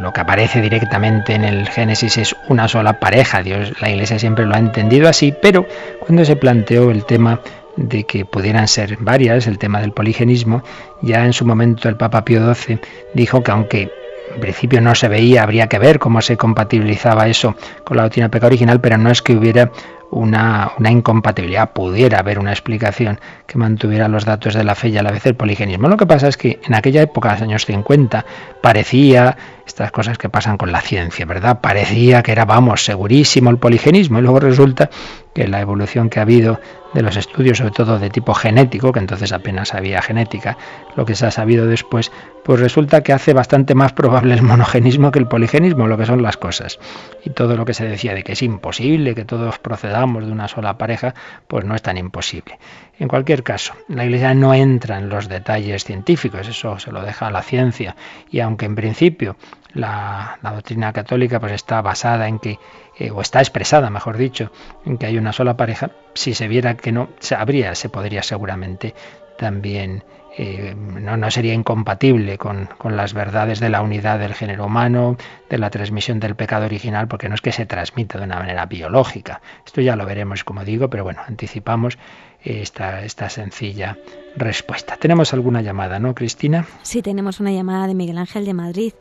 lo 0.00 0.12
que 0.12 0.20
aparece 0.20 0.60
directamente 0.60 1.34
en 1.34 1.44
el 1.44 1.68
Génesis 1.68 2.18
es 2.18 2.36
una 2.48 2.66
sola 2.66 2.98
pareja. 2.98 3.44
Dios, 3.44 3.80
la 3.80 3.90
Iglesia 3.90 4.18
siempre 4.18 4.44
lo 4.44 4.56
ha 4.56 4.58
entendido 4.58 5.08
así, 5.08 5.32
pero 5.40 5.68
cuando 6.00 6.24
se 6.24 6.34
planteó 6.34 6.90
el 6.90 7.04
tema 7.04 7.38
de 7.76 8.02
que 8.02 8.24
pudieran 8.24 8.66
ser 8.66 8.96
varias, 8.98 9.46
el 9.46 9.56
tema 9.56 9.80
del 9.80 9.92
poligenismo, 9.92 10.64
ya 11.00 11.24
en 11.24 11.32
su 11.32 11.46
momento 11.46 11.88
el 11.88 11.96
Papa 11.96 12.24
Pío 12.24 12.52
XII 12.52 12.80
dijo 13.14 13.44
que 13.44 13.52
aunque 13.52 14.03
en 14.34 14.40
principio 14.40 14.80
no 14.80 14.94
se 14.94 15.08
veía, 15.08 15.42
habría 15.42 15.68
que 15.68 15.78
ver 15.78 15.98
cómo 15.98 16.20
se 16.20 16.36
compatibilizaba 16.36 17.28
eso 17.28 17.54
con 17.84 17.96
la 17.96 18.04
doctrina 18.04 18.30
peca 18.30 18.46
original, 18.46 18.80
pero 18.80 18.98
no 18.98 19.10
es 19.10 19.22
que 19.22 19.36
hubiera 19.36 19.70
una, 20.10 20.72
una, 20.78 20.90
incompatibilidad, 20.90 21.72
pudiera 21.72 22.20
haber 22.20 22.38
una 22.38 22.52
explicación 22.52 23.18
que 23.46 23.58
mantuviera 23.58 24.06
los 24.06 24.24
datos 24.24 24.54
de 24.54 24.62
la 24.62 24.74
fe 24.74 24.88
y 24.88 24.98
a 24.98 25.02
la 25.02 25.10
vez 25.10 25.26
el 25.26 25.34
poligenismo. 25.34 25.88
Lo 25.88 25.96
que 25.96 26.06
pasa 26.06 26.28
es 26.28 26.36
que 26.36 26.60
en 26.64 26.74
aquella 26.74 27.02
época, 27.02 27.30
en 27.30 27.34
los 27.34 27.42
años 27.42 27.66
50, 27.66 28.24
parecía, 28.62 29.36
estas 29.66 29.90
cosas 29.92 30.18
que 30.18 30.28
pasan 30.28 30.56
con 30.56 30.72
la 30.72 30.80
ciencia, 30.80 31.24
¿verdad? 31.26 31.60
Parecía 31.60 32.22
que 32.22 32.32
era, 32.32 32.44
vamos, 32.44 32.84
segurísimo 32.84 33.50
el 33.50 33.58
poligenismo 33.58 34.18
y 34.18 34.22
luego 34.22 34.40
resulta 34.40 34.90
que 35.34 35.48
la 35.48 35.60
evolución 35.60 36.10
que 36.10 36.20
ha 36.20 36.22
habido 36.22 36.60
de 36.94 37.02
los 37.02 37.16
estudios, 37.16 37.58
sobre 37.58 37.72
todo 37.72 37.98
de 37.98 38.08
tipo 38.08 38.34
genético, 38.34 38.92
que 38.92 39.00
entonces 39.00 39.32
apenas 39.32 39.74
había 39.74 40.00
genética, 40.00 40.56
lo 40.94 41.04
que 41.04 41.16
se 41.16 41.26
ha 41.26 41.32
sabido 41.32 41.66
después, 41.66 42.12
pues 42.44 42.60
resulta 42.60 43.02
que 43.02 43.12
hace 43.12 43.32
bastante 43.32 43.74
más 43.74 43.92
probable 43.92 44.34
el 44.34 44.42
monogenismo 44.42 45.10
que 45.10 45.18
el 45.18 45.26
poligenismo, 45.26 45.88
lo 45.88 45.98
que 45.98 46.06
son 46.06 46.22
las 46.22 46.36
cosas. 46.36 46.78
Y 47.24 47.30
todo 47.30 47.56
lo 47.56 47.64
que 47.64 47.74
se 47.74 47.84
decía 47.84 48.14
de 48.14 48.22
que 48.22 48.32
es 48.32 48.42
imposible 48.42 49.16
que 49.16 49.24
todos 49.24 49.58
procedamos 49.58 50.24
de 50.24 50.30
una 50.30 50.46
sola 50.46 50.78
pareja, 50.78 51.14
pues 51.48 51.64
no 51.64 51.74
es 51.74 51.82
tan 51.82 51.98
imposible. 51.98 52.58
En 52.98 53.08
cualquier 53.08 53.42
caso, 53.42 53.74
la 53.88 54.04
Iglesia 54.04 54.34
no 54.34 54.54
entra 54.54 54.98
en 54.98 55.08
los 55.08 55.28
detalles 55.28 55.84
científicos, 55.84 56.46
eso 56.46 56.78
se 56.78 56.92
lo 56.92 57.02
deja 57.02 57.26
a 57.26 57.30
la 57.30 57.42
ciencia. 57.42 57.96
Y 58.30 58.40
aunque 58.40 58.66
en 58.66 58.76
principio 58.76 59.36
la, 59.72 60.38
doctrina 60.42 60.92
católica 60.92 61.40
pues 61.40 61.52
está 61.52 61.82
basada 61.82 62.28
en 62.28 62.38
que, 62.38 62.58
eh, 62.98 63.10
o 63.10 63.20
está 63.20 63.40
expresada, 63.40 63.90
mejor 63.90 64.16
dicho, 64.16 64.52
en 64.84 64.96
que 64.96 65.06
hay 65.06 65.18
una 65.18 65.32
sola 65.32 65.56
pareja, 65.56 65.90
si 66.14 66.34
se 66.34 66.46
viera 66.46 66.76
que 66.76 66.92
no, 66.92 67.08
se 67.18 67.34
habría, 67.34 67.74
se 67.74 67.88
podría 67.88 68.22
seguramente 68.22 68.94
también 69.36 70.04
eh, 70.36 70.74
no, 70.76 71.30
sería 71.30 71.54
incompatible 71.54 72.38
con, 72.38 72.66
con, 72.78 72.96
las 72.96 73.14
verdades 73.14 73.60
de 73.60 73.68
la 73.68 73.82
unidad 73.82 74.18
del 74.18 74.34
género 74.34 74.66
humano, 74.66 75.16
de 75.48 75.58
la 75.58 75.70
transmisión 75.70 76.18
del 76.18 76.34
pecado 76.34 76.66
original, 76.66 77.06
porque 77.06 77.28
no 77.28 77.36
es 77.36 77.40
que 77.40 77.52
se 77.52 77.66
transmita 77.66 78.18
de 78.18 78.24
una 78.24 78.38
manera 78.38 78.66
biológica. 78.66 79.40
Esto 79.64 79.80
ya 79.80 79.94
lo 79.94 80.06
veremos, 80.06 80.42
como 80.42 80.64
digo, 80.64 80.90
pero 80.90 81.04
bueno, 81.04 81.22
anticipamos 81.26 81.98
esta, 82.44 83.04
esta 83.04 83.28
sencilla 83.30 83.98
respuesta. 84.36 84.96
Tenemos 84.96 85.32
alguna 85.32 85.62
llamada, 85.62 85.98
¿no, 85.98 86.14
Cristina? 86.14 86.66
Sí, 86.82 87.02
tenemos 87.02 87.40
una 87.40 87.52
llamada 87.52 87.86
de 87.86 87.94
Miguel 87.94 88.18
Ángel 88.18 88.44
de 88.44 88.54
Madrid 88.54 88.92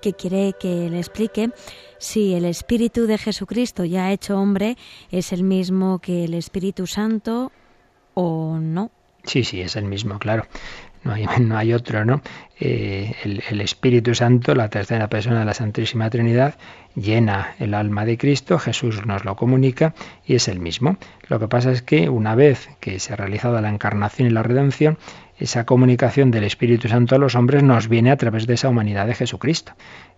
que 0.00 0.12
quiere 0.12 0.54
que 0.58 0.88
le 0.90 0.98
explique 0.98 1.50
si 1.98 2.34
el 2.34 2.44
Espíritu 2.44 3.06
de 3.06 3.18
Jesucristo 3.18 3.84
ya 3.84 4.12
hecho 4.12 4.38
hombre 4.38 4.76
es 5.10 5.32
el 5.32 5.42
mismo 5.42 5.98
que 5.98 6.24
el 6.24 6.34
Espíritu 6.34 6.86
Santo 6.86 7.52
o 8.14 8.58
no. 8.60 8.90
Sí, 9.24 9.44
sí, 9.44 9.60
es 9.60 9.76
el 9.76 9.84
mismo, 9.84 10.18
claro. 10.18 10.46
No 11.40 11.56
hay, 11.56 11.72
otro, 11.72 12.04
¿no? 12.04 12.22
Eh, 12.60 13.14
el, 13.24 13.42
el, 13.50 13.60
Espíritu 13.60 14.14
Santo, 14.14 14.54
la 14.54 14.68
tercera 14.68 15.08
persona 15.08 15.40
de 15.40 15.44
la 15.44 15.54
Santísima 15.54 16.08
Trinidad, 16.10 16.54
llena 16.94 17.54
el 17.58 17.74
alma 17.74 18.04
de 18.04 18.18
Cristo, 18.18 18.58
Jesús 18.58 19.04
nos 19.06 19.24
lo 19.24 19.36
comunica 19.36 19.94
y 20.24 20.34
es 20.36 20.48
el 20.48 20.60
mismo. 20.60 20.96
Lo 21.28 21.40
que 21.40 21.48
pasa 21.48 21.72
es 21.72 21.82
que 21.82 22.08
una 22.08 22.34
vez 22.34 22.68
que 22.80 23.00
se 23.00 23.12
ha 23.12 23.16
realizado 23.16 23.60
la 23.60 23.68
encarnación 23.68 24.28
y 24.28 24.30
la 24.30 24.42
redención, 24.42 24.98
esa 25.38 25.64
comunicación 25.64 26.30
del 26.30 26.44
Espíritu 26.44 26.88
Santo 26.88 27.16
a 27.16 27.18
los 27.18 27.34
hombres 27.34 27.62
nos 27.62 27.88
viene 27.88 28.10
a 28.10 28.16
través 28.16 28.46
de 28.46 28.54
esa 28.54 28.68
humanidad 28.68 29.06
de 29.06 29.14
Jesucristo. 29.14 29.72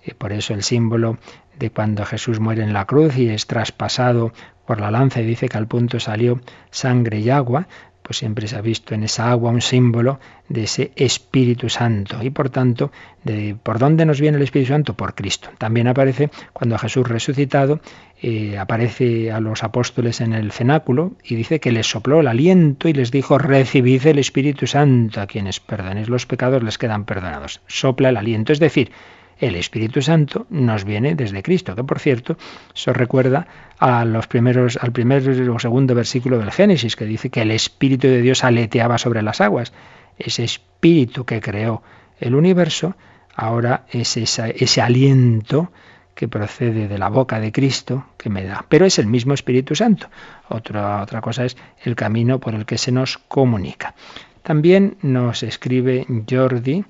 Y 0.04 0.12
por 0.12 0.32
eso 0.32 0.52
el 0.52 0.62
símbolo 0.62 1.16
de 1.58 1.70
cuando 1.70 2.04
Jesús 2.04 2.40
muere 2.40 2.62
en 2.62 2.74
la 2.74 2.84
cruz 2.84 3.16
y 3.16 3.30
es 3.30 3.46
traspasado 3.46 4.32
por 4.66 4.80
la 4.80 4.90
lanza 4.90 5.20
y 5.20 5.26
dice 5.26 5.48
que 5.48 5.56
al 5.56 5.66
punto 5.66 5.98
salió 6.00 6.40
sangre 6.70 7.20
y 7.20 7.30
agua, 7.30 7.68
pues 8.04 8.18
siempre 8.18 8.46
se 8.46 8.56
ha 8.56 8.60
visto 8.60 8.94
en 8.94 9.02
esa 9.02 9.30
agua 9.30 9.50
un 9.50 9.62
símbolo 9.62 10.20
de 10.50 10.64
ese 10.64 10.92
Espíritu 10.94 11.70
Santo. 11.70 12.22
Y 12.22 12.28
por 12.28 12.50
tanto, 12.50 12.92
de, 13.24 13.56
¿por 13.62 13.78
dónde 13.78 14.04
nos 14.04 14.20
viene 14.20 14.36
el 14.36 14.42
Espíritu 14.42 14.72
Santo? 14.72 14.92
Por 14.92 15.14
Cristo. 15.14 15.48
También 15.56 15.88
aparece 15.88 16.28
cuando 16.52 16.76
Jesús 16.76 17.08
resucitado, 17.08 17.80
eh, 18.20 18.58
aparece 18.58 19.32
a 19.32 19.40
los 19.40 19.64
apóstoles 19.64 20.20
en 20.20 20.34
el 20.34 20.52
cenáculo 20.52 21.12
y 21.24 21.34
dice 21.34 21.60
que 21.60 21.72
les 21.72 21.86
sopló 21.86 22.20
el 22.20 22.26
aliento 22.28 22.90
y 22.90 22.92
les 22.92 23.10
dijo, 23.10 23.38
recibid 23.38 24.06
el 24.06 24.18
Espíritu 24.18 24.66
Santo, 24.66 25.22
a 25.22 25.26
quienes 25.26 25.60
perdonéis 25.60 26.10
los 26.10 26.26
pecados 26.26 26.62
les 26.62 26.76
quedan 26.76 27.06
perdonados. 27.06 27.62
Sopla 27.68 28.10
el 28.10 28.18
aliento, 28.18 28.52
es 28.52 28.60
decir, 28.60 28.92
el 29.38 29.56
Espíritu 29.56 30.02
Santo 30.02 30.46
nos 30.50 30.84
viene 30.84 31.14
desde 31.14 31.42
Cristo, 31.42 31.74
que 31.74 31.84
por 31.84 31.98
cierto, 31.98 32.36
eso 32.74 32.92
recuerda 32.92 33.46
a 33.78 34.04
los 34.04 34.26
primeros, 34.26 34.78
al 34.80 34.92
primer 34.92 35.28
o 35.50 35.58
segundo 35.58 35.94
versículo 35.94 36.38
del 36.38 36.52
Génesis, 36.52 36.96
que 36.96 37.04
dice 37.04 37.30
que 37.30 37.42
el 37.42 37.50
Espíritu 37.50 38.06
de 38.06 38.22
Dios 38.22 38.44
aleteaba 38.44 38.98
sobre 38.98 39.22
las 39.22 39.40
aguas. 39.40 39.72
Ese 40.18 40.44
Espíritu 40.44 41.24
que 41.24 41.40
creó 41.40 41.82
el 42.20 42.34
universo, 42.34 42.96
ahora 43.34 43.84
es 43.90 44.16
ese 44.16 44.80
aliento 44.80 45.72
que 46.14 46.28
procede 46.28 46.86
de 46.86 46.98
la 46.98 47.08
boca 47.08 47.40
de 47.40 47.52
Cristo 47.52 48.06
que 48.16 48.30
me 48.30 48.44
da. 48.44 48.64
Pero 48.68 48.86
es 48.86 48.98
el 48.98 49.06
mismo 49.06 49.34
Espíritu 49.34 49.74
Santo. 49.74 50.08
Otra, 50.48 51.02
otra 51.02 51.20
cosa 51.20 51.44
es 51.44 51.56
el 51.82 51.96
camino 51.96 52.38
por 52.38 52.54
el 52.54 52.66
que 52.66 52.78
se 52.78 52.92
nos 52.92 53.18
comunica. 53.18 53.94
También 54.42 54.96
nos 55.02 55.42
escribe 55.42 56.06
Jordi, 56.28 56.84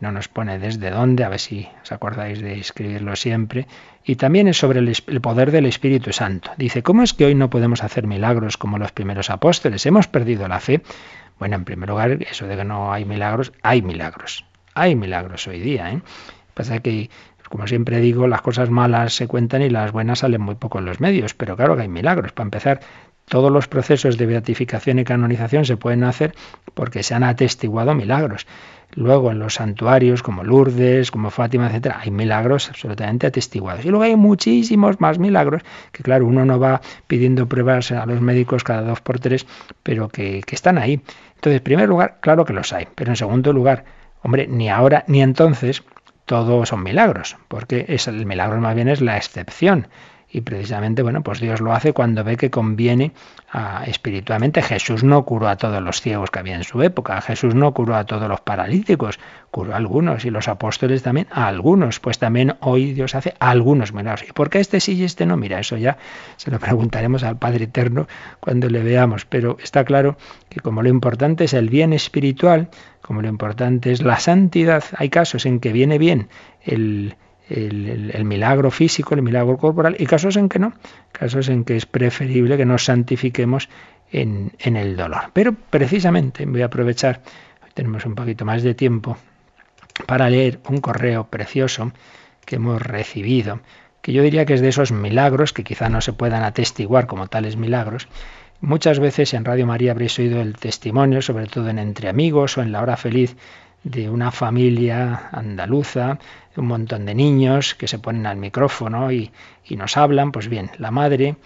no 0.00 0.12
nos 0.12 0.28
pone 0.28 0.58
desde 0.58 0.90
dónde, 0.90 1.24
a 1.24 1.28
ver 1.28 1.40
si 1.40 1.68
os 1.82 1.92
acordáis 1.92 2.40
de 2.40 2.58
escribirlo 2.58 3.16
siempre. 3.16 3.66
Y 4.04 4.16
también 4.16 4.48
es 4.48 4.56
sobre 4.58 4.80
el, 4.80 5.20
poder 5.20 5.50
del 5.50 5.66
Espíritu 5.66 6.12
Santo. 6.12 6.50
Dice, 6.56 6.82
¿cómo 6.82 7.02
es 7.02 7.14
que 7.14 7.24
hoy 7.24 7.34
no 7.34 7.50
podemos 7.50 7.82
hacer 7.82 8.06
milagros 8.06 8.56
como 8.56 8.78
los 8.78 8.92
primeros 8.92 9.30
apóstoles? 9.30 9.84
¿Hemos 9.86 10.06
perdido 10.06 10.46
la 10.48 10.60
fe? 10.60 10.82
Bueno, 11.38 11.56
en 11.56 11.64
primer 11.64 11.88
lugar, 11.88 12.18
eso 12.22 12.46
de 12.46 12.56
que 12.56 12.64
no 12.64 12.92
hay 12.92 13.04
milagros, 13.04 13.52
hay 13.62 13.82
milagros. 13.82 14.44
Hay 14.74 14.94
milagros 14.94 15.46
hoy 15.48 15.60
día. 15.60 15.90
¿eh? 15.90 16.02
Pasa 16.54 16.80
que, 16.80 17.10
como 17.48 17.66
siempre 17.66 18.00
digo, 18.00 18.28
las 18.28 18.42
cosas 18.42 18.70
malas 18.70 19.14
se 19.14 19.26
cuentan 19.26 19.62
y 19.62 19.70
las 19.70 19.92
buenas 19.92 20.20
salen 20.20 20.40
muy 20.40 20.54
poco 20.54 20.78
en 20.78 20.84
los 20.84 21.00
medios. 21.00 21.34
Pero 21.34 21.56
claro 21.56 21.76
que 21.76 21.82
hay 21.82 21.88
milagros. 21.88 22.32
Para 22.32 22.46
empezar, 22.46 22.80
todos 23.28 23.50
los 23.50 23.66
procesos 23.66 24.18
de 24.18 24.26
beatificación 24.26 25.00
y 25.00 25.04
canonización 25.04 25.64
se 25.64 25.76
pueden 25.76 26.04
hacer 26.04 26.34
porque 26.74 27.02
se 27.02 27.14
han 27.14 27.24
atestiguado 27.24 27.94
milagros. 27.94 28.46
Luego 28.92 29.30
en 29.30 29.38
los 29.38 29.54
santuarios 29.54 30.22
como 30.22 30.42
Lourdes, 30.42 31.10
como 31.10 31.30
Fátima, 31.30 31.66
etcétera, 31.66 32.00
hay 32.00 32.10
milagros 32.10 32.68
absolutamente 32.70 33.26
atestiguados. 33.26 33.84
Y 33.84 33.88
luego 33.90 34.04
hay 34.04 34.16
muchísimos 34.16 35.00
más 35.00 35.18
milagros 35.18 35.62
que, 35.92 36.02
claro, 36.02 36.26
uno 36.26 36.44
no 36.44 36.58
va 36.58 36.80
pidiendo 37.06 37.46
pruebas 37.46 37.92
a 37.92 38.06
los 38.06 38.20
médicos 38.20 38.64
cada 38.64 38.82
dos 38.82 39.00
por 39.00 39.18
tres, 39.20 39.46
pero 39.82 40.08
que, 40.08 40.42
que 40.46 40.54
están 40.54 40.78
ahí. 40.78 41.00
Entonces, 41.34 41.58
en 41.58 41.64
primer 41.64 41.88
lugar, 41.88 42.18
claro 42.20 42.44
que 42.44 42.52
los 42.52 42.72
hay. 42.72 42.86
Pero 42.94 43.12
en 43.12 43.16
segundo 43.16 43.52
lugar, 43.52 43.84
hombre, 44.22 44.46
ni 44.46 44.70
ahora 44.70 45.04
ni 45.08 45.22
entonces 45.22 45.82
todos 46.26 46.68
son 46.68 46.82
milagros, 46.82 47.36
porque 47.48 47.86
es, 47.88 48.08
el 48.08 48.26
milagro 48.26 48.60
más 48.60 48.74
bien 48.74 48.88
es 48.88 49.00
la 49.00 49.16
excepción. 49.16 49.88
Y 50.36 50.42
precisamente, 50.42 51.00
bueno, 51.00 51.22
pues 51.22 51.40
Dios 51.40 51.62
lo 51.62 51.72
hace 51.72 51.94
cuando 51.94 52.22
ve 52.22 52.36
que 52.36 52.50
conviene 52.50 53.12
a, 53.50 53.84
espiritualmente. 53.86 54.60
Jesús 54.60 55.02
no 55.02 55.24
curó 55.24 55.48
a 55.48 55.56
todos 55.56 55.82
los 55.82 56.02
ciegos 56.02 56.30
que 56.30 56.38
había 56.40 56.56
en 56.56 56.62
su 56.62 56.82
época, 56.82 57.18
Jesús 57.22 57.54
no 57.54 57.72
curó 57.72 57.96
a 57.96 58.04
todos 58.04 58.28
los 58.28 58.42
paralíticos, 58.42 59.18
curó 59.50 59.72
a 59.72 59.78
algunos 59.78 60.26
y 60.26 60.30
los 60.30 60.48
apóstoles 60.48 61.02
también 61.02 61.26
a 61.30 61.46
algunos. 61.46 62.00
Pues 62.00 62.18
también 62.18 62.54
hoy 62.60 62.92
Dios 62.92 63.14
hace 63.14 63.32
algunos 63.38 63.94
milagros. 63.94 64.28
¿Y 64.28 64.32
por 64.32 64.50
qué 64.50 64.60
este 64.60 64.78
sí 64.78 64.92
y 64.92 65.04
este 65.04 65.24
no? 65.24 65.38
Mira, 65.38 65.58
eso 65.58 65.78
ya 65.78 65.96
se 66.36 66.50
lo 66.50 66.58
preguntaremos 66.58 67.24
al 67.24 67.38
Padre 67.38 67.64
Eterno 67.64 68.06
cuando 68.38 68.68
le 68.68 68.82
veamos. 68.82 69.24
Pero 69.24 69.56
está 69.62 69.86
claro 69.86 70.18
que 70.50 70.60
como 70.60 70.82
lo 70.82 70.90
importante 70.90 71.44
es 71.44 71.54
el 71.54 71.70
bien 71.70 71.94
espiritual, 71.94 72.68
como 73.00 73.22
lo 73.22 73.28
importante 73.28 73.90
es 73.90 74.02
la 74.02 74.20
santidad, 74.20 74.84
hay 74.98 75.08
casos 75.08 75.46
en 75.46 75.60
que 75.60 75.72
viene 75.72 75.96
bien 75.96 76.28
el 76.60 77.16
el, 77.48 78.24
milagro 78.24 78.70
físico, 78.70 79.14
el 79.14 79.22
milagro 79.22 79.56
corporal, 79.56 79.96
y 79.98 80.06
casos 80.06 80.36
en 80.36 80.48
que 80.48 80.58
no, 80.58 80.72
casos 81.12 81.48
en 81.48 81.64
que 81.64 81.76
es 81.76 81.86
preferible 81.86 82.56
que 82.56 82.66
nos 82.66 82.84
santifiquemos 82.84 83.68
en, 84.10 84.52
en 84.58 84.76
el 84.76 84.96
dolor. 84.96 85.30
Pero 85.32 85.54
precisamente 85.54 86.44
voy 86.46 86.62
a 86.62 86.66
aprovechar, 86.66 87.22
tenemos 87.74 88.04
un 88.04 88.14
poquito 88.14 88.44
más 88.44 88.62
de 88.62 88.74
tiempo, 88.74 89.16
para 90.06 90.28
leer 90.28 90.60
un 90.68 90.80
correo 90.80 91.28
precioso 91.28 91.92
que 92.44 92.56
hemos 92.56 92.82
recibido, 92.82 93.60
que 94.02 94.12
yo 94.12 94.22
diría 94.22 94.44
que 94.44 94.54
es 94.54 94.60
de 94.60 94.68
esos 94.68 94.92
milagros 94.92 95.52
que 95.52 95.64
quizá 95.64 95.88
no 95.88 96.00
se 96.00 96.12
puedan 96.12 96.42
atestiguar 96.42 97.06
como 97.06 97.28
tales 97.28 97.56
milagros. 97.56 98.08
Muchas 98.60 99.00
veces 99.00 99.34
en 99.34 99.44
Radio 99.44 99.66
María 99.66 99.92
habréis 99.92 100.18
oído 100.18 100.40
el 100.40 100.56
testimonio, 100.56 101.22
sobre 101.22 101.46
todo 101.46 101.68
en 101.68 101.78
Entre 101.78 102.08
Amigos 102.08 102.56
o 102.56 102.62
en 102.62 102.72
La 102.72 102.82
Hora 102.82 102.96
Feliz, 102.96 103.36
de 103.86 104.10
una 104.10 104.32
familia 104.32 105.28
andaluza, 105.30 106.18
un 106.56 106.66
montón 106.66 107.06
de 107.06 107.14
niños 107.14 107.76
que 107.76 107.86
se 107.86 108.00
ponen 108.00 108.26
al 108.26 108.36
micrófono 108.36 109.12
y, 109.12 109.30
nos 109.70 109.96
hablan. 109.96 110.32
Pues 110.32 110.48
bien, 110.48 110.70
la 110.78 110.90
madre, 110.90 111.36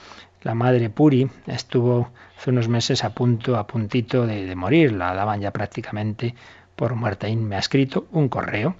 la 0.43 0.55
madre 0.55 0.89
Puri, 0.89 1.29
estuvo 1.47 2.11
hace 2.39 2.51
unos 2.51 2.69
meses 2.69 3.05
a 3.05 3.11
punto, 3.11 3.59
a 3.59 3.67
puntito 3.67 4.27
de, 4.27 4.47
de 4.47 4.57
morir. 4.57 4.93
La 4.93 5.13
daban 5.13 5.43
ya 5.43 5.51
prácticamente 5.51 6.35
por 6.77 6.95
muerta 6.95 7.29
y 7.29 7.37
me 7.37 7.57
ha 7.57 7.59
escrito 7.59 8.07
un 8.13 8.31
correo. 8.31 8.75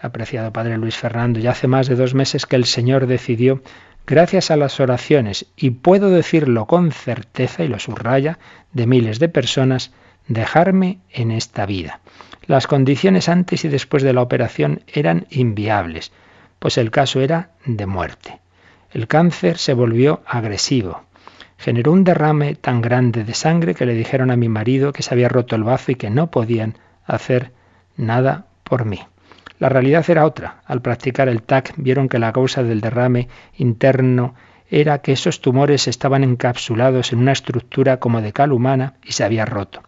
Apreciado 0.00 0.52
Padre 0.52 0.76
Luis 0.76 0.96
Fernando, 0.96 1.40
ya 1.40 1.52
hace 1.52 1.66
más 1.66 1.88
de 1.88 1.96
dos 1.96 2.14
meses 2.14 2.44
que 2.44 2.56
el 2.56 2.66
Señor 2.66 3.06
decidió 3.06 3.62
gracias 4.06 4.50
a 4.50 4.56
las 4.56 4.80
oraciones, 4.80 5.46
y 5.56 5.70
puedo 5.70 6.08
decirlo 6.08 6.66
con 6.66 6.92
certeza, 6.92 7.64
y 7.64 7.68
lo 7.68 7.78
subraya, 7.78 8.38
de 8.72 8.86
miles 8.86 9.18
de 9.18 9.28
personas, 9.28 9.92
dejarme 10.28 11.00
en 11.10 11.30
esta 11.30 11.66
vida. 11.66 12.00
Las 12.48 12.66
condiciones 12.66 13.28
antes 13.28 13.66
y 13.66 13.68
después 13.68 14.02
de 14.02 14.14
la 14.14 14.22
operación 14.22 14.80
eran 14.86 15.26
inviables, 15.28 16.12
pues 16.58 16.78
el 16.78 16.90
caso 16.90 17.20
era 17.20 17.50
de 17.66 17.84
muerte. 17.84 18.40
El 18.90 19.06
cáncer 19.06 19.58
se 19.58 19.74
volvió 19.74 20.22
agresivo. 20.26 21.02
Generó 21.58 21.92
un 21.92 22.04
derrame 22.04 22.54
tan 22.54 22.80
grande 22.80 23.22
de 23.22 23.34
sangre 23.34 23.74
que 23.74 23.84
le 23.84 23.92
dijeron 23.92 24.30
a 24.30 24.36
mi 24.36 24.48
marido 24.48 24.94
que 24.94 25.02
se 25.02 25.12
había 25.12 25.28
roto 25.28 25.56
el 25.56 25.62
bazo 25.62 25.92
y 25.92 25.96
que 25.96 26.08
no 26.08 26.30
podían 26.30 26.78
hacer 27.04 27.52
nada 27.98 28.46
por 28.64 28.86
mí. 28.86 29.00
La 29.58 29.68
realidad 29.68 30.08
era 30.08 30.24
otra. 30.24 30.62
Al 30.64 30.80
practicar 30.80 31.28
el 31.28 31.42
TAC 31.42 31.74
vieron 31.76 32.08
que 32.08 32.18
la 32.18 32.32
causa 32.32 32.62
del 32.62 32.80
derrame 32.80 33.28
interno 33.58 34.34
era 34.70 35.02
que 35.02 35.12
esos 35.12 35.42
tumores 35.42 35.86
estaban 35.86 36.24
encapsulados 36.24 37.12
en 37.12 37.18
una 37.18 37.32
estructura 37.32 37.98
como 37.98 38.22
de 38.22 38.32
cal 38.32 38.52
humana 38.52 38.94
y 39.04 39.12
se 39.12 39.24
había 39.24 39.44
roto. 39.44 39.82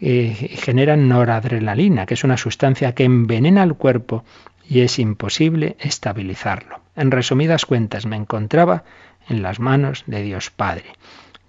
Eh, 0.00 0.56
generan 0.56 1.08
noradrenalina, 1.08 2.06
que 2.06 2.14
es 2.14 2.24
una 2.24 2.36
sustancia 2.36 2.94
que 2.94 3.04
envenena 3.04 3.62
el 3.62 3.74
cuerpo 3.74 4.24
y 4.66 4.80
es 4.80 4.98
imposible 4.98 5.76
estabilizarlo. 5.78 6.80
En 6.96 7.10
resumidas 7.10 7.66
cuentas, 7.66 8.06
me 8.06 8.16
encontraba 8.16 8.84
en 9.28 9.42
las 9.42 9.60
manos 9.60 10.04
de 10.06 10.22
Dios 10.22 10.50
Padre. 10.50 10.86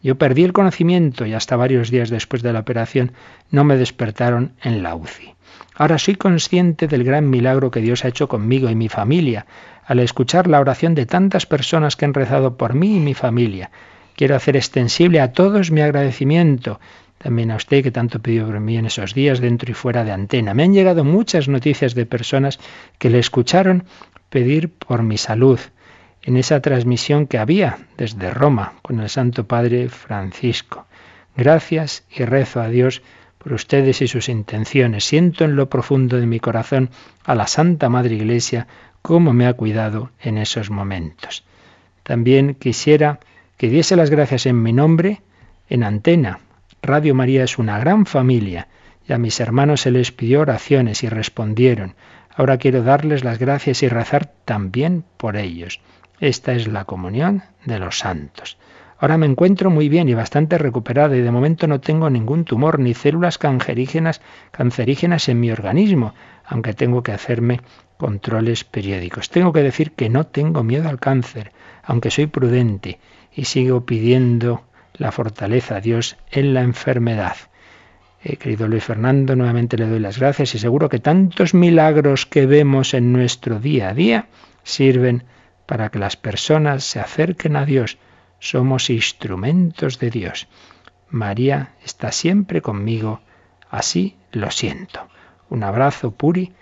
Yo 0.03 0.15
perdí 0.17 0.43
el 0.43 0.53
conocimiento 0.53 1.25
y 1.25 1.33
hasta 1.33 1.55
varios 1.55 1.91
días 1.91 2.09
después 2.09 2.41
de 2.41 2.51
la 2.51 2.59
operación 2.59 3.13
no 3.51 3.63
me 3.63 3.77
despertaron 3.77 4.53
en 4.63 4.81
la 4.83 4.95
UCI. 4.95 5.35
Ahora 5.75 5.97
soy 5.97 6.15
consciente 6.15 6.87
del 6.87 7.03
gran 7.03 7.29
milagro 7.29 7.71
que 7.71 7.81
Dios 7.81 8.03
ha 8.03 8.07
hecho 8.07 8.27
conmigo 8.27 8.69
y 8.69 8.75
mi 8.75 8.89
familia 8.89 9.45
al 9.85 9.99
escuchar 9.99 10.47
la 10.47 10.59
oración 10.59 10.95
de 10.95 11.05
tantas 11.05 11.45
personas 11.45 11.95
que 11.95 12.05
han 12.05 12.13
rezado 12.13 12.57
por 12.57 12.73
mí 12.73 12.97
y 12.97 12.99
mi 12.99 13.13
familia. 13.13 13.71
Quiero 14.15 14.35
hacer 14.35 14.55
extensible 14.55 15.19
a 15.19 15.33
todos 15.33 15.71
mi 15.71 15.81
agradecimiento, 15.81 16.79
también 17.21 17.51
a 17.51 17.55
usted 17.55 17.83
que 17.83 17.91
tanto 17.91 18.19
pidió 18.19 18.47
por 18.47 18.59
mí 18.59 18.77
en 18.77 18.87
esos 18.87 19.13
días 19.13 19.39
dentro 19.39 19.69
y 19.69 19.75
fuera 19.75 20.03
de 20.03 20.11
antena. 20.11 20.55
Me 20.55 20.63
han 20.63 20.73
llegado 20.73 21.03
muchas 21.03 21.47
noticias 21.47 21.93
de 21.93 22.07
personas 22.07 22.59
que 22.97 23.11
le 23.11 23.19
escucharon 23.19 23.83
pedir 24.29 24.69
por 24.69 25.03
mi 25.03 25.17
salud 25.17 25.59
en 26.23 26.37
esa 26.37 26.61
transmisión 26.61 27.27
que 27.27 27.37
había 27.37 27.77
desde 27.95 28.31
Roma 28.31 28.73
con 28.81 28.99
el 28.99 29.09
Santo 29.09 29.47
Padre 29.47 29.89
Francisco. 29.89 30.87
Gracias 31.37 32.05
y 32.09 32.25
rezo 32.25 32.59
a 32.59 32.69
Dios 32.69 33.03
por 33.37 33.53
ustedes 33.53 34.01
y 34.01 34.07
sus 34.07 34.27
intenciones. 34.27 35.03
Siento 35.03 35.45
en 35.45 35.55
lo 35.55 35.69
profundo 35.69 36.19
de 36.19 36.25
mi 36.25 36.39
corazón 36.39 36.89
a 37.23 37.35
la 37.35 37.45
Santa 37.45 37.89
Madre 37.89 38.15
Iglesia 38.15 38.67
cómo 39.03 39.31
me 39.31 39.45
ha 39.45 39.53
cuidado 39.53 40.09
en 40.21 40.39
esos 40.39 40.71
momentos. 40.71 41.43
También 42.01 42.55
quisiera 42.55 43.19
que 43.57 43.69
diese 43.69 43.95
las 43.95 44.09
gracias 44.09 44.47
en 44.47 44.61
mi 44.61 44.73
nombre 44.73 45.21
en 45.69 45.83
antena. 45.83 46.39
Radio 46.83 47.13
María 47.13 47.43
es 47.43 47.59
una 47.59 47.77
gran 47.77 48.07
familia 48.07 48.67
y 49.07 49.13
a 49.13 49.19
mis 49.19 49.39
hermanos 49.39 49.81
se 49.81 49.91
les 49.91 50.11
pidió 50.11 50.41
oraciones 50.41 51.03
y 51.03 51.09
respondieron. 51.09 51.93
Ahora 52.35 52.57
quiero 52.57 52.81
darles 52.81 53.23
las 53.23 53.37
gracias 53.37 53.83
y 53.83 53.87
rezar 53.87 54.31
también 54.45 55.03
por 55.17 55.37
ellos. 55.37 55.79
Esta 56.19 56.53
es 56.53 56.67
la 56.67 56.85
comunión 56.85 57.43
de 57.65 57.77
los 57.77 57.99
santos. 57.99 58.57
Ahora 58.97 59.17
me 59.17 59.27
encuentro 59.27 59.69
muy 59.69 59.89
bien 59.89 60.09
y 60.09 60.15
bastante 60.15 60.57
recuperada 60.57 61.15
y 61.15 61.21
de 61.21 61.31
momento 61.31 61.67
no 61.67 61.81
tengo 61.81 62.09
ningún 62.09 62.45
tumor 62.45 62.79
ni 62.79 62.95
células 62.95 63.37
cancerígenas, 63.37 64.21
cancerígenas 64.51 65.29
en 65.29 65.39
mi 65.39 65.51
organismo, 65.51 66.15
aunque 66.45 66.73
tengo 66.73 67.03
que 67.03 67.11
hacerme 67.11 67.61
controles 67.97 68.63
periódicos. 68.63 69.29
Tengo 69.29 69.53
que 69.53 69.61
decir 69.61 69.91
que 69.91 70.09
no 70.09 70.25
tengo 70.25 70.63
miedo 70.63 70.89
al 70.89 70.99
cáncer, 70.99 71.51
aunque 71.83 72.09
soy 72.09 72.25
prudente 72.25 72.99
y 73.33 73.45
sigo 73.45 73.85
pidiendo 73.85 74.63
la 75.01 75.11
fortaleza 75.11 75.77
a 75.77 75.81
Dios 75.81 76.15
en 76.29 76.53
la 76.53 76.61
enfermedad. 76.61 77.35
Eh, 78.23 78.37
querido 78.37 78.67
Luis 78.67 78.83
Fernando, 78.83 79.35
nuevamente 79.35 79.75
le 79.75 79.87
doy 79.87 79.99
las 79.99 80.19
gracias 80.19 80.53
y 80.53 80.59
seguro 80.59 80.89
que 80.89 80.99
tantos 80.99 81.55
milagros 81.55 82.27
que 82.27 82.45
vemos 82.45 82.93
en 82.93 83.11
nuestro 83.11 83.59
día 83.59 83.89
a 83.89 83.93
día 83.95 84.27
sirven 84.61 85.23
para 85.65 85.89
que 85.89 85.97
las 85.97 86.17
personas 86.17 86.83
se 86.83 86.99
acerquen 86.99 87.55
a 87.55 87.65
Dios 87.65 87.97
somos 88.37 88.91
instrumentos 88.91 89.97
de 89.97 90.11
Dios. 90.11 90.47
María 91.09 91.71
está 91.83 92.11
siempre 92.11 92.61
conmigo, 92.61 93.21
así 93.71 94.17
lo 94.31 94.51
siento. 94.51 95.07
Un 95.49 95.63
abrazo, 95.63 96.11
Puri 96.11 96.53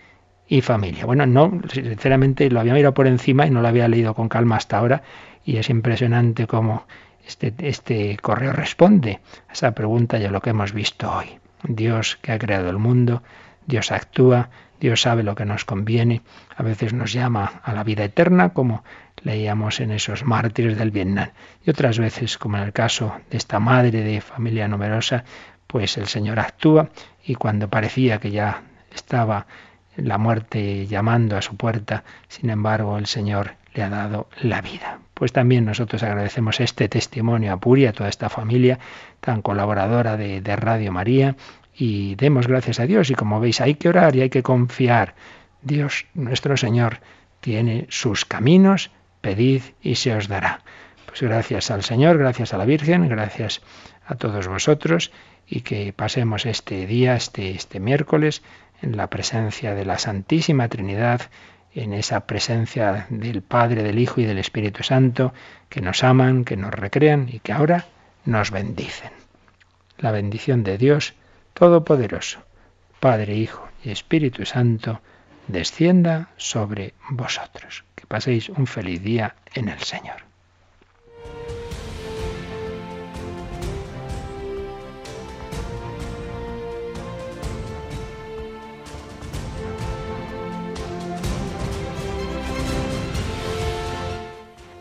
y 0.48 0.62
familia. 0.62 1.06
Bueno, 1.06 1.26
no, 1.26 1.60
sinceramente 1.74 2.50
lo 2.50 2.62
había 2.62 2.74
mirado 2.74 2.94
por 2.94 3.06
encima 3.06 3.46
y 3.46 3.50
no 3.50 3.62
lo 3.62 3.68
había 3.68 3.90
leído 3.90 4.14
con 4.14 4.30
calma 4.30 4.56
hasta 4.56 4.78
ahora 4.78 5.04
y 5.44 5.58
es 5.58 5.70
impresionante 5.70 6.48
cómo 6.48 6.86
este, 7.30 7.54
este 7.60 8.18
correo 8.18 8.54
responde 8.54 9.20
a 9.48 9.54
esa 9.54 9.72
pregunta 9.72 10.18
y 10.18 10.26
a 10.26 10.32
lo 10.32 10.42
que 10.42 10.50
hemos 10.50 10.74
visto 10.74 11.12
hoy. 11.12 11.40
Dios 11.64 12.18
que 12.22 12.32
ha 12.32 12.40
creado 12.40 12.70
el 12.70 12.80
mundo, 12.80 13.22
Dios 13.68 13.92
actúa, 13.92 14.50
Dios 14.80 15.02
sabe 15.02 15.22
lo 15.22 15.36
que 15.36 15.46
nos 15.46 15.64
conviene, 15.64 16.24
a 16.56 16.64
veces 16.64 16.94
nos 16.94 17.14
llama 17.14 17.62
a 17.64 17.74
la 17.74 17.84
vida 17.84 18.04
eterna, 18.04 18.50
como 18.50 18.84
leíamos 19.22 19.80
en 19.80 19.92
esos 19.92 20.24
mártires 20.26 20.78
del 20.78 20.90
Vietnam. 20.90 21.30
Y 21.64 21.70
otras 21.70 22.00
veces, 22.00 22.38
como 22.40 22.58
en 22.58 22.64
el 22.64 22.74
caso 22.74 23.14
de 23.30 23.38
esta 23.38 23.60
madre 23.60 24.02
de 24.04 24.22
familia 24.22 24.68
numerosa, 24.68 25.24
pues 25.68 25.98
el 25.98 26.08
Señor 26.08 26.40
actúa 26.40 26.90
y 27.24 27.36
cuando 27.36 27.70
parecía 27.70 28.20
que 28.20 28.32
ya 28.32 28.64
estaba 28.92 29.46
la 29.98 30.18
muerte 30.18 30.88
llamando 30.88 31.38
a 31.38 31.44
su 31.44 31.56
puerta, 31.58 32.04
sin 32.28 32.50
embargo 32.50 32.98
el 32.98 33.06
Señor 33.06 33.56
le 33.76 33.84
ha 33.84 33.90
dado 33.90 34.30
la 34.42 34.62
vida. 34.62 35.00
Pues 35.20 35.34
también 35.34 35.66
nosotros 35.66 36.02
agradecemos 36.02 36.62
este 36.62 36.88
testimonio 36.88 37.52
a 37.52 37.58
Puri, 37.58 37.86
a 37.86 37.92
toda 37.92 38.08
esta 38.08 38.30
familia 38.30 38.80
tan 39.20 39.42
colaboradora 39.42 40.16
de, 40.16 40.40
de 40.40 40.56
Radio 40.56 40.94
María 40.94 41.36
y 41.76 42.16
demos 42.16 42.48
gracias 42.48 42.80
a 42.80 42.86
Dios 42.86 43.10
y 43.12 43.16
como 43.16 43.42
veis 43.42 43.60
hay 43.60 43.76
que 43.76 43.90
orar 43.90 44.16
y 44.16 44.22
hay 44.22 44.30
que 44.30 44.44
confiar. 44.44 45.16
Dios 45.62 46.06
nuestro 46.14 46.56
Señor 46.56 47.02
tiene 47.42 47.86
sus 47.90 48.24
caminos 48.24 48.92
pedid 49.20 49.62
y 49.82 49.96
se 49.96 50.16
os 50.16 50.30
dará. 50.30 50.62
Pues 51.06 51.22
gracias 51.22 51.70
al 51.70 51.84
Señor, 51.84 52.18
gracias 52.18 52.54
a 52.54 52.58
la 52.58 52.64
Virgen, 52.64 53.10
gracias 53.10 53.62
a 54.06 54.16
todos 54.16 54.48
vosotros 54.48 55.12
y 55.46 55.62
que 55.62 55.92
pasemos 55.92 56.46
este 56.46 56.88
día, 56.88 57.18
este, 57.18 57.52
este 57.52 57.82
miércoles, 57.82 58.42
en 58.82 58.96
la 58.96 59.08
presencia 59.08 59.76
de 59.76 59.84
la 59.84 59.98
Santísima 59.98 60.70
Trinidad, 60.70 61.24
en 61.74 61.94
esa 61.94 62.26
presencia 62.26 63.08
del 63.10 63.42
Padre, 63.42 63.84
del 63.84 64.00
Hijo 64.00 64.22
y 64.22 64.26
del 64.26 64.40
Espíritu 64.40 64.84
Santo, 64.84 65.34
que 65.70 65.82
nos 65.82 66.04
aman, 66.04 66.46
que 66.46 66.58
nos 66.58 66.74
recrean 66.74 67.30
y 67.32 67.40
que 67.40 67.54
ahora 67.54 67.86
nos 68.26 68.52
bendicen. 68.52 69.12
La 69.98 70.12
bendición 70.12 70.64
de 70.64 70.78
Dios 70.78 71.14
Todopoderoso, 71.54 72.40
Padre, 73.00 73.36
Hijo 73.36 73.68
y 73.84 73.92
Espíritu 73.92 74.46
Santo, 74.46 75.02
descienda 75.48 76.30
sobre 76.38 76.94
vosotros 77.10 77.84
paséis 78.10 78.50
un 78.50 78.66
feliz 78.68 79.02
día 79.02 79.36
en 79.54 79.70
el 79.70 79.80
Señor. 79.80 80.18